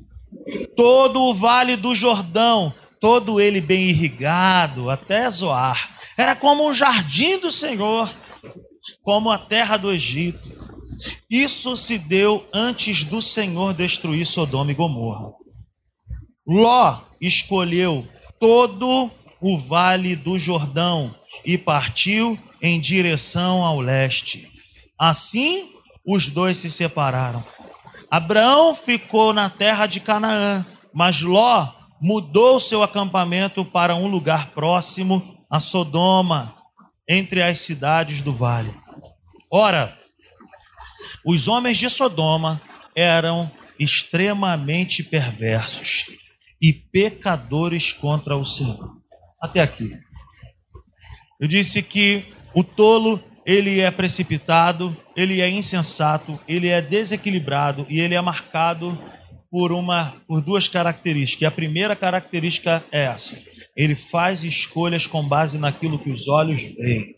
todo 0.75 1.21
o 1.21 1.33
vale 1.33 1.75
do 1.75 1.95
Jordão, 1.95 2.73
todo 2.99 3.39
ele 3.39 3.61
bem 3.61 3.89
irrigado, 3.89 4.89
até 4.89 5.29
Zoar. 5.29 5.95
Era 6.17 6.35
como 6.35 6.67
um 6.67 6.73
jardim 6.73 7.37
do 7.39 7.51
Senhor, 7.51 8.09
como 9.03 9.31
a 9.31 9.37
terra 9.37 9.77
do 9.77 9.91
Egito. 9.91 10.53
Isso 11.29 11.75
se 11.75 11.97
deu 11.97 12.47
antes 12.53 13.03
do 13.03 13.21
Senhor 13.21 13.73
destruir 13.73 14.25
Sodoma 14.25 14.71
e 14.71 14.75
Gomorra. 14.75 15.33
Ló 16.47 17.01
escolheu 17.19 18.07
todo 18.39 19.09
o 19.41 19.57
vale 19.57 20.15
do 20.15 20.37
Jordão 20.37 21.13
e 21.43 21.57
partiu 21.57 22.37
em 22.61 22.79
direção 22.79 23.63
ao 23.63 23.79
leste. 23.79 24.47
Assim, 24.97 25.71
os 26.05 26.29
dois 26.29 26.59
se 26.59 26.69
separaram. 26.69 27.43
Abraão 28.11 28.75
ficou 28.75 29.33
na 29.33 29.49
terra 29.49 29.87
de 29.87 29.99
Canaã, 29.99 30.63
mas 30.93 31.21
Ló 31.21 31.73
mudou 31.99 32.59
seu 32.59 32.83
acampamento 32.83 33.65
para 33.65 33.95
um 33.95 34.07
lugar 34.07 34.51
próximo 34.51 35.43
a 35.49 35.59
Sodoma, 35.59 36.55
entre 37.09 37.41
as 37.41 37.59
cidades 37.59 38.21
do 38.21 38.31
vale. 38.31 38.73
Ora, 39.51 39.97
os 41.25 41.47
homens 41.47 41.77
de 41.77 41.89
Sodoma 41.89 42.61
eram 42.95 43.51
extremamente 43.79 45.03
perversos 45.03 46.24
e 46.65 46.73
pecadores 46.73 47.93
contra 47.93 48.35
o 48.35 48.43
Senhor. 48.43 48.97
Até 49.39 49.61
aqui. 49.61 49.95
Eu 51.39 51.47
disse 51.47 51.83
que 51.83 52.25
o 52.55 52.63
tolo, 52.63 53.23
ele 53.45 53.81
é 53.81 53.91
precipitado, 53.91 54.97
ele 55.15 55.41
é 55.41 55.47
insensato, 55.47 56.39
ele 56.47 56.69
é 56.69 56.81
desequilibrado 56.81 57.85
e 57.87 57.99
ele 57.99 58.15
é 58.15 58.21
marcado 58.21 58.97
por 59.51 59.71
uma 59.71 60.15
por 60.27 60.41
duas 60.41 60.67
características. 60.67 61.47
A 61.47 61.51
primeira 61.51 61.95
característica 61.95 62.83
é 62.91 63.03
essa: 63.03 63.39
ele 63.77 63.93
faz 63.93 64.43
escolhas 64.43 65.05
com 65.05 65.23
base 65.23 65.59
naquilo 65.59 65.99
que 65.99 66.09
os 66.09 66.27
olhos 66.27 66.63
veem. 66.63 67.15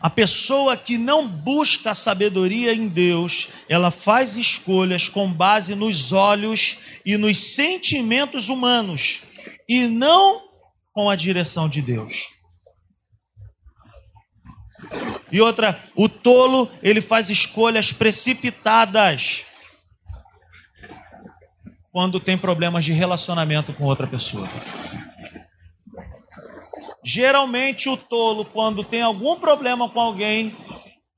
A 0.00 0.10
pessoa 0.10 0.76
que 0.76 0.98
não 0.98 1.26
busca 1.26 1.90
a 1.90 1.94
sabedoria 1.94 2.72
em 2.72 2.88
Deus, 2.88 3.48
ela 3.68 3.90
faz 3.90 4.36
escolhas 4.36 5.08
com 5.08 5.32
base 5.32 5.74
nos 5.74 6.12
olhos 6.12 6.78
e 7.04 7.16
nos 7.16 7.38
sentimentos 7.54 8.48
humanos 8.48 9.22
e 9.68 9.86
não 9.86 10.42
com 10.92 11.08
a 11.08 11.16
direção 11.16 11.68
de 11.68 11.80
Deus. 11.80 12.30
E 15.30 15.40
outra, 15.40 15.82
o 15.94 16.08
tolo, 16.08 16.70
ele 16.82 17.00
faz 17.00 17.30
escolhas 17.30 17.92
precipitadas 17.92 19.46
quando 21.90 22.20
tem 22.20 22.36
problemas 22.36 22.84
de 22.84 22.92
relacionamento 22.92 23.72
com 23.72 23.84
outra 23.84 24.06
pessoa. 24.06 24.48
Geralmente 27.14 27.90
o 27.90 27.96
tolo, 27.98 28.42
quando 28.42 28.82
tem 28.82 29.02
algum 29.02 29.36
problema 29.36 29.86
com 29.86 30.00
alguém, 30.00 30.56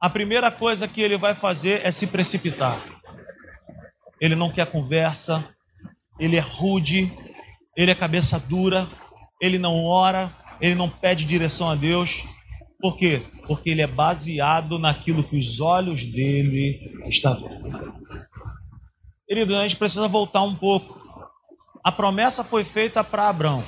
a 0.01 0.11
primeira 0.11 0.51
coisa 0.51 0.88
que 0.88 1.01
ele 1.01 1.16
vai 1.16 1.36
fazer 1.36 1.86
é 1.86 1.92
se 1.92 2.09
precipitar. 2.09 2.84
Ele 4.20 4.34
não 4.34 4.51
quer 4.51 4.66
conversa, 4.66 5.45
ele 6.18 6.34
é 6.34 6.40
rude, 6.40 7.12
ele 7.76 7.92
é 7.92 7.95
cabeça 7.95 8.40
dura, 8.40 8.88
ele 9.40 9.57
não 9.57 9.84
ora, 9.84 10.28
ele 10.61 10.74
não 10.74 10.90
pede 10.90 11.24
direção 11.24 11.70
a 11.70 11.76
Deus. 11.76 12.24
Por 12.80 12.97
quê? 12.97 13.22
Porque 13.47 13.70
ele 13.70 13.82
é 13.82 13.86
baseado 13.86 14.80
naquilo 14.80 15.22
que 15.22 15.38
os 15.38 15.61
olhos 15.61 16.05
dele 16.05 16.90
estão 17.07 17.40
vendo. 17.40 17.95
Querido, 19.28 19.55
a 19.55 19.62
gente 19.62 19.76
precisa 19.76 20.09
voltar 20.09 20.42
um 20.42 20.57
pouco. 20.57 21.01
A 21.84 21.92
promessa 21.92 22.42
foi 22.42 22.64
feita 22.64 23.05
para 23.05 23.28
Abraão. 23.28 23.62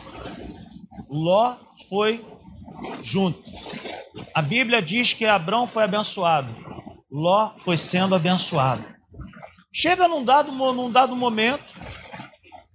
Ló 1.09 1.57
foi 1.89 2.25
junto. 3.03 3.43
A 4.35 4.43
Bíblia 4.43 4.83
diz 4.83 5.13
que 5.13 5.25
Abraão 5.25 5.67
foi 5.67 5.85
abençoado, 5.85 6.55
Ló 7.11 7.53
foi 7.59 7.79
sendo 7.79 8.15
abençoado. 8.15 8.85
Chega 9.73 10.09
num 10.09 10.25
dado, 10.25 10.53
num 10.53 10.91
dado 10.91 11.15
momento 11.15 11.65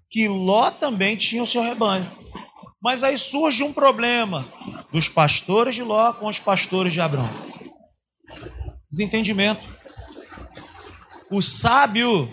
que 0.09 0.27
Ló 0.27 0.69
também 0.69 1.15
tinha 1.15 1.41
o 1.41 1.47
seu 1.47 1.61
rebanho. 1.61 2.05
Mas 2.81 3.03
aí 3.03 3.17
surge 3.17 3.63
um 3.63 3.71
problema 3.71 4.45
dos 4.91 5.07
pastores 5.07 5.75
de 5.75 5.83
Ló 5.83 6.13
com 6.13 6.27
os 6.27 6.39
pastores 6.39 6.93
de 6.93 7.01
Abraão. 7.01 7.29
Desentendimento. 8.91 9.61
O 11.29 11.41
sábio 11.41 12.31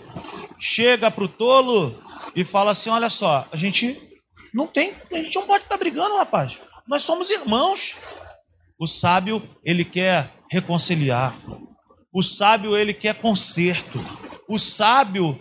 chega 0.59 1.09
para 1.09 1.23
o 1.23 1.27
tolo 1.27 1.95
e 2.35 2.43
fala 2.43 2.71
assim: 2.71 2.89
Olha 2.89 3.09
só, 3.09 3.47
a 3.51 3.55
gente 3.55 4.08
não 4.53 4.67
tem, 4.67 4.93
a 5.11 5.17
gente 5.17 5.35
não 5.35 5.45
pode 5.45 5.63
ficar 5.63 5.77
brigando, 5.77 6.17
rapaz. 6.17 6.59
Nós 6.87 7.01
somos 7.01 7.29
irmãos. 7.29 7.97
O 8.79 8.87
sábio, 8.87 9.41
ele 9.63 9.83
quer 9.83 10.29
reconciliar. 10.49 11.35
O 12.13 12.23
sábio, 12.23 12.75
ele 12.75 12.93
quer 12.93 13.15
conserto. 13.15 13.99
O 14.47 14.57
sábio, 14.57 15.39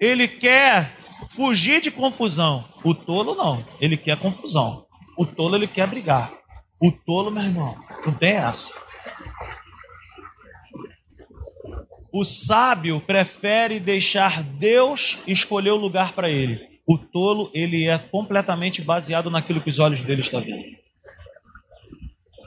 ele 0.00 0.26
quer 0.26 0.92
fugir 1.28 1.80
de 1.80 1.90
confusão. 1.90 2.64
O 2.82 2.94
tolo 2.94 3.34
não, 3.34 3.64
ele 3.80 3.96
quer 3.96 4.16
confusão. 4.16 4.86
O 5.18 5.26
tolo, 5.26 5.56
ele 5.56 5.66
quer 5.66 5.86
brigar. 5.86 6.32
O 6.80 6.92
tolo, 6.92 7.30
meu 7.30 7.42
irmão, 7.42 7.76
não 8.04 8.14
tem 8.14 8.32
essa. 8.36 8.72
O 12.12 12.24
sábio 12.24 13.00
prefere 13.00 13.78
deixar 13.78 14.42
Deus 14.42 15.18
escolher 15.26 15.72
o 15.72 15.76
lugar 15.76 16.12
para 16.12 16.30
ele. 16.30 16.75
O 16.86 16.96
tolo, 16.96 17.50
ele 17.52 17.88
é 17.88 17.98
completamente 17.98 18.80
baseado 18.80 19.30
naquilo 19.30 19.60
que 19.60 19.70
os 19.70 19.78
olhos 19.78 20.02
dele 20.02 20.20
estão 20.20 20.40
vendo. 20.40 20.76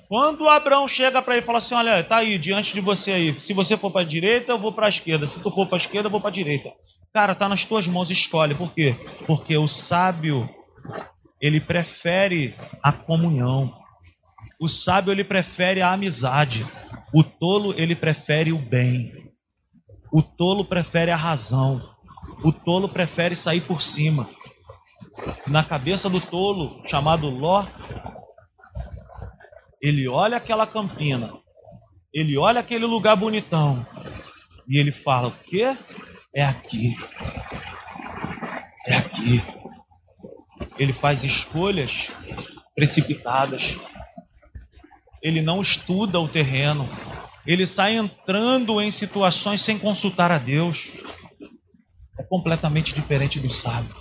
Quando 0.07 0.49
Abraão 0.49 0.87
chega 0.87 1.21
para 1.21 1.35
ele 1.35 1.43
e 1.43 1.45
fala 1.45 1.59
assim: 1.59 1.75
Olha, 1.75 2.03
tá 2.03 2.17
aí 2.17 2.37
diante 2.37 2.73
de 2.73 2.81
você 2.81 3.11
aí. 3.11 3.39
Se 3.39 3.53
você 3.53 3.77
for 3.77 3.91
para 3.91 4.01
a 4.01 4.05
direita, 4.05 4.53
eu 4.53 4.57
vou 4.57 4.71
para 4.71 4.87
a 4.87 4.89
esquerda. 4.89 5.27
Se 5.27 5.39
tu 5.39 5.51
for 5.51 5.67
para 5.67 5.75
a 5.75 5.81
esquerda, 5.81 6.07
eu 6.07 6.11
vou 6.11 6.19
para 6.19 6.29
a 6.29 6.33
direita. 6.33 6.71
Cara, 7.13 7.35
tá 7.35 7.47
nas 7.47 7.63
tuas 7.63 7.87
mãos, 7.87 8.09
escolhe. 8.09 8.55
Por 8.55 8.73
quê? 8.73 8.95
Porque 9.27 9.55
o 9.55 9.67
sábio, 9.67 10.49
ele 11.41 11.59
prefere 11.59 12.55
a 12.81 12.91
comunhão. 12.91 13.71
O 14.59 14.67
sábio 14.67 15.11
ele 15.11 15.23
prefere 15.23 15.81
a 15.81 15.91
amizade. 15.91 16.65
O 17.13 17.23
tolo 17.23 17.73
ele 17.77 17.95
prefere 17.95 18.51
o 18.51 18.57
bem. 18.57 19.31
O 20.11 20.23
tolo 20.23 20.65
prefere 20.65 21.11
a 21.11 21.15
razão. 21.15 21.81
O 22.43 22.51
tolo 22.51 22.87
prefere 22.87 23.35
sair 23.35 23.61
por 23.61 23.81
cima. 23.81 24.29
Na 25.45 25.63
cabeça 25.63 26.09
do 26.09 26.21
tolo, 26.21 26.81
chamado 26.85 27.29
Ló, 27.29 27.65
ele 29.81 30.07
olha 30.07 30.37
aquela 30.37 30.65
campina, 30.65 31.33
ele 32.13 32.37
olha 32.37 32.59
aquele 32.59 32.85
lugar 32.85 33.15
bonitão 33.15 33.85
e 34.67 34.77
ele 34.77 34.91
fala: 34.91 35.27
O 35.27 35.31
quê? 35.31 35.75
É 36.33 36.43
aqui. 36.43 36.95
É 38.87 38.95
aqui. 38.95 39.43
Ele 40.77 40.93
faz 40.93 41.23
escolhas 41.23 42.11
precipitadas. 42.75 43.75
Ele 45.21 45.41
não 45.41 45.59
estuda 45.59 46.19
o 46.19 46.27
terreno. 46.27 46.87
Ele 47.45 47.65
sai 47.65 47.95
entrando 47.95 48.79
em 48.79 48.91
situações 48.91 49.61
sem 49.61 49.77
consultar 49.77 50.31
a 50.31 50.37
Deus. 50.37 50.98
Completamente 52.29 52.93
diferente 52.93 53.39
do 53.39 53.49
sábio. 53.49 53.95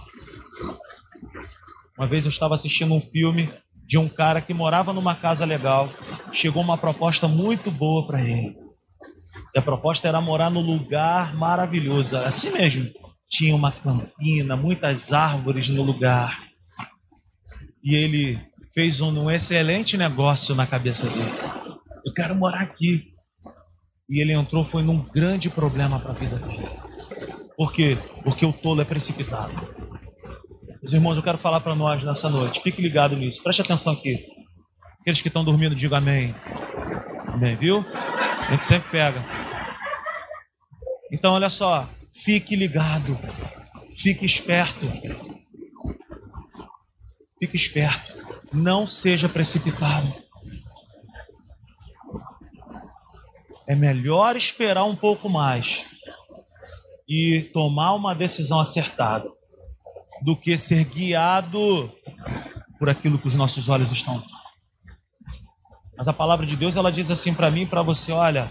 Uma 1.96 2.06
vez 2.06 2.24
eu 2.24 2.28
estava 2.28 2.54
assistindo 2.54 2.94
um 2.94 3.00
filme 3.00 3.50
de 3.84 3.96
um 3.96 4.08
cara 4.08 4.40
que 4.40 4.52
morava 4.52 4.92
numa 4.92 5.14
casa 5.14 5.44
legal. 5.44 5.88
Chegou 6.32 6.62
uma 6.62 6.76
proposta 6.76 7.26
muito 7.26 7.70
boa 7.70 8.06
para 8.06 8.22
ele. 8.22 8.56
E 9.54 9.58
a 9.58 9.62
proposta 9.62 10.06
era 10.06 10.20
morar 10.20 10.50
no 10.50 10.60
lugar 10.60 11.34
maravilhoso, 11.34 12.16
assim 12.18 12.50
mesmo. 12.50 12.88
Tinha 13.28 13.56
uma 13.56 13.72
campina, 13.72 14.56
muitas 14.56 15.12
árvores 15.12 15.68
no 15.70 15.82
lugar. 15.82 16.48
E 17.82 17.94
ele 17.94 18.38
fez 18.74 19.00
um, 19.00 19.24
um 19.24 19.30
excelente 19.30 19.96
negócio 19.96 20.54
na 20.54 20.66
cabeça 20.66 21.08
dele. 21.08 21.32
Eu 22.04 22.12
quero 22.12 22.34
morar 22.34 22.60
aqui. 22.60 23.12
E 24.08 24.20
ele 24.20 24.32
entrou, 24.32 24.64
foi 24.64 24.82
num 24.82 25.00
grande 25.00 25.50
problema 25.50 25.98
para 25.98 26.10
a 26.10 26.14
vida 26.14 26.36
dele. 26.36 26.87
Por 27.58 27.72
quê? 27.72 27.98
Porque 28.22 28.46
o 28.46 28.52
tolo 28.52 28.80
é 28.80 28.84
precipitado. 28.84 29.52
Meus 30.80 30.92
irmãos, 30.92 31.16
eu 31.16 31.24
quero 31.24 31.38
falar 31.38 31.58
para 31.58 31.74
nós 31.74 32.04
nessa 32.04 32.30
noite. 32.30 32.60
Fique 32.60 32.80
ligado 32.80 33.16
nisso. 33.16 33.42
Preste 33.42 33.62
atenção 33.62 33.94
aqui. 33.94 34.16
Aqueles 35.00 35.20
que 35.20 35.26
estão 35.26 35.44
dormindo, 35.44 35.74
digam 35.74 35.98
amém. 35.98 36.32
Amém, 37.26 37.56
viu? 37.56 37.84
A 38.46 38.52
gente 38.52 38.64
sempre 38.64 38.88
pega. 38.92 39.24
Então, 41.10 41.34
olha 41.34 41.50
só. 41.50 41.88
Fique 42.12 42.54
ligado. 42.54 43.18
Fique 43.96 44.24
esperto. 44.24 44.86
Fique 47.40 47.56
esperto. 47.56 48.12
Não 48.52 48.86
seja 48.86 49.28
precipitado. 49.28 50.14
É 53.66 53.74
melhor 53.74 54.36
esperar 54.36 54.84
um 54.84 54.94
pouco 54.94 55.28
mais 55.28 55.97
e 57.08 57.40
tomar 57.52 57.94
uma 57.94 58.14
decisão 58.14 58.60
acertada 58.60 59.28
do 60.22 60.36
que 60.36 60.58
ser 60.58 60.84
guiado 60.84 61.90
por 62.78 62.88
aquilo 62.88 63.18
que 63.18 63.26
os 63.26 63.34
nossos 63.34 63.68
olhos 63.68 63.90
estão. 63.90 64.22
Mas 65.96 66.06
a 66.06 66.12
palavra 66.12 66.46
de 66.46 66.54
Deus 66.54 66.76
ela 66.76 66.92
diz 66.92 67.10
assim 67.10 67.32
para 67.32 67.50
mim 67.50 67.62
e 67.62 67.66
para 67.66 67.82
você, 67.82 68.12
olha, 68.12 68.50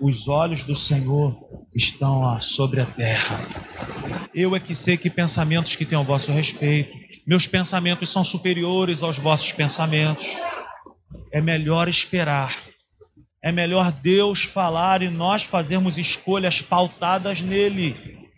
os 0.00 0.28
olhos 0.28 0.64
do 0.64 0.74
Senhor 0.74 1.36
estão 1.74 2.22
ó, 2.22 2.40
sobre 2.40 2.80
a 2.80 2.86
terra. 2.86 3.46
Eu 4.34 4.56
é 4.56 4.60
que 4.60 4.74
sei 4.74 4.96
que 4.96 5.10
pensamentos 5.10 5.76
que 5.76 5.84
tenho 5.84 6.00
a 6.00 6.04
vosso 6.04 6.32
respeito. 6.32 6.90
Meus 7.26 7.46
pensamentos 7.46 8.10
são 8.10 8.24
superiores 8.24 9.02
aos 9.02 9.18
vossos 9.18 9.52
pensamentos. 9.52 10.36
É 11.32 11.40
melhor 11.40 11.88
esperar. 11.88 12.69
É 13.42 13.50
melhor 13.50 13.90
Deus 13.90 14.44
falar 14.44 15.00
e 15.00 15.08
nós 15.08 15.44
fazermos 15.44 15.96
escolhas 15.96 16.60
pautadas 16.60 17.40
nele 17.40 18.28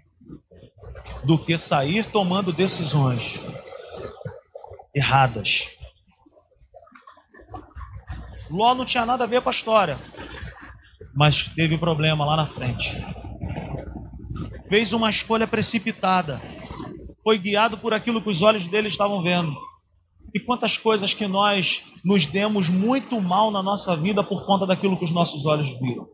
do 1.24 1.36
que 1.36 1.59
sair 1.59 2.05
tomando 2.05 2.53
decisões 2.53 3.40
erradas. 4.94 5.70
Ló 8.48 8.74
não 8.74 8.84
tinha 8.84 9.05
nada 9.05 9.24
a 9.24 9.26
ver 9.26 9.40
com 9.40 9.48
a 9.48 9.53
história, 9.53 9.98
mas 11.14 11.46
teve 11.46 11.78
problema 11.78 12.24
lá 12.24 12.36
na 12.36 12.46
frente. 12.46 12.92
Fez 14.68 14.92
uma 14.92 15.11
escolha 15.11 15.46
precipitada, 15.46 16.40
foi 17.24 17.38
guiado 17.38 17.76
por 17.76 17.92
aquilo 17.92 18.22
que 18.22 18.30
os 18.30 18.40
olhos 18.40 18.66
dele 18.66 18.88
estavam 18.88 19.22
vendo. 19.22 19.57
E 20.35 20.41
quantas 20.41 20.78
coisas 20.78 21.12
que 21.12 21.26
nós 21.26 21.85
nos 22.05 22.26
demos 22.26 22.68
muito 22.68 23.20
mal 23.20 23.51
na 23.51 23.62
nossa 23.62 23.97
vida 23.97 24.24
por 24.24 24.47
conta 24.47 24.66
daquilo 24.66 24.99
que 24.99 25.05
os 25.05 25.11
nossos 25.11 25.45
olhos 25.47 25.70
viram. 25.78 26.09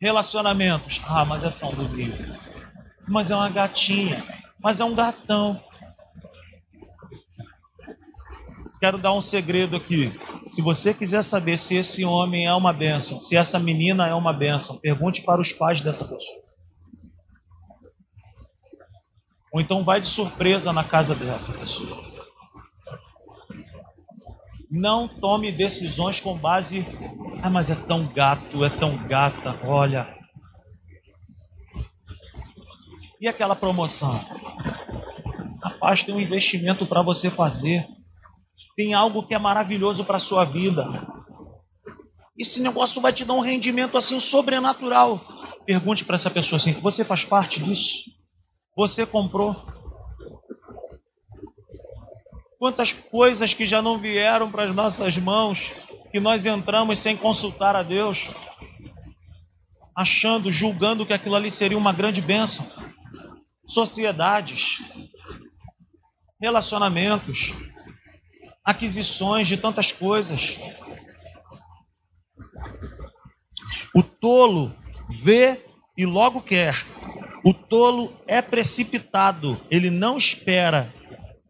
Relacionamentos, 0.00 1.00
ah, 1.08 1.24
mas 1.24 1.42
é 1.42 1.50
tão 1.50 1.74
bonito 1.74 2.48
mas 3.08 3.30
é 3.30 3.36
uma 3.36 3.48
gatinha, 3.48 4.24
mas 4.60 4.80
é 4.80 4.84
um 4.84 4.94
gatão. 4.94 5.60
Quero 8.80 8.98
dar 8.98 9.12
um 9.12 9.20
segredo 9.20 9.76
aqui. 9.76 10.12
Se 10.52 10.62
você 10.62 10.94
quiser 10.94 11.22
saber 11.22 11.58
se 11.58 11.74
esse 11.74 12.04
homem 12.04 12.46
é 12.46 12.54
uma 12.54 12.72
bênção, 12.72 13.20
se 13.20 13.36
essa 13.36 13.58
menina 13.58 14.06
é 14.06 14.14
uma 14.14 14.32
bênção, 14.32 14.78
pergunte 14.78 15.22
para 15.22 15.40
os 15.40 15.52
pais 15.52 15.80
dessa 15.80 16.04
pessoa. 16.04 16.42
Ou 19.52 19.60
então 19.60 19.82
vai 19.82 20.00
de 20.00 20.06
surpresa 20.06 20.72
na 20.72 20.84
casa 20.84 21.14
dessa 21.14 21.52
pessoa. 21.52 22.17
Não 24.70 25.08
tome 25.08 25.50
decisões 25.50 26.20
com 26.20 26.36
base. 26.36 26.86
Ah, 27.42 27.50
mas 27.50 27.70
é 27.70 27.74
tão 27.74 28.06
gato, 28.06 28.64
é 28.64 28.70
tão 28.70 28.96
gata. 29.06 29.58
Olha, 29.64 30.18
e 33.20 33.26
aquela 33.26 33.56
promoção? 33.56 34.24
Rapaz, 35.62 36.04
tem 36.04 36.14
um 36.14 36.20
investimento 36.20 36.86
para 36.86 37.02
você 37.02 37.28
fazer. 37.28 37.86
Tem 38.76 38.94
algo 38.94 39.26
que 39.26 39.34
é 39.34 39.38
maravilhoso 39.38 40.04
para 40.04 40.20
sua 40.20 40.44
vida. 40.44 40.86
Esse 42.38 42.60
negócio 42.62 43.02
vai 43.02 43.12
te 43.12 43.24
dar 43.24 43.34
um 43.34 43.40
rendimento 43.40 43.98
assim 43.98 44.20
sobrenatural. 44.20 45.20
Pergunte 45.66 46.04
para 46.04 46.14
essa 46.14 46.30
pessoa 46.30 46.58
assim: 46.58 46.72
você 46.72 47.04
faz 47.04 47.24
parte 47.24 47.60
disso? 47.60 48.04
Você 48.76 49.04
comprou? 49.04 49.66
Quantas 52.58 52.92
coisas 52.92 53.54
que 53.54 53.64
já 53.64 53.80
não 53.80 53.98
vieram 53.98 54.50
para 54.50 54.64
as 54.64 54.74
nossas 54.74 55.16
mãos, 55.16 55.72
que 56.10 56.18
nós 56.18 56.44
entramos 56.44 56.98
sem 56.98 57.16
consultar 57.16 57.76
a 57.76 57.82
Deus, 57.82 58.28
achando, 59.94 60.50
julgando 60.50 61.06
que 61.06 61.12
aquilo 61.12 61.36
ali 61.36 61.50
seria 61.50 61.78
uma 61.78 61.92
grande 61.92 62.20
bênção 62.20 62.66
sociedades, 63.68 64.78
relacionamentos, 66.40 67.54
aquisições 68.64 69.46
de 69.46 69.58
tantas 69.58 69.92
coisas. 69.92 70.58
O 73.94 74.02
tolo 74.02 74.74
vê 75.08 75.60
e 75.96 76.06
logo 76.06 76.40
quer. 76.40 76.74
O 77.44 77.52
tolo 77.52 78.12
é 78.26 78.40
precipitado, 78.40 79.60
ele 79.70 79.90
não 79.90 80.16
espera. 80.16 80.92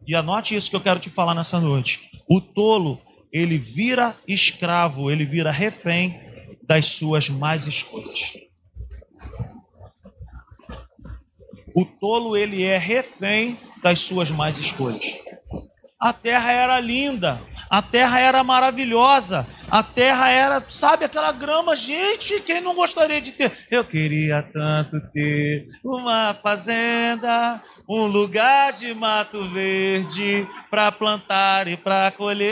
E 0.09 0.15
anote 0.15 0.55
isso 0.55 0.71
que 0.71 0.75
eu 0.75 0.81
quero 0.81 0.99
te 0.99 1.07
falar 1.07 1.35
nessa 1.35 1.59
noite. 1.59 2.19
O 2.27 2.41
tolo, 2.41 2.99
ele 3.31 3.59
vira 3.59 4.15
escravo, 4.27 5.11
ele 5.11 5.23
vira 5.23 5.51
refém 5.51 6.19
das 6.63 6.87
suas 6.87 7.29
más 7.29 7.67
escolhas. 7.67 8.33
O 11.75 11.85
tolo 11.85 12.35
ele 12.35 12.63
é 12.63 12.75
refém 12.75 13.55
das 13.83 13.99
suas 13.99 14.31
más 14.31 14.57
escolhas. 14.57 15.19
A 15.99 16.11
terra 16.11 16.51
era 16.53 16.79
linda, 16.79 17.39
a 17.69 17.79
terra 17.79 18.19
era 18.19 18.43
maravilhosa, 18.43 19.45
a 19.69 19.83
terra 19.83 20.31
era, 20.31 20.63
sabe, 20.67 21.05
aquela 21.05 21.31
grama, 21.31 21.75
gente, 21.75 22.41
quem 22.41 22.61
não 22.61 22.73
gostaria 22.73 23.21
de 23.21 23.31
ter? 23.31 23.51
Eu 23.69 23.83
queria 23.85 24.41
tanto 24.41 24.99
ter 25.11 25.67
uma 25.83 26.33
fazenda, 26.33 27.61
um 27.89 28.05
lugar 28.05 28.71
de 28.71 28.93
mato 28.93 29.49
verde 29.49 30.47
para 30.69 30.91
plantar 30.91 31.67
e 31.67 31.75
para 31.75 32.11
colher. 32.11 32.47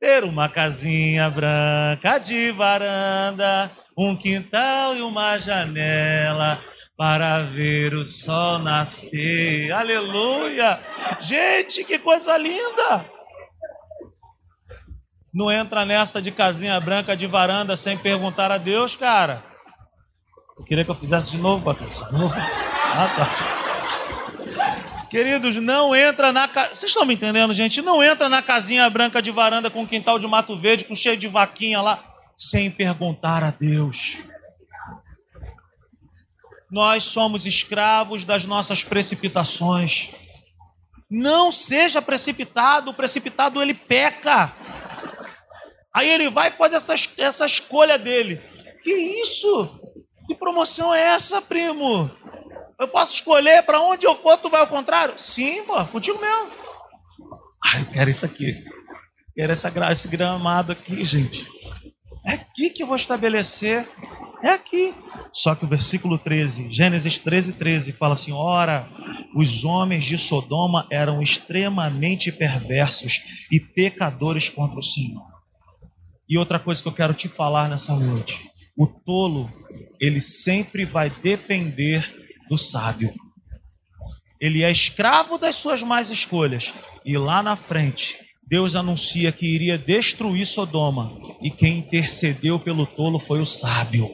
Ter 0.00 0.24
uma 0.24 0.48
casinha 0.48 1.28
branca 1.28 2.16
de 2.18 2.50
varanda, 2.52 3.70
um 3.96 4.16
quintal 4.16 4.96
e 4.96 5.02
uma 5.02 5.38
janela 5.38 6.58
para 6.96 7.42
ver 7.42 7.94
o 7.94 8.06
sol 8.06 8.58
nascer. 8.58 9.70
Aleluia! 9.70 10.80
Gente, 11.20 11.84
que 11.84 11.98
coisa 11.98 12.38
linda! 12.38 13.04
Não 15.32 15.50
entra 15.52 15.84
nessa 15.84 16.22
de 16.22 16.30
casinha 16.30 16.80
branca 16.80 17.14
de 17.14 17.26
varanda 17.26 17.76
sem 17.76 17.98
perguntar 17.98 18.50
a 18.50 18.56
Deus, 18.56 18.96
cara. 18.96 19.42
Eu 20.58 20.64
queria 20.64 20.84
que 20.84 20.90
eu 20.90 20.94
fizesse 20.94 21.32
de 21.32 21.38
novo, 21.38 21.64
Patrícia. 21.64 22.06
Ah, 22.06 22.28
tá. 22.28 22.71
Queridos, 25.10 25.56
não 25.56 25.94
entra 25.94 26.32
na 26.32 26.48
casa. 26.48 26.74
Vocês 26.74 26.90
estão 26.90 27.04
me 27.04 27.14
entendendo, 27.14 27.52
gente? 27.52 27.82
Não 27.82 28.02
entra 28.02 28.28
na 28.28 28.40
casinha 28.40 28.88
branca 28.88 29.20
de 29.20 29.30
varanda 29.30 29.68
com 29.68 29.86
quintal 29.86 30.18
de 30.18 30.26
mato 30.26 30.58
verde, 30.58 30.84
com 30.84 30.94
cheio 30.94 31.18
de 31.18 31.28
vaquinha 31.28 31.82
lá, 31.82 32.02
sem 32.36 32.70
perguntar 32.70 33.44
a 33.44 33.50
Deus. 33.50 34.20
Nós 36.70 37.04
somos 37.04 37.44
escravos 37.44 38.24
das 38.24 38.46
nossas 38.46 38.82
precipitações. 38.82 40.12
Não 41.10 41.52
seja 41.52 42.00
precipitado, 42.00 42.90
o 42.90 42.94
precipitado 42.94 43.60
ele 43.60 43.74
peca. 43.74 44.50
Aí 45.92 46.08
ele 46.08 46.30
vai 46.30 46.50
fazer 46.50 46.76
essa, 46.76 46.94
essa 47.18 47.44
escolha 47.44 47.98
dele. 47.98 48.40
Que 48.82 48.90
isso? 48.90 49.68
Que 50.26 50.34
promoção 50.34 50.94
é 50.94 51.02
essa, 51.02 51.42
primo? 51.42 52.10
Eu 52.82 52.88
posso 52.88 53.14
escolher 53.14 53.62
para 53.62 53.80
onde 53.80 54.04
eu 54.04 54.16
for, 54.16 54.36
tu 54.36 54.50
vai 54.50 54.60
ao 54.60 54.66
contrário? 54.66 55.14
Sim, 55.16 55.62
pô, 55.62 55.84
contigo 55.84 56.20
mesmo. 56.20 56.50
Ai, 57.64 57.82
eu 57.82 57.86
quero 57.86 58.10
isso 58.10 58.26
aqui. 58.26 58.60
Quero 59.36 59.52
essa, 59.52 59.72
esse 59.92 60.08
gramado 60.08 60.72
aqui, 60.72 61.04
gente. 61.04 61.46
É 62.26 62.32
aqui 62.32 62.70
que 62.70 62.82
eu 62.82 62.88
vou 62.88 62.96
estabelecer. 62.96 63.88
É 64.42 64.50
aqui. 64.50 64.92
Só 65.32 65.54
que 65.54 65.64
o 65.64 65.68
versículo 65.68 66.18
13, 66.18 66.72
Gênesis 66.72 67.20
13, 67.20 67.52
13, 67.52 67.92
fala 67.92 68.14
assim: 68.14 68.32
Ora, 68.32 68.84
os 69.36 69.64
homens 69.64 70.04
de 70.04 70.18
Sodoma 70.18 70.84
eram 70.90 71.22
extremamente 71.22 72.32
perversos 72.32 73.46
e 73.48 73.60
pecadores 73.60 74.48
contra 74.48 74.80
o 74.80 74.82
Senhor. 74.82 75.22
E 76.28 76.36
outra 76.36 76.58
coisa 76.58 76.82
que 76.82 76.88
eu 76.88 76.92
quero 76.92 77.14
te 77.14 77.28
falar 77.28 77.68
nessa 77.68 77.94
noite: 77.94 78.50
o 78.76 78.88
tolo, 78.88 79.48
ele 80.00 80.20
sempre 80.20 80.84
vai 80.84 81.08
depender 81.08 82.21
do 82.52 82.58
sábio. 82.58 83.14
Ele 84.38 84.62
é 84.62 84.70
escravo 84.70 85.38
das 85.38 85.56
suas 85.56 85.82
más 85.82 86.10
escolhas. 86.10 86.70
E 87.02 87.16
lá 87.16 87.42
na 87.42 87.56
frente, 87.56 88.18
Deus 88.46 88.76
anuncia 88.76 89.32
que 89.32 89.46
iria 89.46 89.78
destruir 89.78 90.46
Sodoma. 90.46 91.10
E 91.40 91.50
quem 91.50 91.78
intercedeu 91.78 92.60
pelo 92.60 92.84
tolo 92.84 93.18
foi 93.18 93.40
o 93.40 93.46
sábio. 93.46 94.06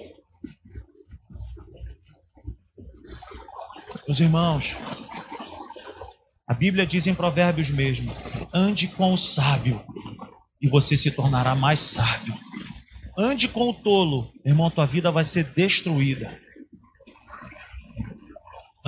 Meus 4.06 4.20
irmãos, 4.20 4.76
a 6.46 6.54
Bíblia 6.54 6.86
diz 6.86 7.08
em 7.08 7.14
Provérbios 7.14 7.70
mesmo: 7.70 8.14
ande 8.54 8.86
com 8.86 9.12
o 9.12 9.18
sábio 9.18 9.84
e 10.62 10.68
você 10.68 10.96
se 10.96 11.10
tornará 11.10 11.56
mais 11.56 11.80
sábio. 11.80 12.34
Ande 13.18 13.48
com 13.48 13.68
o 13.68 13.74
tolo, 13.74 14.32
irmão, 14.44 14.70
tua 14.70 14.86
vida 14.86 15.10
vai 15.10 15.24
ser 15.24 15.42
destruída. 15.42 16.38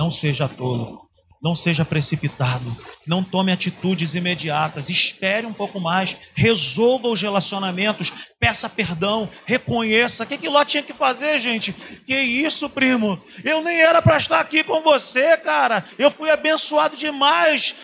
Não 0.01 0.09
seja 0.09 0.47
tolo, 0.49 1.07
não 1.43 1.55
seja 1.55 1.85
precipitado, 1.85 2.75
não 3.05 3.23
tome 3.23 3.51
atitudes 3.51 4.15
imediatas, 4.15 4.89
espere 4.89 5.45
um 5.45 5.53
pouco 5.53 5.79
mais, 5.79 6.17
resolva 6.33 7.07
os 7.07 7.21
relacionamentos, 7.21 8.11
peça 8.39 8.67
perdão, 8.67 9.29
reconheça. 9.45 10.23
O 10.23 10.25
que, 10.25 10.39
que 10.39 10.49
Ló 10.49 10.65
tinha 10.65 10.81
que 10.81 10.91
fazer, 10.91 11.37
gente? 11.37 11.71
Que 12.03 12.19
isso, 12.19 12.67
primo? 12.67 13.21
Eu 13.43 13.61
nem 13.61 13.79
era 13.79 14.01
para 14.01 14.17
estar 14.17 14.39
aqui 14.39 14.63
com 14.63 14.81
você, 14.81 15.37
cara. 15.37 15.85
Eu 15.99 16.09
fui 16.09 16.31
abençoado 16.31 16.97
demais. 16.97 17.75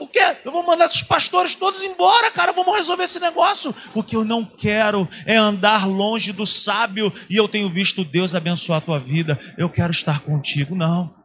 O 0.00 0.08
quê? 0.08 0.36
Eu 0.44 0.50
vou 0.50 0.66
mandar 0.66 0.86
esses 0.86 1.04
pastores 1.04 1.54
todos 1.54 1.84
embora, 1.84 2.32
cara. 2.32 2.52
Vamos 2.52 2.76
resolver 2.76 3.04
esse 3.04 3.20
negócio. 3.20 3.72
O 3.94 4.02
que 4.02 4.16
eu 4.16 4.24
não 4.24 4.44
quero 4.44 5.08
é 5.24 5.36
andar 5.36 5.86
longe 5.86 6.32
do 6.32 6.44
sábio 6.44 7.12
e 7.30 7.36
eu 7.36 7.46
tenho 7.46 7.70
visto 7.70 8.04
Deus 8.04 8.34
abençoar 8.34 8.78
a 8.78 8.80
tua 8.80 8.98
vida. 8.98 9.38
Eu 9.56 9.70
quero 9.70 9.92
estar 9.92 10.20
contigo. 10.22 10.74
Não. 10.74 11.17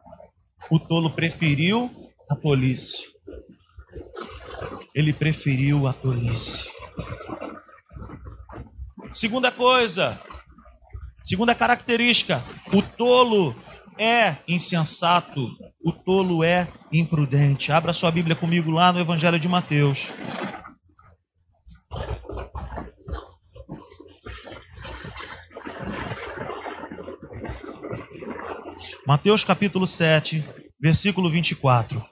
O 0.70 0.78
tolo 0.78 1.10
preferiu 1.10 1.90
a 2.30 2.34
tolice. 2.34 3.04
Ele 4.94 5.12
preferiu 5.12 5.86
a 5.86 5.92
tolice. 5.92 6.70
Segunda 9.12 9.52
coisa, 9.52 10.20
segunda 11.22 11.54
característica: 11.54 12.42
o 12.72 12.82
tolo 12.82 13.54
é 13.98 14.36
insensato, 14.48 15.48
o 15.84 15.92
tolo 15.92 16.42
é 16.42 16.66
imprudente. 16.92 17.70
Abra 17.70 17.92
sua 17.92 18.10
Bíblia 18.10 18.34
comigo 18.34 18.70
lá 18.70 18.92
no 18.92 19.00
Evangelho 19.00 19.38
de 19.38 19.48
Mateus. 19.48 20.10
Mateus 29.06 29.44
capítulo 29.44 29.86
7, 29.86 30.42
versículo 30.84 31.30
24. 31.30 32.04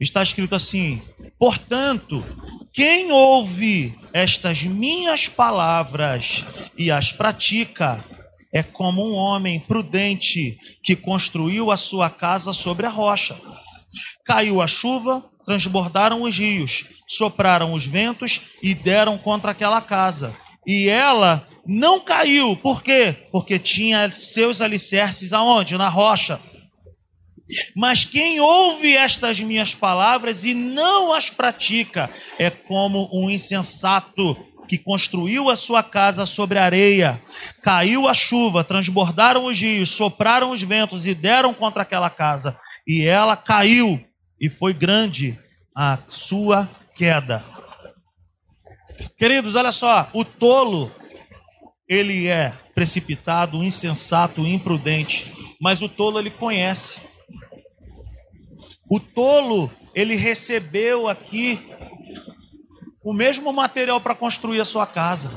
Está 0.00 0.20
escrito 0.20 0.56
assim: 0.56 1.00
Portanto, 1.38 2.24
quem 2.72 3.12
ouve 3.12 3.96
estas 4.12 4.64
minhas 4.64 5.28
palavras 5.28 6.44
e 6.76 6.90
as 6.90 7.12
pratica, 7.12 8.04
é 8.52 8.64
como 8.64 9.08
um 9.08 9.14
homem 9.14 9.60
prudente 9.60 10.58
que 10.82 10.96
construiu 10.96 11.70
a 11.70 11.76
sua 11.76 12.10
casa 12.10 12.52
sobre 12.52 12.84
a 12.84 12.90
rocha. 12.90 13.40
Caiu 14.26 14.60
a 14.60 14.66
chuva, 14.66 15.24
transbordaram 15.44 16.22
os 16.22 16.36
rios, 16.36 16.86
sopraram 17.06 17.74
os 17.74 17.86
ventos 17.86 18.40
e 18.60 18.74
deram 18.74 19.16
contra 19.16 19.52
aquela 19.52 19.80
casa. 19.80 20.34
E 20.66 20.88
ela 20.88 21.46
não 21.64 22.00
caiu. 22.00 22.56
Por 22.56 22.82
quê? 22.82 23.28
Porque 23.30 23.56
tinha 23.56 24.10
seus 24.10 24.60
alicerces 24.60 25.32
aonde? 25.32 25.78
Na 25.78 25.88
rocha. 25.88 26.40
Mas 27.74 28.04
quem 28.04 28.40
ouve 28.40 28.96
estas 28.96 29.40
minhas 29.40 29.74
palavras 29.74 30.44
e 30.44 30.54
não 30.54 31.12
as 31.12 31.30
pratica 31.30 32.10
é 32.38 32.50
como 32.50 33.08
um 33.12 33.30
insensato 33.30 34.36
que 34.68 34.78
construiu 34.78 35.50
a 35.50 35.56
sua 35.56 35.82
casa 35.82 36.24
sobre 36.24 36.58
areia. 36.58 37.20
Caiu 37.62 38.08
a 38.08 38.14
chuva, 38.14 38.64
transbordaram 38.64 39.44
os 39.46 39.60
rios, 39.60 39.90
sopraram 39.90 40.50
os 40.50 40.62
ventos 40.62 41.06
e 41.06 41.14
deram 41.14 41.52
contra 41.52 41.82
aquela 41.82 42.08
casa. 42.08 42.58
E 42.86 43.02
ela 43.02 43.36
caiu, 43.36 44.02
e 44.40 44.48
foi 44.48 44.72
grande 44.72 45.38
a 45.76 45.98
sua 46.06 46.68
queda. 46.94 47.44
Queridos, 49.18 49.54
olha 49.54 49.72
só, 49.72 50.08
o 50.12 50.24
tolo 50.24 50.90
ele 51.88 52.28
é 52.28 52.52
precipitado, 52.74 53.62
insensato, 53.62 54.46
imprudente, 54.46 55.32
mas 55.60 55.82
o 55.82 55.88
tolo 55.88 56.18
ele 56.18 56.30
conhece. 56.30 57.00
O 58.92 59.00
tolo, 59.00 59.70
ele 59.94 60.16
recebeu 60.16 61.08
aqui 61.08 61.58
o 63.02 63.14
mesmo 63.14 63.50
material 63.50 63.98
para 64.02 64.14
construir 64.14 64.60
a 64.60 64.66
sua 64.66 64.86
casa. 64.86 65.30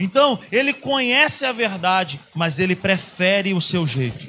Então, 0.00 0.40
ele 0.50 0.74
conhece 0.74 1.46
a 1.46 1.52
verdade, 1.52 2.18
mas 2.34 2.58
ele 2.58 2.74
prefere 2.74 3.54
o 3.54 3.60
seu 3.60 3.86
jeito. 3.86 4.26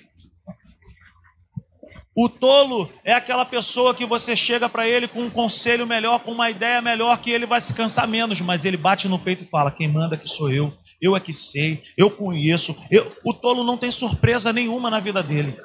O 2.16 2.30
tolo 2.30 2.88
é 3.04 3.14
aquela 3.14 3.46
pessoa 3.46 3.96
que 3.96 4.06
você 4.06 4.36
chega 4.36 4.70
para 4.70 4.88
ele 4.88 5.08
com 5.08 5.24
um 5.24 5.30
conselho 5.32 5.88
melhor, 5.88 6.20
com 6.20 6.34
uma 6.34 6.52
ideia 6.52 6.84
melhor, 6.84 7.18
que 7.18 7.32
ele 7.32 7.48
vai 7.48 7.60
se 7.60 7.74
cansar 7.74 8.08
menos, 8.08 8.42
mas 8.42 8.64
ele 8.64 8.78
bate 8.78 9.08
no 9.08 9.18
peito 9.18 9.44
e 9.44 9.48
fala: 9.48 9.72
Quem 9.72 9.92
manda 9.92 10.14
aqui 10.14 10.30
sou 10.30 10.52
eu, 10.52 10.72
eu 11.02 11.16
é 11.16 11.20
que 11.20 11.34
sei, 11.34 11.82
eu 11.98 12.12
conheço. 12.12 12.78
Eu... 12.92 13.12
O 13.26 13.34
tolo 13.34 13.64
não 13.64 13.76
tem 13.76 13.90
surpresa 13.90 14.54
nenhuma 14.54 14.92
na 14.92 15.00
vida 15.00 15.24
dele. 15.24 15.60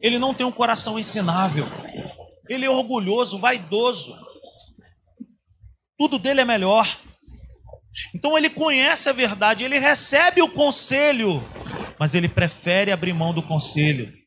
Ele 0.00 0.18
não 0.18 0.32
tem 0.34 0.46
um 0.46 0.52
coração 0.52 0.98
ensinável. 0.98 1.66
Ele 2.48 2.64
é 2.64 2.70
orgulhoso, 2.70 3.38
vaidoso. 3.38 4.16
Tudo 5.98 6.18
dele 6.18 6.40
é 6.40 6.44
melhor. 6.44 6.98
Então 8.14 8.38
ele 8.38 8.48
conhece 8.48 9.08
a 9.08 9.12
verdade, 9.12 9.64
ele 9.64 9.78
recebe 9.78 10.40
o 10.40 10.48
conselho, 10.48 11.42
mas 11.98 12.14
ele 12.14 12.28
prefere 12.28 12.92
abrir 12.92 13.12
mão 13.12 13.34
do 13.34 13.42
conselho 13.42 14.18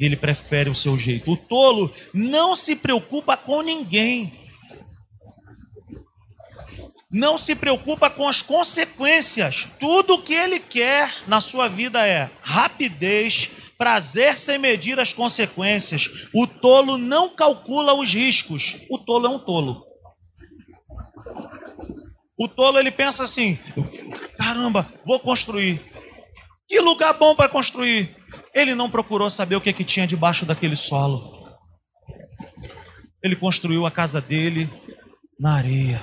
ele 0.00 0.16
prefere 0.16 0.70
o 0.70 0.74
seu 0.74 0.96
jeito. 0.96 1.30
O 1.30 1.36
tolo 1.36 1.92
não 2.12 2.56
se 2.56 2.74
preocupa 2.74 3.36
com 3.36 3.60
ninguém. 3.60 4.32
Não 7.10 7.36
se 7.36 7.54
preocupa 7.54 8.08
com 8.08 8.26
as 8.26 8.40
consequências. 8.40 9.68
Tudo 9.78 10.14
o 10.14 10.22
que 10.22 10.32
ele 10.32 10.58
quer 10.58 11.12
na 11.26 11.40
sua 11.40 11.68
vida 11.68 12.06
é 12.06 12.30
rapidez, 12.40 13.50
prazer 13.80 14.36
sem 14.36 14.58
medir 14.58 15.00
as 15.00 15.14
consequências. 15.14 16.28
O 16.34 16.46
tolo 16.46 16.98
não 16.98 17.30
calcula 17.30 17.94
os 17.94 18.12
riscos. 18.12 18.76
O 18.90 18.98
tolo 18.98 19.26
é 19.26 19.30
um 19.30 19.38
tolo. 19.38 19.82
O 22.36 22.46
tolo 22.46 22.78
ele 22.78 22.90
pensa 22.90 23.24
assim: 23.24 23.58
caramba, 24.36 24.86
vou 25.06 25.18
construir. 25.18 25.80
Que 26.68 26.78
lugar 26.78 27.14
bom 27.14 27.34
para 27.34 27.48
construir? 27.48 28.14
Ele 28.54 28.74
não 28.74 28.90
procurou 28.90 29.30
saber 29.30 29.56
o 29.56 29.60
que, 29.62 29.70
é 29.70 29.72
que 29.72 29.82
tinha 29.82 30.06
debaixo 30.06 30.44
daquele 30.44 30.76
solo. 30.76 31.58
Ele 33.22 33.34
construiu 33.34 33.86
a 33.86 33.90
casa 33.90 34.20
dele 34.20 34.68
na 35.38 35.54
areia. 35.54 36.02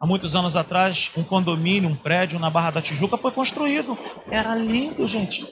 Há 0.00 0.06
muitos 0.06 0.34
anos 0.34 0.56
atrás, 0.56 1.10
um 1.14 1.22
condomínio, 1.22 1.90
um 1.90 1.94
prédio 1.94 2.38
na 2.38 2.48
Barra 2.48 2.70
da 2.70 2.82
Tijuca 2.82 3.18
foi 3.18 3.32
construído. 3.32 3.98
Era 4.30 4.54
lindo, 4.54 5.06
gente. 5.06 5.46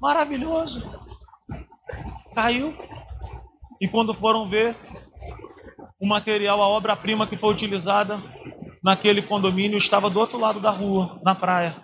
Maravilhoso. 0.00 0.82
Caiu. 2.34 2.74
E 3.80 3.88
quando 3.88 4.14
foram 4.14 4.48
ver 4.48 4.74
o 6.00 6.06
material, 6.06 6.62
a 6.62 6.68
obra-prima 6.68 7.26
que 7.26 7.36
foi 7.36 7.52
utilizada 7.52 8.22
naquele 8.82 9.20
condomínio 9.20 9.76
estava 9.76 10.08
do 10.08 10.18
outro 10.18 10.38
lado 10.38 10.60
da 10.60 10.70
rua, 10.70 11.20
na 11.22 11.34
praia. 11.34 11.76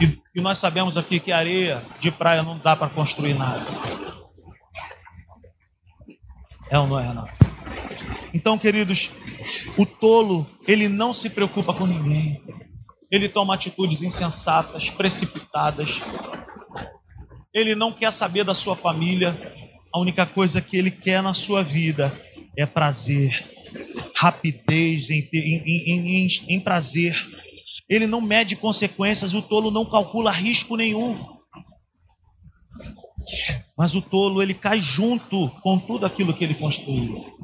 E, 0.00 0.20
e 0.34 0.40
nós 0.40 0.58
sabemos 0.58 0.96
aqui 0.96 1.18
que 1.18 1.32
areia 1.32 1.82
de 2.00 2.10
praia 2.10 2.42
não 2.42 2.58
dá 2.58 2.76
para 2.76 2.90
construir 2.90 3.34
nada. 3.34 3.64
É 6.70 6.78
ou 6.78 6.86
não 6.86 7.00
é, 7.00 7.12
não? 7.12 7.26
Então, 8.32 8.58
queridos, 8.58 9.10
o 9.76 9.86
tolo, 9.86 10.46
ele 10.66 10.88
não 10.88 11.14
se 11.14 11.30
preocupa 11.30 11.72
com 11.72 11.86
ninguém. 11.86 12.42
Ele 13.10 13.28
toma 13.28 13.54
atitudes 13.54 14.02
insensatas, 14.02 14.90
precipitadas. 14.90 16.00
Ele 17.52 17.74
não 17.74 17.92
quer 17.92 18.12
saber 18.12 18.44
da 18.44 18.54
sua 18.54 18.76
família. 18.76 19.36
A 19.92 19.98
única 19.98 20.26
coisa 20.26 20.60
que 20.60 20.76
ele 20.76 20.90
quer 20.90 21.22
na 21.22 21.32
sua 21.32 21.62
vida 21.62 22.12
é 22.56 22.66
prazer, 22.66 23.44
rapidez 24.14 25.10
em, 25.10 25.28
em, 25.32 26.24
em, 26.24 26.28
em 26.48 26.60
prazer. 26.60 27.16
Ele 27.88 28.06
não 28.06 28.20
mede 28.20 28.54
consequências, 28.54 29.32
o 29.32 29.40
tolo 29.40 29.70
não 29.70 29.84
calcula 29.84 30.30
risco 30.30 30.76
nenhum. 30.76 31.38
Mas 33.76 33.94
o 33.94 34.02
tolo, 34.02 34.42
ele 34.42 34.54
cai 34.54 34.80
junto 34.80 35.48
com 35.62 35.78
tudo 35.78 36.04
aquilo 36.04 36.34
que 36.34 36.44
ele 36.44 36.54
construiu. 36.54 37.38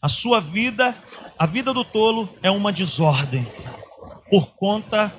A 0.00 0.08
sua 0.08 0.40
vida, 0.40 0.96
a 1.38 1.46
vida 1.46 1.72
do 1.72 1.84
tolo 1.84 2.28
é 2.42 2.50
uma 2.50 2.72
desordem 2.72 3.46
por 4.30 4.54
conta 4.54 5.12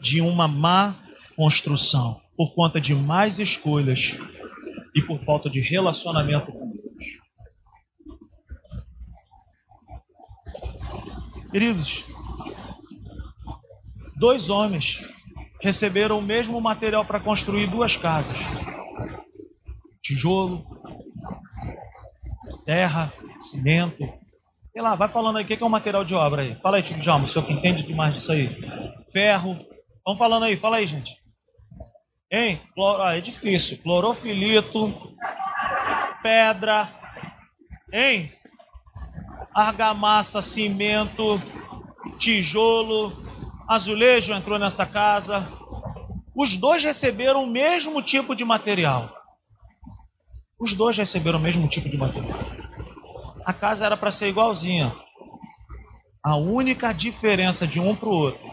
de 0.00 0.20
uma 0.20 0.48
má 0.48 0.94
construção, 1.36 2.20
por 2.36 2.54
conta 2.54 2.80
de 2.80 2.94
mais 2.94 3.38
escolhas 3.38 4.18
e 4.94 5.02
por 5.02 5.18
falta 5.20 5.48
de 5.48 5.60
relacionamento 5.60 6.52
com 6.52 6.70
Deus. 6.70 6.86
Queridos, 11.50 12.04
dois 14.16 14.50
homens 14.50 15.02
receberam 15.62 16.18
o 16.18 16.22
mesmo 16.22 16.60
material 16.60 17.04
para 17.04 17.20
construir 17.20 17.66
duas 17.68 17.96
casas: 17.96 18.36
tijolo, 20.02 20.66
terra, 22.64 23.12
cimento. 23.40 24.04
Sei 24.72 24.82
lá, 24.82 24.94
vai 24.94 25.08
falando 25.08 25.38
aí, 25.38 25.44
o 25.44 25.46
que 25.46 25.54
é 25.54 25.66
o 25.66 25.70
material 25.70 26.04
de 26.04 26.14
obra 26.14 26.42
aí? 26.42 26.54
Fala 26.56 26.76
aí, 26.76 26.82
Tio 26.82 26.98
Djalma, 26.98 27.24
o 27.24 27.28
senhor 27.28 27.46
que 27.46 27.52
entende 27.52 27.82
demais 27.82 28.12
disso 28.12 28.32
aí. 28.32 28.54
Ferro. 29.10 29.58
Vamos 30.04 30.18
falando 30.18 30.42
aí, 30.42 30.56
fala 30.56 30.76
aí, 30.76 30.86
gente. 30.86 31.15
Hein? 32.30 32.60
Ah, 33.00 33.16
é 33.16 33.20
difícil. 33.20 33.78
Clorofilito, 33.78 35.16
pedra, 36.22 36.88
hein? 37.92 38.32
Argamassa, 39.54 40.42
cimento, 40.42 41.40
tijolo, 42.18 43.12
azulejo 43.68 44.32
entrou 44.32 44.58
nessa 44.58 44.84
casa. 44.84 45.48
Os 46.34 46.56
dois 46.56 46.84
receberam 46.84 47.44
o 47.44 47.50
mesmo 47.50 48.02
tipo 48.02 48.34
de 48.34 48.44
material. 48.44 49.14
Os 50.58 50.74
dois 50.74 50.96
receberam 50.96 51.38
o 51.38 51.42
mesmo 51.42 51.68
tipo 51.68 51.88
de 51.88 51.96
material 51.96 52.38
a 53.46 53.52
casa 53.52 53.86
era 53.86 53.96
para 53.96 54.10
ser 54.10 54.26
igualzinha. 54.26 54.92
A 56.20 56.34
única 56.34 56.92
diferença 56.92 57.64
de 57.64 57.78
um 57.78 57.94
para 57.94 58.08
o 58.08 58.12
outro 58.12 58.50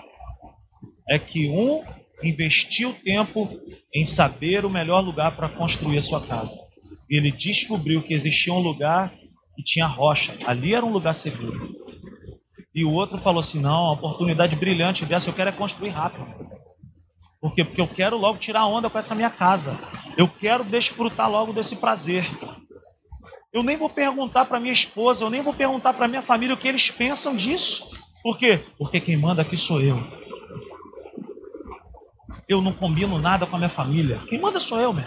é 1.09 1.17
que 1.17 1.49
um 1.49 1.84
investiu 2.24 2.93
tempo 3.03 3.59
em 3.93 4.05
saber 4.05 4.65
o 4.65 4.69
melhor 4.69 5.01
lugar 5.01 5.36
para 5.36 5.49
construir 5.49 5.97
a 5.97 6.01
sua 6.01 6.21
casa. 6.21 6.53
Ele 7.09 7.32
descobriu 7.32 8.01
que 8.01 8.13
existia 8.13 8.53
um 8.53 8.59
lugar 8.59 9.13
que 9.55 9.63
tinha 9.63 9.86
rocha. 9.86 10.36
Ali 10.45 10.74
era 10.74 10.86
um 10.86 10.91
lugar 10.91 11.13
seguro. 11.13 11.76
E 12.74 12.84
o 12.84 12.91
outro 12.91 13.17
falou 13.17 13.39
assim: 13.39 13.59
não, 13.59 13.84
uma 13.84 13.93
oportunidade 13.93 14.55
brilhante 14.55 15.05
dessa, 15.05 15.30
eu 15.30 15.34
quero 15.34 15.49
é 15.49 15.53
construir 15.53 15.89
rápido. 15.89 16.26
Por 17.39 17.53
quê? 17.53 17.63
Porque 17.63 17.82
eu 17.82 17.88
quero 17.88 18.17
logo 18.17 18.38
tirar 18.38 18.65
onda 18.65 18.89
com 18.89 18.97
essa 18.97 19.13
minha 19.13 19.30
casa. 19.30 19.78
Eu 20.17 20.28
quero 20.28 20.63
desfrutar 20.63 21.30
logo 21.30 21.51
desse 21.51 21.76
prazer. 21.76 22.26
Eu 23.51 23.61
nem 23.61 23.78
vou 23.78 23.89
perguntar 23.89 24.45
para 24.45 24.59
minha 24.59 24.74
esposa, 24.74 25.24
eu 25.24 25.30
nem 25.30 25.41
vou 25.41 25.53
perguntar 25.53 25.93
para 25.93 26.07
minha 26.07 26.21
família 26.21 26.55
o 26.55 26.57
que 26.57 26.67
eles 26.67 26.89
pensam 26.89 27.36
disso. 27.36 27.91
Por 28.24 28.39
quê? 28.39 28.59
Porque 28.78 28.99
quem 28.99 29.17
manda 29.17 29.41
aqui 29.41 29.57
sou 29.57 29.82
eu. 29.82 30.01
Eu 32.47 32.61
não 32.61 32.73
combino 32.73 33.17
nada 33.19 33.45
com 33.45 33.55
a 33.55 33.59
minha 33.59 33.69
família. 33.69 34.19
Quem 34.27 34.39
manda 34.39 34.59
sou 34.59 34.79
eu, 34.79 34.93
meu. 34.93 35.05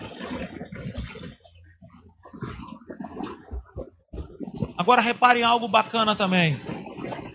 Agora 4.76 5.00
reparem 5.00 5.42
algo 5.42 5.68
bacana 5.68 6.14
também. 6.14 6.58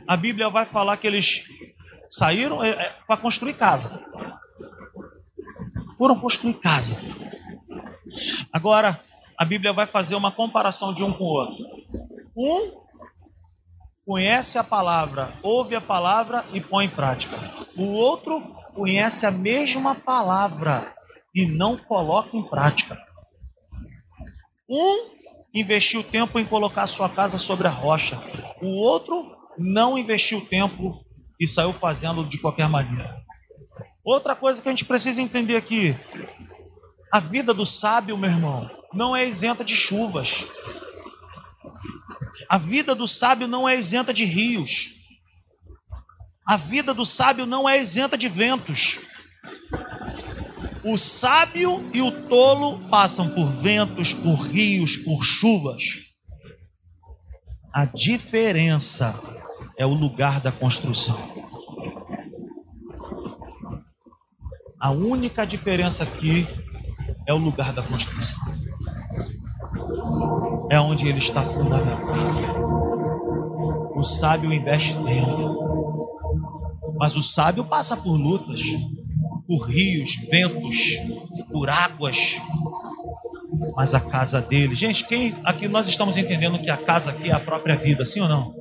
A 0.07 0.15
Bíblia 0.15 0.49
vai 0.49 0.65
falar 0.65 0.97
que 0.97 1.07
eles 1.07 1.43
saíram 2.09 2.63
é, 2.63 2.69
é, 2.69 2.95
para 3.07 3.17
construir 3.17 3.53
casa. 3.53 4.05
Foram 5.97 6.19
construir 6.19 6.53
casa. 6.55 6.97
Agora, 8.51 8.99
a 9.37 9.45
Bíblia 9.45 9.71
vai 9.73 9.85
fazer 9.85 10.15
uma 10.15 10.31
comparação 10.31 10.93
de 10.93 11.03
um 11.03 11.13
com 11.13 11.23
o 11.23 11.27
outro. 11.27 11.65
Um 12.35 12.81
conhece 14.05 14.57
a 14.57 14.63
palavra, 14.63 15.31
ouve 15.41 15.75
a 15.75 15.81
palavra 15.81 16.43
e 16.53 16.59
põe 16.59 16.85
em 16.85 16.89
prática. 16.89 17.37
O 17.75 17.85
outro 17.85 18.55
conhece 18.73 19.25
a 19.25 19.31
mesma 19.31 19.95
palavra 19.95 20.93
e 21.33 21.45
não 21.45 21.77
coloca 21.77 22.35
em 22.35 22.43
prática. 22.43 22.97
Um 24.69 25.11
investiu 25.53 26.03
tempo 26.03 26.39
em 26.39 26.45
colocar 26.45 26.87
sua 26.87 27.09
casa 27.09 27.37
sobre 27.37 27.67
a 27.67 27.71
rocha. 27.71 28.17
O 28.61 28.67
outro 28.67 29.35
não 29.57 29.97
investiu 29.97 30.45
tempo 30.45 31.03
e 31.39 31.47
saiu 31.47 31.73
fazendo 31.73 32.25
de 32.25 32.37
qualquer 32.37 32.69
maneira. 32.69 33.21
Outra 34.03 34.35
coisa 34.35 34.61
que 34.61 34.69
a 34.69 34.71
gente 34.71 34.85
precisa 34.85 35.21
entender 35.21 35.55
aqui: 35.55 35.95
a 37.11 37.19
vida 37.19 37.53
do 37.53 37.65
sábio, 37.65 38.17
meu 38.17 38.29
irmão, 38.29 38.69
não 38.93 39.15
é 39.15 39.27
isenta 39.27 39.63
de 39.63 39.75
chuvas. 39.75 40.45
A 42.49 42.57
vida 42.57 42.93
do 42.95 43.07
sábio 43.07 43.47
não 43.47 43.67
é 43.67 43.77
isenta 43.77 44.13
de 44.13 44.25
rios. 44.25 45.00
A 46.45 46.57
vida 46.57 46.93
do 46.93 47.05
sábio 47.05 47.45
não 47.45 47.67
é 47.67 47.79
isenta 47.81 48.17
de 48.17 48.27
ventos. 48.27 48.99
O 50.83 50.97
sábio 50.97 51.89
e 51.93 52.01
o 52.01 52.11
tolo 52.11 52.79
passam 52.89 53.29
por 53.29 53.51
ventos, 53.51 54.13
por 54.13 54.35
rios, 54.47 54.97
por 54.97 55.23
chuvas. 55.23 55.83
A 57.73 57.85
diferença 57.85 59.13
é 59.77 59.85
o 59.85 59.93
lugar 59.93 60.39
da 60.39 60.51
construção. 60.51 61.31
A 64.79 64.89
única 64.89 65.45
diferença 65.45 66.03
aqui 66.03 66.47
é 67.27 67.33
o 67.33 67.37
lugar 67.37 67.71
da 67.71 67.83
construção 67.83 68.61
é 70.71 70.79
onde 70.79 71.05
ele 71.05 71.19
está 71.19 71.41
fundamentado. 71.41 72.61
O 73.93 74.01
sábio 74.03 74.53
investe 74.53 74.93
tempo, 75.03 75.80
mas 77.01 77.17
o 77.17 77.23
sábio 77.23 77.65
passa 77.65 77.97
por 77.97 78.15
lutas, 78.15 78.61
por 79.47 79.67
rios, 79.67 80.17
ventos, 80.29 80.97
por 81.51 81.67
águas. 81.67 82.39
Mas 83.75 83.95
a 83.95 83.99
casa 83.99 84.39
dele, 84.39 84.75
gente, 84.75 85.07
quem 85.07 85.33
aqui 85.43 85.67
nós 85.67 85.87
estamos 85.87 86.15
entendendo 86.15 86.59
que 86.59 86.69
a 86.69 86.77
casa 86.77 87.09
aqui 87.09 87.31
é 87.31 87.33
a 87.33 87.39
própria 87.39 87.75
vida, 87.75 88.05
sim 88.05 88.19
ou 88.19 88.29
não? 88.29 88.53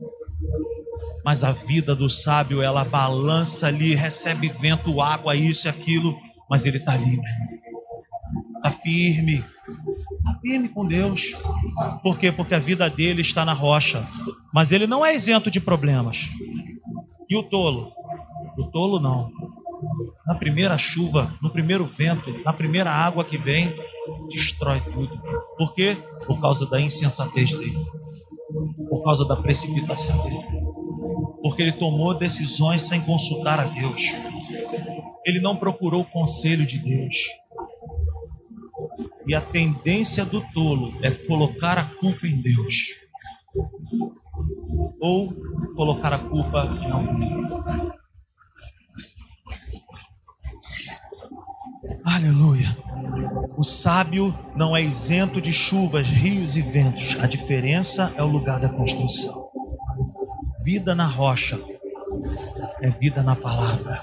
Mas 1.22 1.44
a 1.44 1.52
vida 1.52 1.94
do 1.94 2.08
sábio, 2.08 2.62
ela 2.62 2.82
balança 2.82 3.66
ali, 3.66 3.94
recebe 3.94 4.48
vento, 4.48 5.02
água, 5.02 5.36
isso 5.36 5.66
e 5.66 5.68
aquilo, 5.68 6.18
mas 6.48 6.64
ele 6.64 6.78
está 6.78 6.94
ali, 6.94 7.20
está 8.56 8.70
firme, 8.70 9.44
firme 10.40 10.70
com 10.70 10.86
Deus. 10.86 11.36
Por 12.02 12.16
quê? 12.16 12.32
Porque 12.32 12.54
a 12.54 12.58
vida 12.58 12.88
dele 12.88 13.20
está 13.20 13.44
na 13.44 13.52
rocha. 13.52 14.02
Mas 14.50 14.72
ele 14.72 14.86
não 14.86 15.04
é 15.04 15.14
isento 15.14 15.50
de 15.50 15.60
problemas. 15.60 16.30
E 17.28 17.36
o 17.36 17.42
tolo? 17.42 17.99
O 18.56 18.64
tolo 18.64 18.98
não. 18.98 19.30
Na 20.26 20.34
primeira 20.34 20.76
chuva, 20.76 21.32
no 21.40 21.50
primeiro 21.50 21.86
vento, 21.86 22.30
na 22.44 22.52
primeira 22.52 22.90
água 22.90 23.24
que 23.24 23.38
vem, 23.38 23.74
destrói 24.28 24.80
tudo. 24.80 25.20
Por 25.56 25.74
quê? 25.74 25.96
Por 26.26 26.40
causa 26.40 26.66
da 26.66 26.80
insensatez 26.80 27.50
dele. 27.52 27.78
Por 28.88 29.02
causa 29.02 29.24
da 29.24 29.36
precipitação 29.36 30.22
dele. 30.22 30.44
Porque 31.42 31.62
ele 31.62 31.72
tomou 31.72 32.14
decisões 32.14 32.82
sem 32.82 33.00
consultar 33.00 33.58
a 33.58 33.64
Deus. 33.64 34.14
Ele 35.24 35.40
não 35.40 35.56
procurou 35.56 36.02
o 36.02 36.10
conselho 36.10 36.66
de 36.66 36.78
Deus. 36.78 37.16
E 39.26 39.34
a 39.34 39.40
tendência 39.40 40.24
do 40.24 40.40
tolo 40.52 40.94
é 41.02 41.10
colocar 41.10 41.78
a 41.78 41.84
culpa 41.84 42.26
em 42.26 42.40
Deus. 42.40 42.88
Ou 45.00 45.32
colocar 45.74 46.12
a 46.12 46.18
culpa 46.18 46.64
em 46.82 46.90
alguém. 46.90 47.89
Aleluia. 52.12 52.76
O 53.56 53.62
sábio 53.62 54.36
não 54.56 54.76
é 54.76 54.82
isento 54.82 55.40
de 55.40 55.52
chuvas, 55.52 56.08
rios 56.08 56.56
e 56.56 56.60
ventos. 56.60 57.16
A 57.20 57.26
diferença 57.28 58.12
é 58.16 58.22
o 58.22 58.26
lugar 58.26 58.58
da 58.58 58.68
construção. 58.68 59.48
Vida 60.64 60.92
na 60.92 61.06
rocha 61.06 61.56
é 62.82 62.90
vida 62.90 63.22
na 63.22 63.36
palavra. 63.36 64.02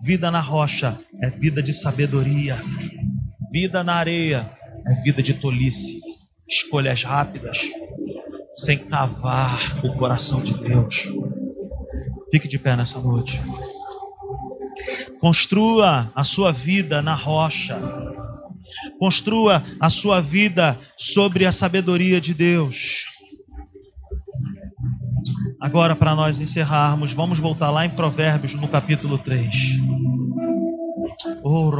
Vida 0.00 0.30
na 0.30 0.40
rocha 0.40 0.98
é 1.22 1.28
vida 1.28 1.62
de 1.62 1.74
sabedoria. 1.74 2.56
Vida 3.52 3.84
na 3.84 3.96
areia 3.96 4.50
é 4.86 4.94
vida 5.02 5.22
de 5.22 5.34
tolice. 5.34 6.00
Escolhas 6.48 7.02
rápidas, 7.02 7.60
sem 8.56 8.78
cavar 8.78 9.84
o 9.84 9.94
coração 9.98 10.40
de 10.40 10.54
Deus. 10.54 11.06
Fique 12.30 12.48
de 12.48 12.58
pé 12.58 12.74
nessa 12.74 12.98
noite. 12.98 13.42
Construa 15.20 16.10
a 16.14 16.24
sua 16.24 16.52
vida 16.52 17.02
na 17.02 17.14
rocha. 17.14 17.78
Construa 18.98 19.62
a 19.80 19.90
sua 19.90 20.20
vida 20.20 20.78
sobre 20.96 21.46
a 21.46 21.52
sabedoria 21.52 22.20
de 22.20 22.34
Deus. 22.34 23.06
Agora, 25.60 25.96
para 25.96 26.14
nós 26.14 26.40
encerrarmos, 26.40 27.12
vamos 27.12 27.38
voltar 27.38 27.70
lá 27.70 27.84
em 27.84 27.90
Provérbios, 27.90 28.54
no 28.54 28.68
capítulo 28.68 29.18
3. 29.18 29.54
Oh, 31.42 31.70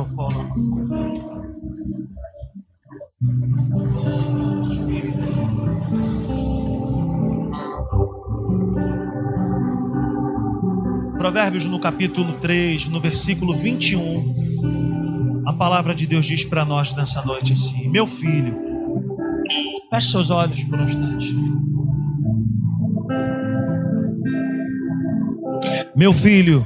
Provérbios 11.19 11.66
no 11.66 11.81
capítulo 11.81 12.35
3, 12.35 12.87
no 12.89 13.01
versículo 13.01 13.53
21, 13.53 15.43
a 15.49 15.53
palavra 15.53 15.93
de 15.93 16.07
Deus 16.07 16.25
diz 16.25 16.45
para 16.45 16.64
nós 16.64 16.95
nessa 16.95 17.21
noite 17.23 17.55
assim: 17.55 17.89
Meu 17.89 18.07
filho, 18.07 18.57
feche 19.91 20.12
seus 20.12 20.31
olhos 20.31 20.62
por 20.62 20.79
um 20.79 20.85
instante. 20.85 21.35
Meu 25.97 26.12
filho, 26.12 26.64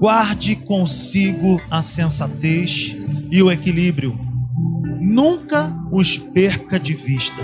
guarde 0.00 0.56
consigo 0.56 1.62
a 1.70 1.82
sensatez 1.82 2.96
e 3.30 3.40
o 3.40 3.52
equilíbrio, 3.52 4.18
nunca 5.00 5.72
os 5.92 6.18
perca 6.18 6.80
de 6.80 6.94
vista. 6.94 7.42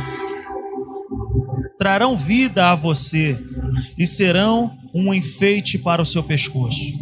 Trarão 1.78 2.16
vida 2.16 2.72
a 2.72 2.74
você 2.74 3.38
e 3.96 4.04
serão 4.04 4.81
um 4.94 5.12
enfeite 5.12 5.78
para 5.78 6.02
o 6.02 6.06
seu 6.06 6.22
pescoço. 6.22 6.92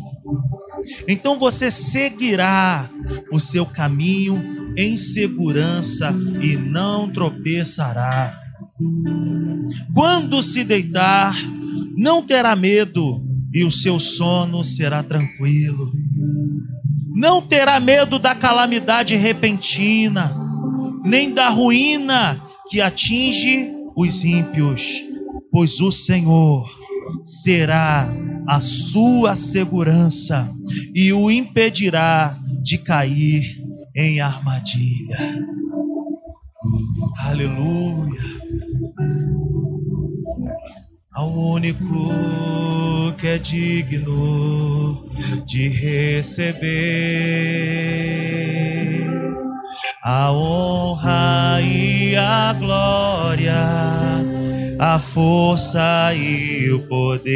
Então 1.06 1.38
você 1.38 1.70
seguirá 1.70 2.88
o 3.32 3.38
seu 3.38 3.66
caminho 3.66 4.74
em 4.76 4.96
segurança 4.96 6.14
e 6.40 6.56
não 6.56 7.10
tropeçará. 7.10 8.38
Quando 9.94 10.42
se 10.42 10.64
deitar, 10.64 11.36
não 11.96 12.22
terá 12.22 12.54
medo 12.56 13.24
e 13.52 13.64
o 13.64 13.70
seu 13.70 13.98
sono 13.98 14.64
será 14.64 15.02
tranquilo. 15.02 15.92
Não 17.14 17.42
terá 17.42 17.78
medo 17.80 18.18
da 18.18 18.34
calamidade 18.34 19.16
repentina, 19.16 20.32
nem 21.04 21.32
da 21.32 21.48
ruína 21.48 22.40
que 22.70 22.80
atinge 22.80 23.68
os 23.96 24.24
ímpios, 24.24 25.02
pois 25.50 25.80
o 25.80 25.90
Senhor 25.90 26.79
será 27.22 28.08
a 28.46 28.58
sua 28.60 29.34
segurança 29.36 30.50
e 30.94 31.12
o 31.12 31.30
impedirá 31.30 32.36
de 32.62 32.78
cair 32.78 33.58
em 33.94 34.20
armadilha. 34.20 35.38
Aleluia. 37.18 38.20
Ao 41.12 41.30
único 41.30 41.84
que 43.18 43.26
é 43.26 43.38
digno 43.38 45.10
de 45.46 45.68
receber 45.68 46.70
a 50.02 50.32
honra 50.32 51.60
e 51.60 52.16
a 52.16 52.52
glória 52.54 54.09
a 54.82 54.98
força 54.98 56.14
e 56.14 56.70
o 56.72 56.80
poder. 56.88 57.28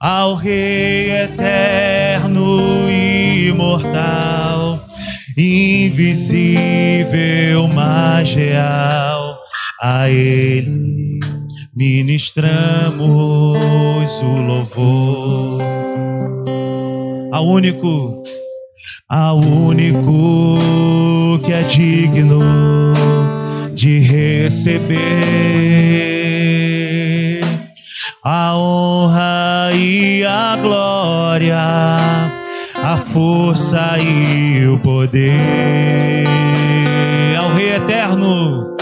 Ao 0.00 0.34
Rei 0.34 1.12
eterno 1.12 2.90
e 2.90 3.50
imortal, 3.50 4.84
invisível, 5.38 6.48
mas 7.68 8.34
real, 8.34 9.38
a 9.80 10.10
Ele 10.10 11.20
ministramos 11.72 12.98
o 14.22 14.42
louvor. 14.42 15.62
Ao 17.32 17.46
único 17.46 18.24
ao 19.16 19.38
único 19.38 20.58
que 21.44 21.52
é 21.52 21.62
digno 21.62 22.40
de 23.72 24.00
receber 24.00 24.98
a 28.24 28.56
honra 28.56 29.70
e 29.72 30.24
a 30.24 30.58
glória, 30.60 31.56
a 32.82 32.96
força 33.12 33.96
e 34.00 34.66
o 34.66 34.80
poder. 34.80 36.26
Ao 37.38 37.54
Rei 37.54 37.76
eterno, 37.76 38.76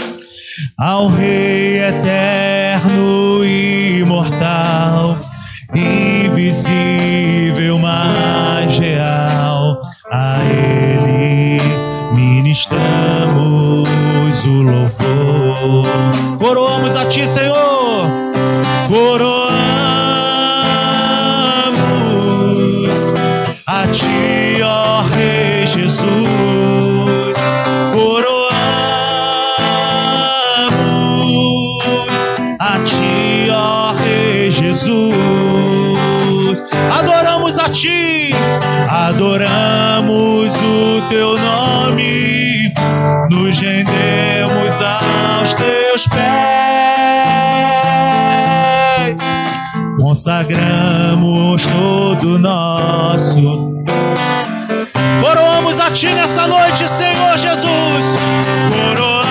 ao 0.79 1.09
Rei 1.09 1.77
eterno 1.77 3.45
imortal, 3.45 5.19
invisível, 5.75 7.02
ministramos 12.53 13.89
o 14.45 14.61
louvor. 14.61 15.87
Coroamos 16.37 16.95
a 16.95 17.05
Ti, 17.07 17.27
Senhor. 17.27 18.07
Coroamos 18.87 19.43
a 23.65 23.87
Ti, 23.87 24.61
ó 24.61 25.01
Rei 25.15 25.65
Jesus. 25.65 26.05
Coroamos 27.91 28.53
a 32.59 32.79
Ti, 32.83 33.49
ó 33.49 33.95
Rei 33.95 34.51
Jesus. 34.51 35.01
Adoramos 36.99 37.57
a 37.57 37.67
Ti, 37.69 38.12
Teu 41.09 41.37
nome, 41.37 42.73
nos 43.29 43.59
rendemos 43.59 44.81
aos 44.81 45.53
Teus 45.53 46.07
pés, 46.07 46.23
consagramos 49.99 51.63
todo 51.63 52.39
nosso. 52.39 53.73
Coroamos 55.21 55.79
a 55.79 55.91
Ti 55.91 56.07
nessa 56.07 56.47
noite, 56.47 56.87
Senhor 56.89 57.37
Jesus. 57.37 58.05
Coroamos 58.69 59.23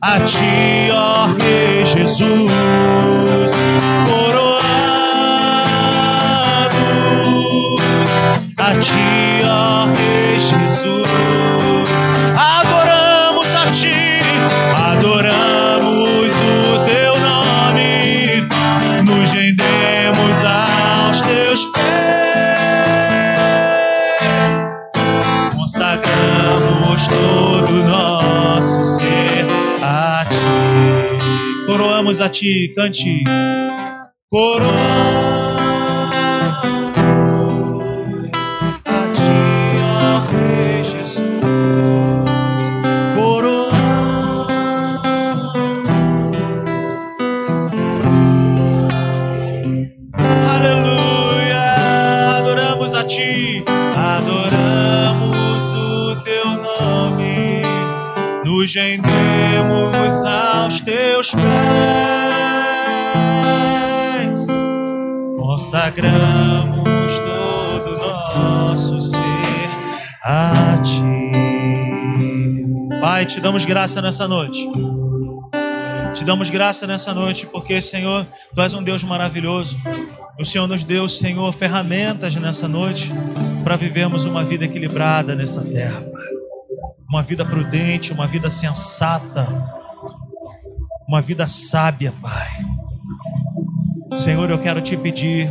a 0.00 0.20
Ti, 0.20 0.90
ó 0.92 1.26
Rei 1.38 1.84
Jesus. 1.86 3.29
Ti, 32.32 32.72
cante. 32.76 33.24
Coroamos 34.30 35.29
te 73.40 73.42
damos 73.42 73.64
graça 73.64 74.02
nessa 74.02 74.28
noite. 74.28 74.70
Te 76.12 76.24
damos 76.24 76.50
graça 76.50 76.86
nessa 76.86 77.14
noite, 77.14 77.46
porque, 77.46 77.80
Senhor, 77.80 78.26
Tu 78.54 78.60
és 78.60 78.74
um 78.74 78.82
Deus 78.82 79.02
maravilhoso. 79.02 79.78
O 80.38 80.44
Senhor 80.44 80.66
nos 80.66 80.84
deu, 80.84 81.08
Senhor, 81.08 81.50
ferramentas 81.54 82.34
nessa 82.34 82.68
noite 82.68 83.10
para 83.64 83.76
vivermos 83.76 84.26
uma 84.26 84.44
vida 84.44 84.66
equilibrada 84.66 85.34
nessa 85.34 85.62
terra, 85.62 86.02
Uma 87.08 87.22
vida 87.22 87.42
prudente, 87.42 88.12
uma 88.12 88.26
vida 88.26 88.50
sensata, 88.50 89.48
uma 91.08 91.22
vida 91.22 91.46
sábia, 91.46 92.12
Pai. 92.20 94.18
Senhor, 94.18 94.50
eu 94.50 94.58
quero 94.58 94.82
te 94.82 94.98
pedir 94.98 95.50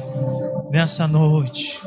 nessa 0.69 1.07
noite 1.07 1.81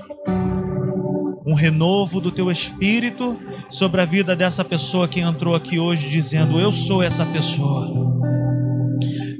um 1.47 1.55
renovo 1.55 2.21
do 2.21 2.33
teu 2.33 2.51
espírito 2.51 3.39
sobre 3.73 4.03
a 4.03 4.05
vida 4.05 4.37
dessa 4.37 4.63
pessoa 4.63 5.09
que 5.09 5.21
entrou 5.21 5.55
aqui 5.55 5.79
hoje 5.79 6.09
dizendo: 6.09 6.61
Eu 6.61 6.71
sou 6.71 7.03
essa 7.03 7.25
pessoa. 7.25 8.13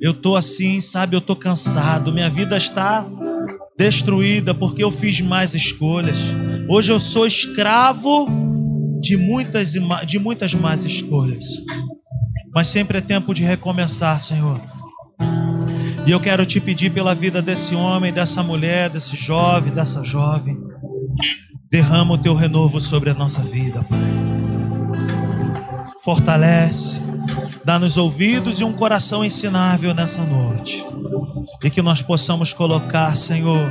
Eu 0.01 0.15
tô 0.15 0.35
assim, 0.35 0.81
sabe? 0.81 1.15
Eu 1.15 1.21
tô 1.21 1.37
cansado. 1.37 2.13
Minha 2.13 2.31
vida 2.31 2.57
está 2.57 3.07
destruída 3.77 4.53
porque 4.55 4.83
eu 4.83 4.91
fiz 4.91 5.21
mais 5.21 5.55
escolhas. 5.55 6.19
Hoje 6.69 6.91
eu 6.91 6.99
sou 6.99 7.27
escravo 7.27 8.27
de 9.01 9.17
muitas, 9.17 9.73
de 10.07 10.19
muitas 10.19 10.55
más 10.55 10.85
escolhas. 10.85 11.45
Mas 12.55 12.69
sempre 12.69 12.99
é 12.99 13.01
tempo 13.01 13.35
de 13.35 13.43
recomeçar, 13.43 14.19
Senhor. 14.19 14.61
E 16.07 16.11
eu 16.11 16.19
quero 16.19 16.45
te 16.45 16.59
pedir 16.59 16.91
pela 16.91 17.15
vida 17.15 17.41
desse 17.41 17.75
homem, 17.75 18.13
dessa 18.13 18.43
mulher, 18.43 18.91
desse 18.91 19.15
jovem, 19.15 19.73
dessa 19.73 20.03
jovem. 20.03 20.59
Derrama 21.71 22.15
o 22.15 22.19
teu 22.19 22.35
renovo 22.35 22.81
sobre 22.81 23.11
a 23.11 23.15
nossa 23.15 23.41
vida, 23.41 23.85
Pai. 23.85 24.12
Fortalece, 26.05 27.01
dá-nos 27.65 27.97
ouvidos 27.97 28.61
e 28.61 28.65
um 28.65 28.73
coração 28.73 29.25
ensinável 29.25 29.95
nessa 29.95 30.23
noite 30.25 30.85
e 31.63 31.71
que 31.71 31.81
nós 31.81 32.03
possamos 32.03 32.53
colocar, 32.53 33.15
Senhor, 33.17 33.69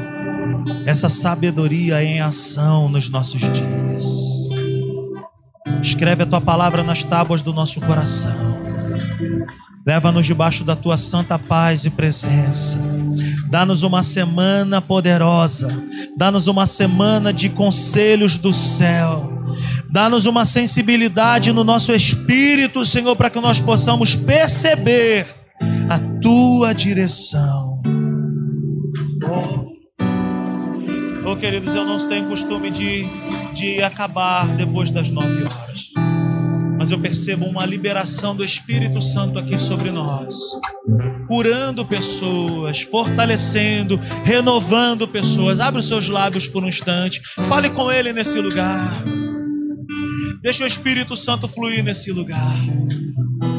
essa 0.85 1.09
sabedoria 1.09 2.01
em 2.01 2.21
ação 2.21 2.87
nos 2.87 3.09
nossos 3.09 3.41
dias. 3.41 4.49
Escreve 5.81 6.23
a 6.23 6.25
tua 6.25 6.39
palavra 6.39 6.83
nas 6.83 7.03
tábuas 7.03 7.41
do 7.41 7.51
nosso 7.51 7.81
coração. 7.81 8.31
Leva-nos 9.85 10.25
debaixo 10.25 10.63
da 10.63 10.75
tua 10.75 10.95
santa 10.95 11.37
paz 11.37 11.83
e 11.83 11.89
presença. 11.89 12.77
Dá-nos 13.49 13.83
uma 13.83 14.03
semana 14.03 14.79
poderosa. 14.79 15.69
Dá-nos 16.15 16.47
uma 16.47 16.65
semana 16.65 17.33
de 17.33 17.49
conselhos 17.49 18.37
do 18.37 18.53
céu. 18.53 19.30
Dá-nos 19.91 20.25
uma 20.25 20.45
sensibilidade 20.45 21.51
no 21.51 21.63
nosso 21.63 21.91
espírito, 21.91 22.85
Senhor, 22.85 23.15
para 23.15 23.29
que 23.29 23.39
nós 23.39 23.59
possamos 23.59 24.15
perceber 24.15 25.27
a 25.89 25.99
tua 26.21 26.73
direção 26.73 27.71
Oh, 31.23 31.35
queridos, 31.37 31.73
eu 31.73 31.85
não 31.85 31.97
tenho 32.09 32.27
costume 32.27 32.69
de, 32.69 33.05
de 33.53 33.81
acabar 33.81 34.45
depois 34.57 34.91
das 34.91 35.09
nove 35.09 35.43
horas. 35.43 35.85
Mas 36.77 36.91
eu 36.91 36.99
percebo 36.99 37.45
uma 37.45 37.65
liberação 37.65 38.35
do 38.35 38.43
Espírito 38.43 39.01
Santo 39.01 39.39
aqui 39.39 39.57
sobre 39.57 39.91
nós, 39.91 40.35
curando 41.29 41.85
pessoas, 41.85 42.81
fortalecendo, 42.81 43.97
renovando 44.25 45.07
pessoas. 45.07 45.61
Abre 45.61 45.79
os 45.79 45.87
seus 45.87 46.09
lábios 46.09 46.49
por 46.49 46.65
um 46.65 46.67
instante, 46.67 47.21
fale 47.47 47.69
com 47.69 47.89
Ele 47.89 48.11
nesse 48.11 48.37
lugar. 48.41 49.01
Deixa 50.41 50.63
o 50.63 50.67
Espírito 50.67 51.15
Santo 51.15 51.47
fluir 51.47 51.83
nesse 51.83 52.11
lugar. 52.11 52.57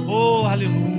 Oh, 0.09 0.45
aleluia. 0.47 0.93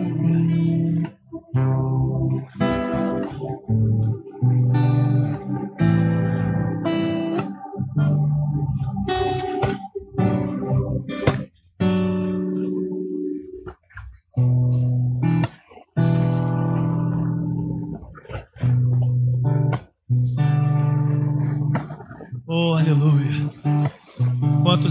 Oh, 22.47 22.75
aleluia. 22.75 23.12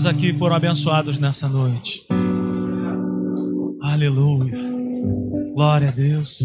Quantos 0.02 0.18
aqui 0.18 0.32
foram 0.34 0.56
abençoados 0.56 1.16
nessa 1.16 1.48
noite? 1.48 2.04
Aleluia. 3.80 4.52
Glória 5.54 5.88
a 5.88 5.90
Deus. 5.92 6.38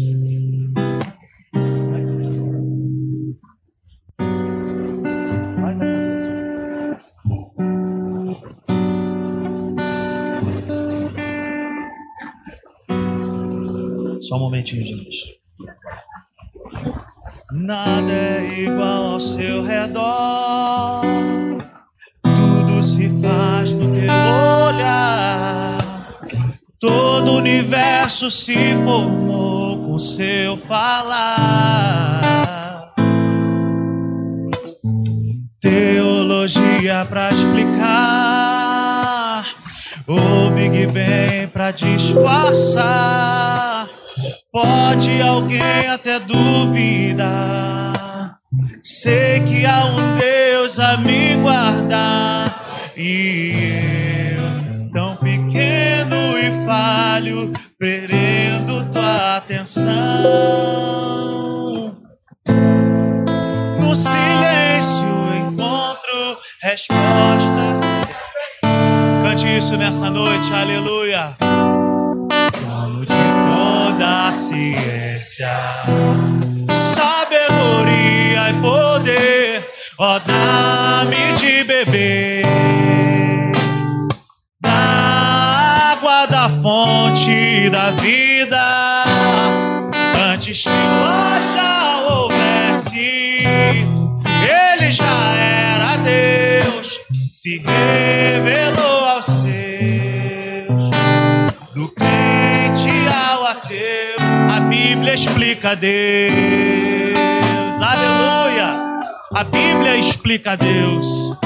Só 14.20 14.36
um 14.36 14.38
momentinho, 14.38 14.86
gente. 14.86 15.40
Nada 17.50 18.12
é 18.12 18.62
igual 18.66 19.14
ao 19.14 19.20
seu 19.20 19.64
redor. 19.64 21.27
Se 22.98 23.08
faz 23.22 23.72
no 23.74 23.92
teu 23.92 24.10
olhar. 24.66 25.78
Todo 26.80 27.30
o 27.30 27.36
universo 27.36 28.28
se 28.28 28.74
formou 28.84 29.86
com 29.86 29.96
seu 30.00 30.56
falar. 30.56 32.20
Teologia 35.60 37.06
para 37.08 37.30
explicar. 37.30 37.84
O 40.04 40.50
Big 40.50 40.86
Bang 40.88 41.46
para 41.52 41.70
disfarçar 41.70 43.08
Pode 44.52 45.22
alguém 45.22 45.88
até 45.88 46.18
duvidar. 46.18 47.92
Sei 48.82 49.38
que 49.38 49.64
há 49.64 49.84
um 49.84 50.16
Deus 50.16 50.80
a 50.80 50.96
me 50.96 51.36
guardar. 51.36 52.47
E 52.98 54.34
eu, 54.36 54.90
tão 54.92 55.16
pequeno 55.16 56.36
e 56.36 56.66
falho, 56.66 57.52
prendendo 57.78 58.84
tua 58.92 59.36
atenção. 59.36 59.84
No 63.80 63.94
silêncio 63.94 65.06
encontro 65.36 66.38
resposta. 66.60 67.78
Cante 69.22 69.46
isso 69.46 69.76
nessa 69.76 70.10
noite, 70.10 70.52
aleluia 70.52 71.36
da 73.98 74.30
ciência, 74.30 75.50
sabedoria 76.72 78.50
e 78.50 78.54
poder, 78.62 79.68
ó, 79.98 80.18
dá-me 80.20 81.32
de 81.36 81.64
beber 81.64 82.37
da 86.38 86.48
fonte 86.48 87.68
da 87.68 87.90
vida, 88.00 89.02
antes 90.32 90.62
que 90.62 90.68
o 90.68 91.52
já 91.52 91.98
houvesse, 92.10 93.42
ele 93.44 94.92
já 94.92 95.34
era 95.34 95.96
Deus, 95.96 96.96
se 97.32 97.58
revelou 97.58 99.04
ao 99.06 99.20
seus, 99.20 100.90
do 101.74 101.88
crente 101.88 102.88
ao 103.12 103.44
ateu, 103.46 104.16
a 104.54 104.60
Bíblia 104.60 105.14
explica 105.14 105.74
Deus. 105.74 106.30
Aleluia! 107.82 109.00
A 109.34 109.42
Bíblia 109.42 109.96
explica 109.96 110.56
Deus. 110.56 111.36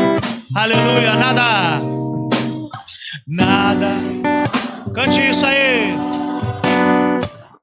Aleluia! 0.54 1.14
Nada, 1.14 1.80
nada. 3.26 4.11
Cante 4.94 5.20
isso 5.20 5.46
aí. 5.46 5.96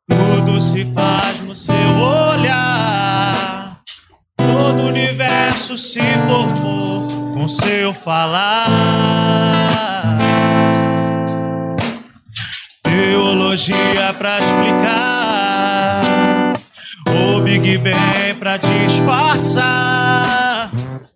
Tudo 0.08 0.62
se 0.62 0.86
faz 0.94 1.42
no 1.42 1.56
seu 1.56 1.76
olhar. 1.76 3.80
Todo 4.38 4.84
o 4.84 4.88
universo 4.88 5.78
se 5.78 6.02
formou 6.28 7.08
com 7.34 7.48
seu 7.48 7.94
falar. 7.94 9.10
analogia 13.50 14.14
pra 14.18 14.40
explicar, 14.40 16.02
o 17.10 17.42
Big 17.42 17.78
Bang 17.80 18.34
pra 18.40 18.58
disfarçar. 18.58 20.70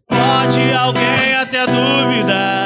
Pode 0.08 0.74
alguém 0.74 1.36
até 1.40 1.68
duvidar. 1.68 2.63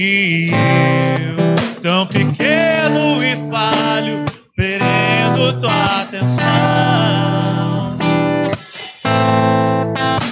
E 0.00 0.50
eu, 0.52 1.36
tão 1.82 2.06
pequeno 2.06 3.20
e 3.20 3.34
falho, 3.50 4.24
querendo 4.54 5.60
tua 5.60 6.02
atenção. 6.02 6.46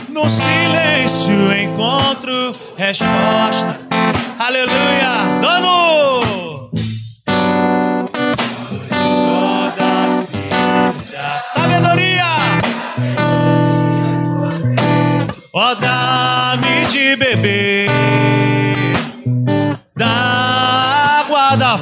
No 0.09 0.31
silêncio 0.31 1.53
encontro 1.53 2.53
resposta. 2.77 3.81
Aleluia! 4.39 5.41
Dono! 5.43 6.71
Toda 8.89 9.91
sabedoria! 11.41 12.37
Ó, 15.53 15.75
dá-me 15.75 16.87
de 16.87 17.17
beber 17.17 17.86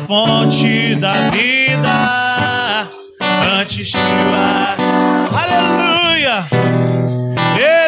fonte 0.07 0.95
da 0.97 1.13
vida 1.31 2.89
antes 3.59 3.93
que 3.93 3.99
o 3.99 4.35
ar. 4.35 4.77
Aleluia! 5.33 6.47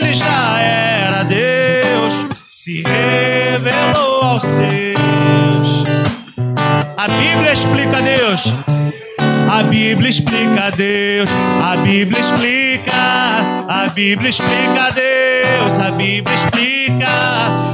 Ele 0.01 0.15
já 0.15 0.61
era 0.61 1.23
Deus, 1.25 2.27
se 2.51 2.83
revelou 2.83 4.25
aos 4.25 4.43
seus. 4.43 5.85
A 6.97 7.09
Bíblia 7.09 7.53
explica 7.53 8.01
Deus. 8.01 8.45
A 9.51 9.63
Bíblia 9.63 10.11
explica 10.11 10.71
Deus. 10.71 11.31
A 11.63 11.77
Bíblia 11.77 12.21
explica. 12.21 13.67
A 13.69 13.89
Bíblia 13.89 14.31
explica 14.31 14.91
Deus. 14.93 15.79
A 15.79 15.91
Bíblia 15.91 16.35
explica. 16.35 17.09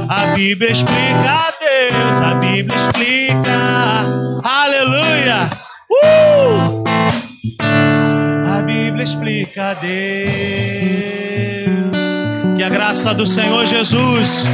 A 0.09 0.25
Bíblia 0.35 0.71
explica 0.71 1.53
Deus. 1.91 2.21
A 2.21 2.35
Bíblia 2.35 2.77
explica. 2.77 4.03
Aleluia! 4.43 5.49
Uh! 5.89 6.83
A 8.49 8.61
Bíblia 8.61 9.03
explica 9.03 9.73
Deus. 9.75 10.82
A 12.63 12.69
graça 12.69 13.13
do 13.13 13.27
Senhor 13.27 13.65
Jesus, 13.65 14.45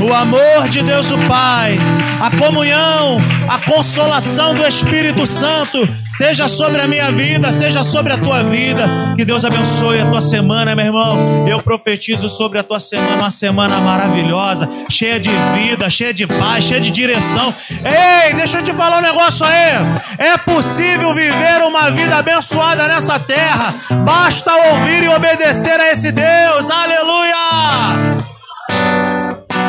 o 0.00 0.14
amor 0.14 0.68
de 0.70 0.82
Deus 0.82 1.10
o 1.10 1.18
Pai, 1.28 1.76
a 2.18 2.30
comunhão, 2.30 3.18
a 3.46 3.58
consolação 3.58 4.54
do 4.54 4.66
Espírito 4.66 5.26
Santo 5.26 5.86
seja 6.08 6.48
sobre 6.48 6.80
a 6.80 6.88
minha 6.88 7.12
vida, 7.12 7.52
seja 7.52 7.84
sobre 7.84 8.14
a 8.14 8.16
tua 8.16 8.42
vida. 8.42 8.84
Que 9.18 9.24
Deus 9.24 9.44
abençoe 9.44 10.00
a 10.00 10.06
tua 10.06 10.22
semana, 10.22 10.74
meu 10.74 10.86
irmão. 10.86 11.46
Eu 11.46 11.62
profetizo 11.62 12.30
sobre 12.30 12.58
a 12.58 12.62
tua 12.62 12.80
semana, 12.80 13.16
uma 13.16 13.30
semana 13.30 13.78
maravilhosa, 13.80 14.66
cheia 14.88 15.20
de 15.20 15.30
vida, 15.54 15.90
cheia 15.90 16.14
de 16.14 16.26
paz, 16.26 16.64
cheia 16.64 16.80
de 16.80 16.90
direção. 16.90 17.54
Ei, 17.84 18.32
deixa 18.32 18.58
eu 18.58 18.62
te 18.62 18.72
falar 18.72 18.98
um 18.98 19.02
negócio 19.02 19.44
aí. 19.44 19.76
É 20.16 20.38
possível 20.38 21.12
viver 21.12 21.62
uma 21.66 21.90
vida 21.90 22.16
abençoada 22.16 22.88
nessa 22.88 23.18
terra. 23.18 23.74
Basta 24.06 24.50
ouvir 24.70 25.04
e 25.04 25.08
obedecer 25.08 25.78
a 25.78 25.90
esse 25.90 26.10
Deus. 26.10 26.70
Aleluia! 26.70 27.57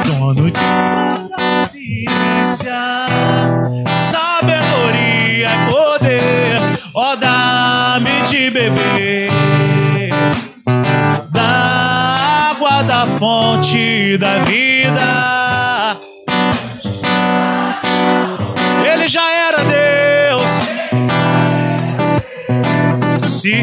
Dono 0.05 0.45
de 0.45 0.51
toda 0.51 1.65
ciência, 1.67 2.81
sabedoria 4.11 5.49
e 5.49 5.71
poder, 5.71 6.59
ó, 6.93 7.15
dá-me 7.15 8.21
de 8.27 8.49
beber 8.49 9.29
da 11.31 12.51
água 12.51 12.83
da 12.83 13.05
fonte 13.17 14.17
da 14.17 14.39
vida. 14.39 15.97
Ele 18.91 19.07
já 19.07 19.31
era 19.31 19.63
Deus, 19.63 20.51
se 23.27 23.53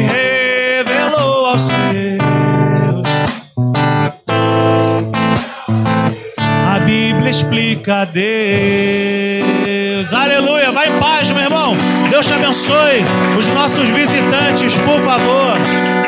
explica 7.87 8.05
Deus. 8.05 9.47
Aleluia. 10.13 10.71
Vai 10.71 10.89
em 10.89 10.99
paz, 10.99 11.31
meu 11.31 11.41
irmão. 11.41 11.73
Deus 12.09 12.25
te 12.27 12.33
abençoe. 12.33 13.05
Os 13.39 13.47
nossos 13.47 13.87
visitantes, 13.89 14.77
por 14.79 14.99
favor. 15.01 15.53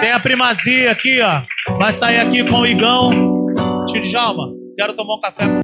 Tem 0.01 0.11
a 0.11 0.19
primazia 0.19 0.91
aqui, 0.91 1.21
ó. 1.21 1.41
Vai 1.77 1.93
sair 1.93 2.19
aqui 2.19 2.43
com 2.43 2.59
o 2.59 2.67
Igão. 2.67 3.11
Tio 3.87 4.01
Djalma, 4.01 4.51
quero 4.77 4.93
tomar 4.93 5.15
um 5.15 5.21
café 5.21 5.47
com 5.47 5.55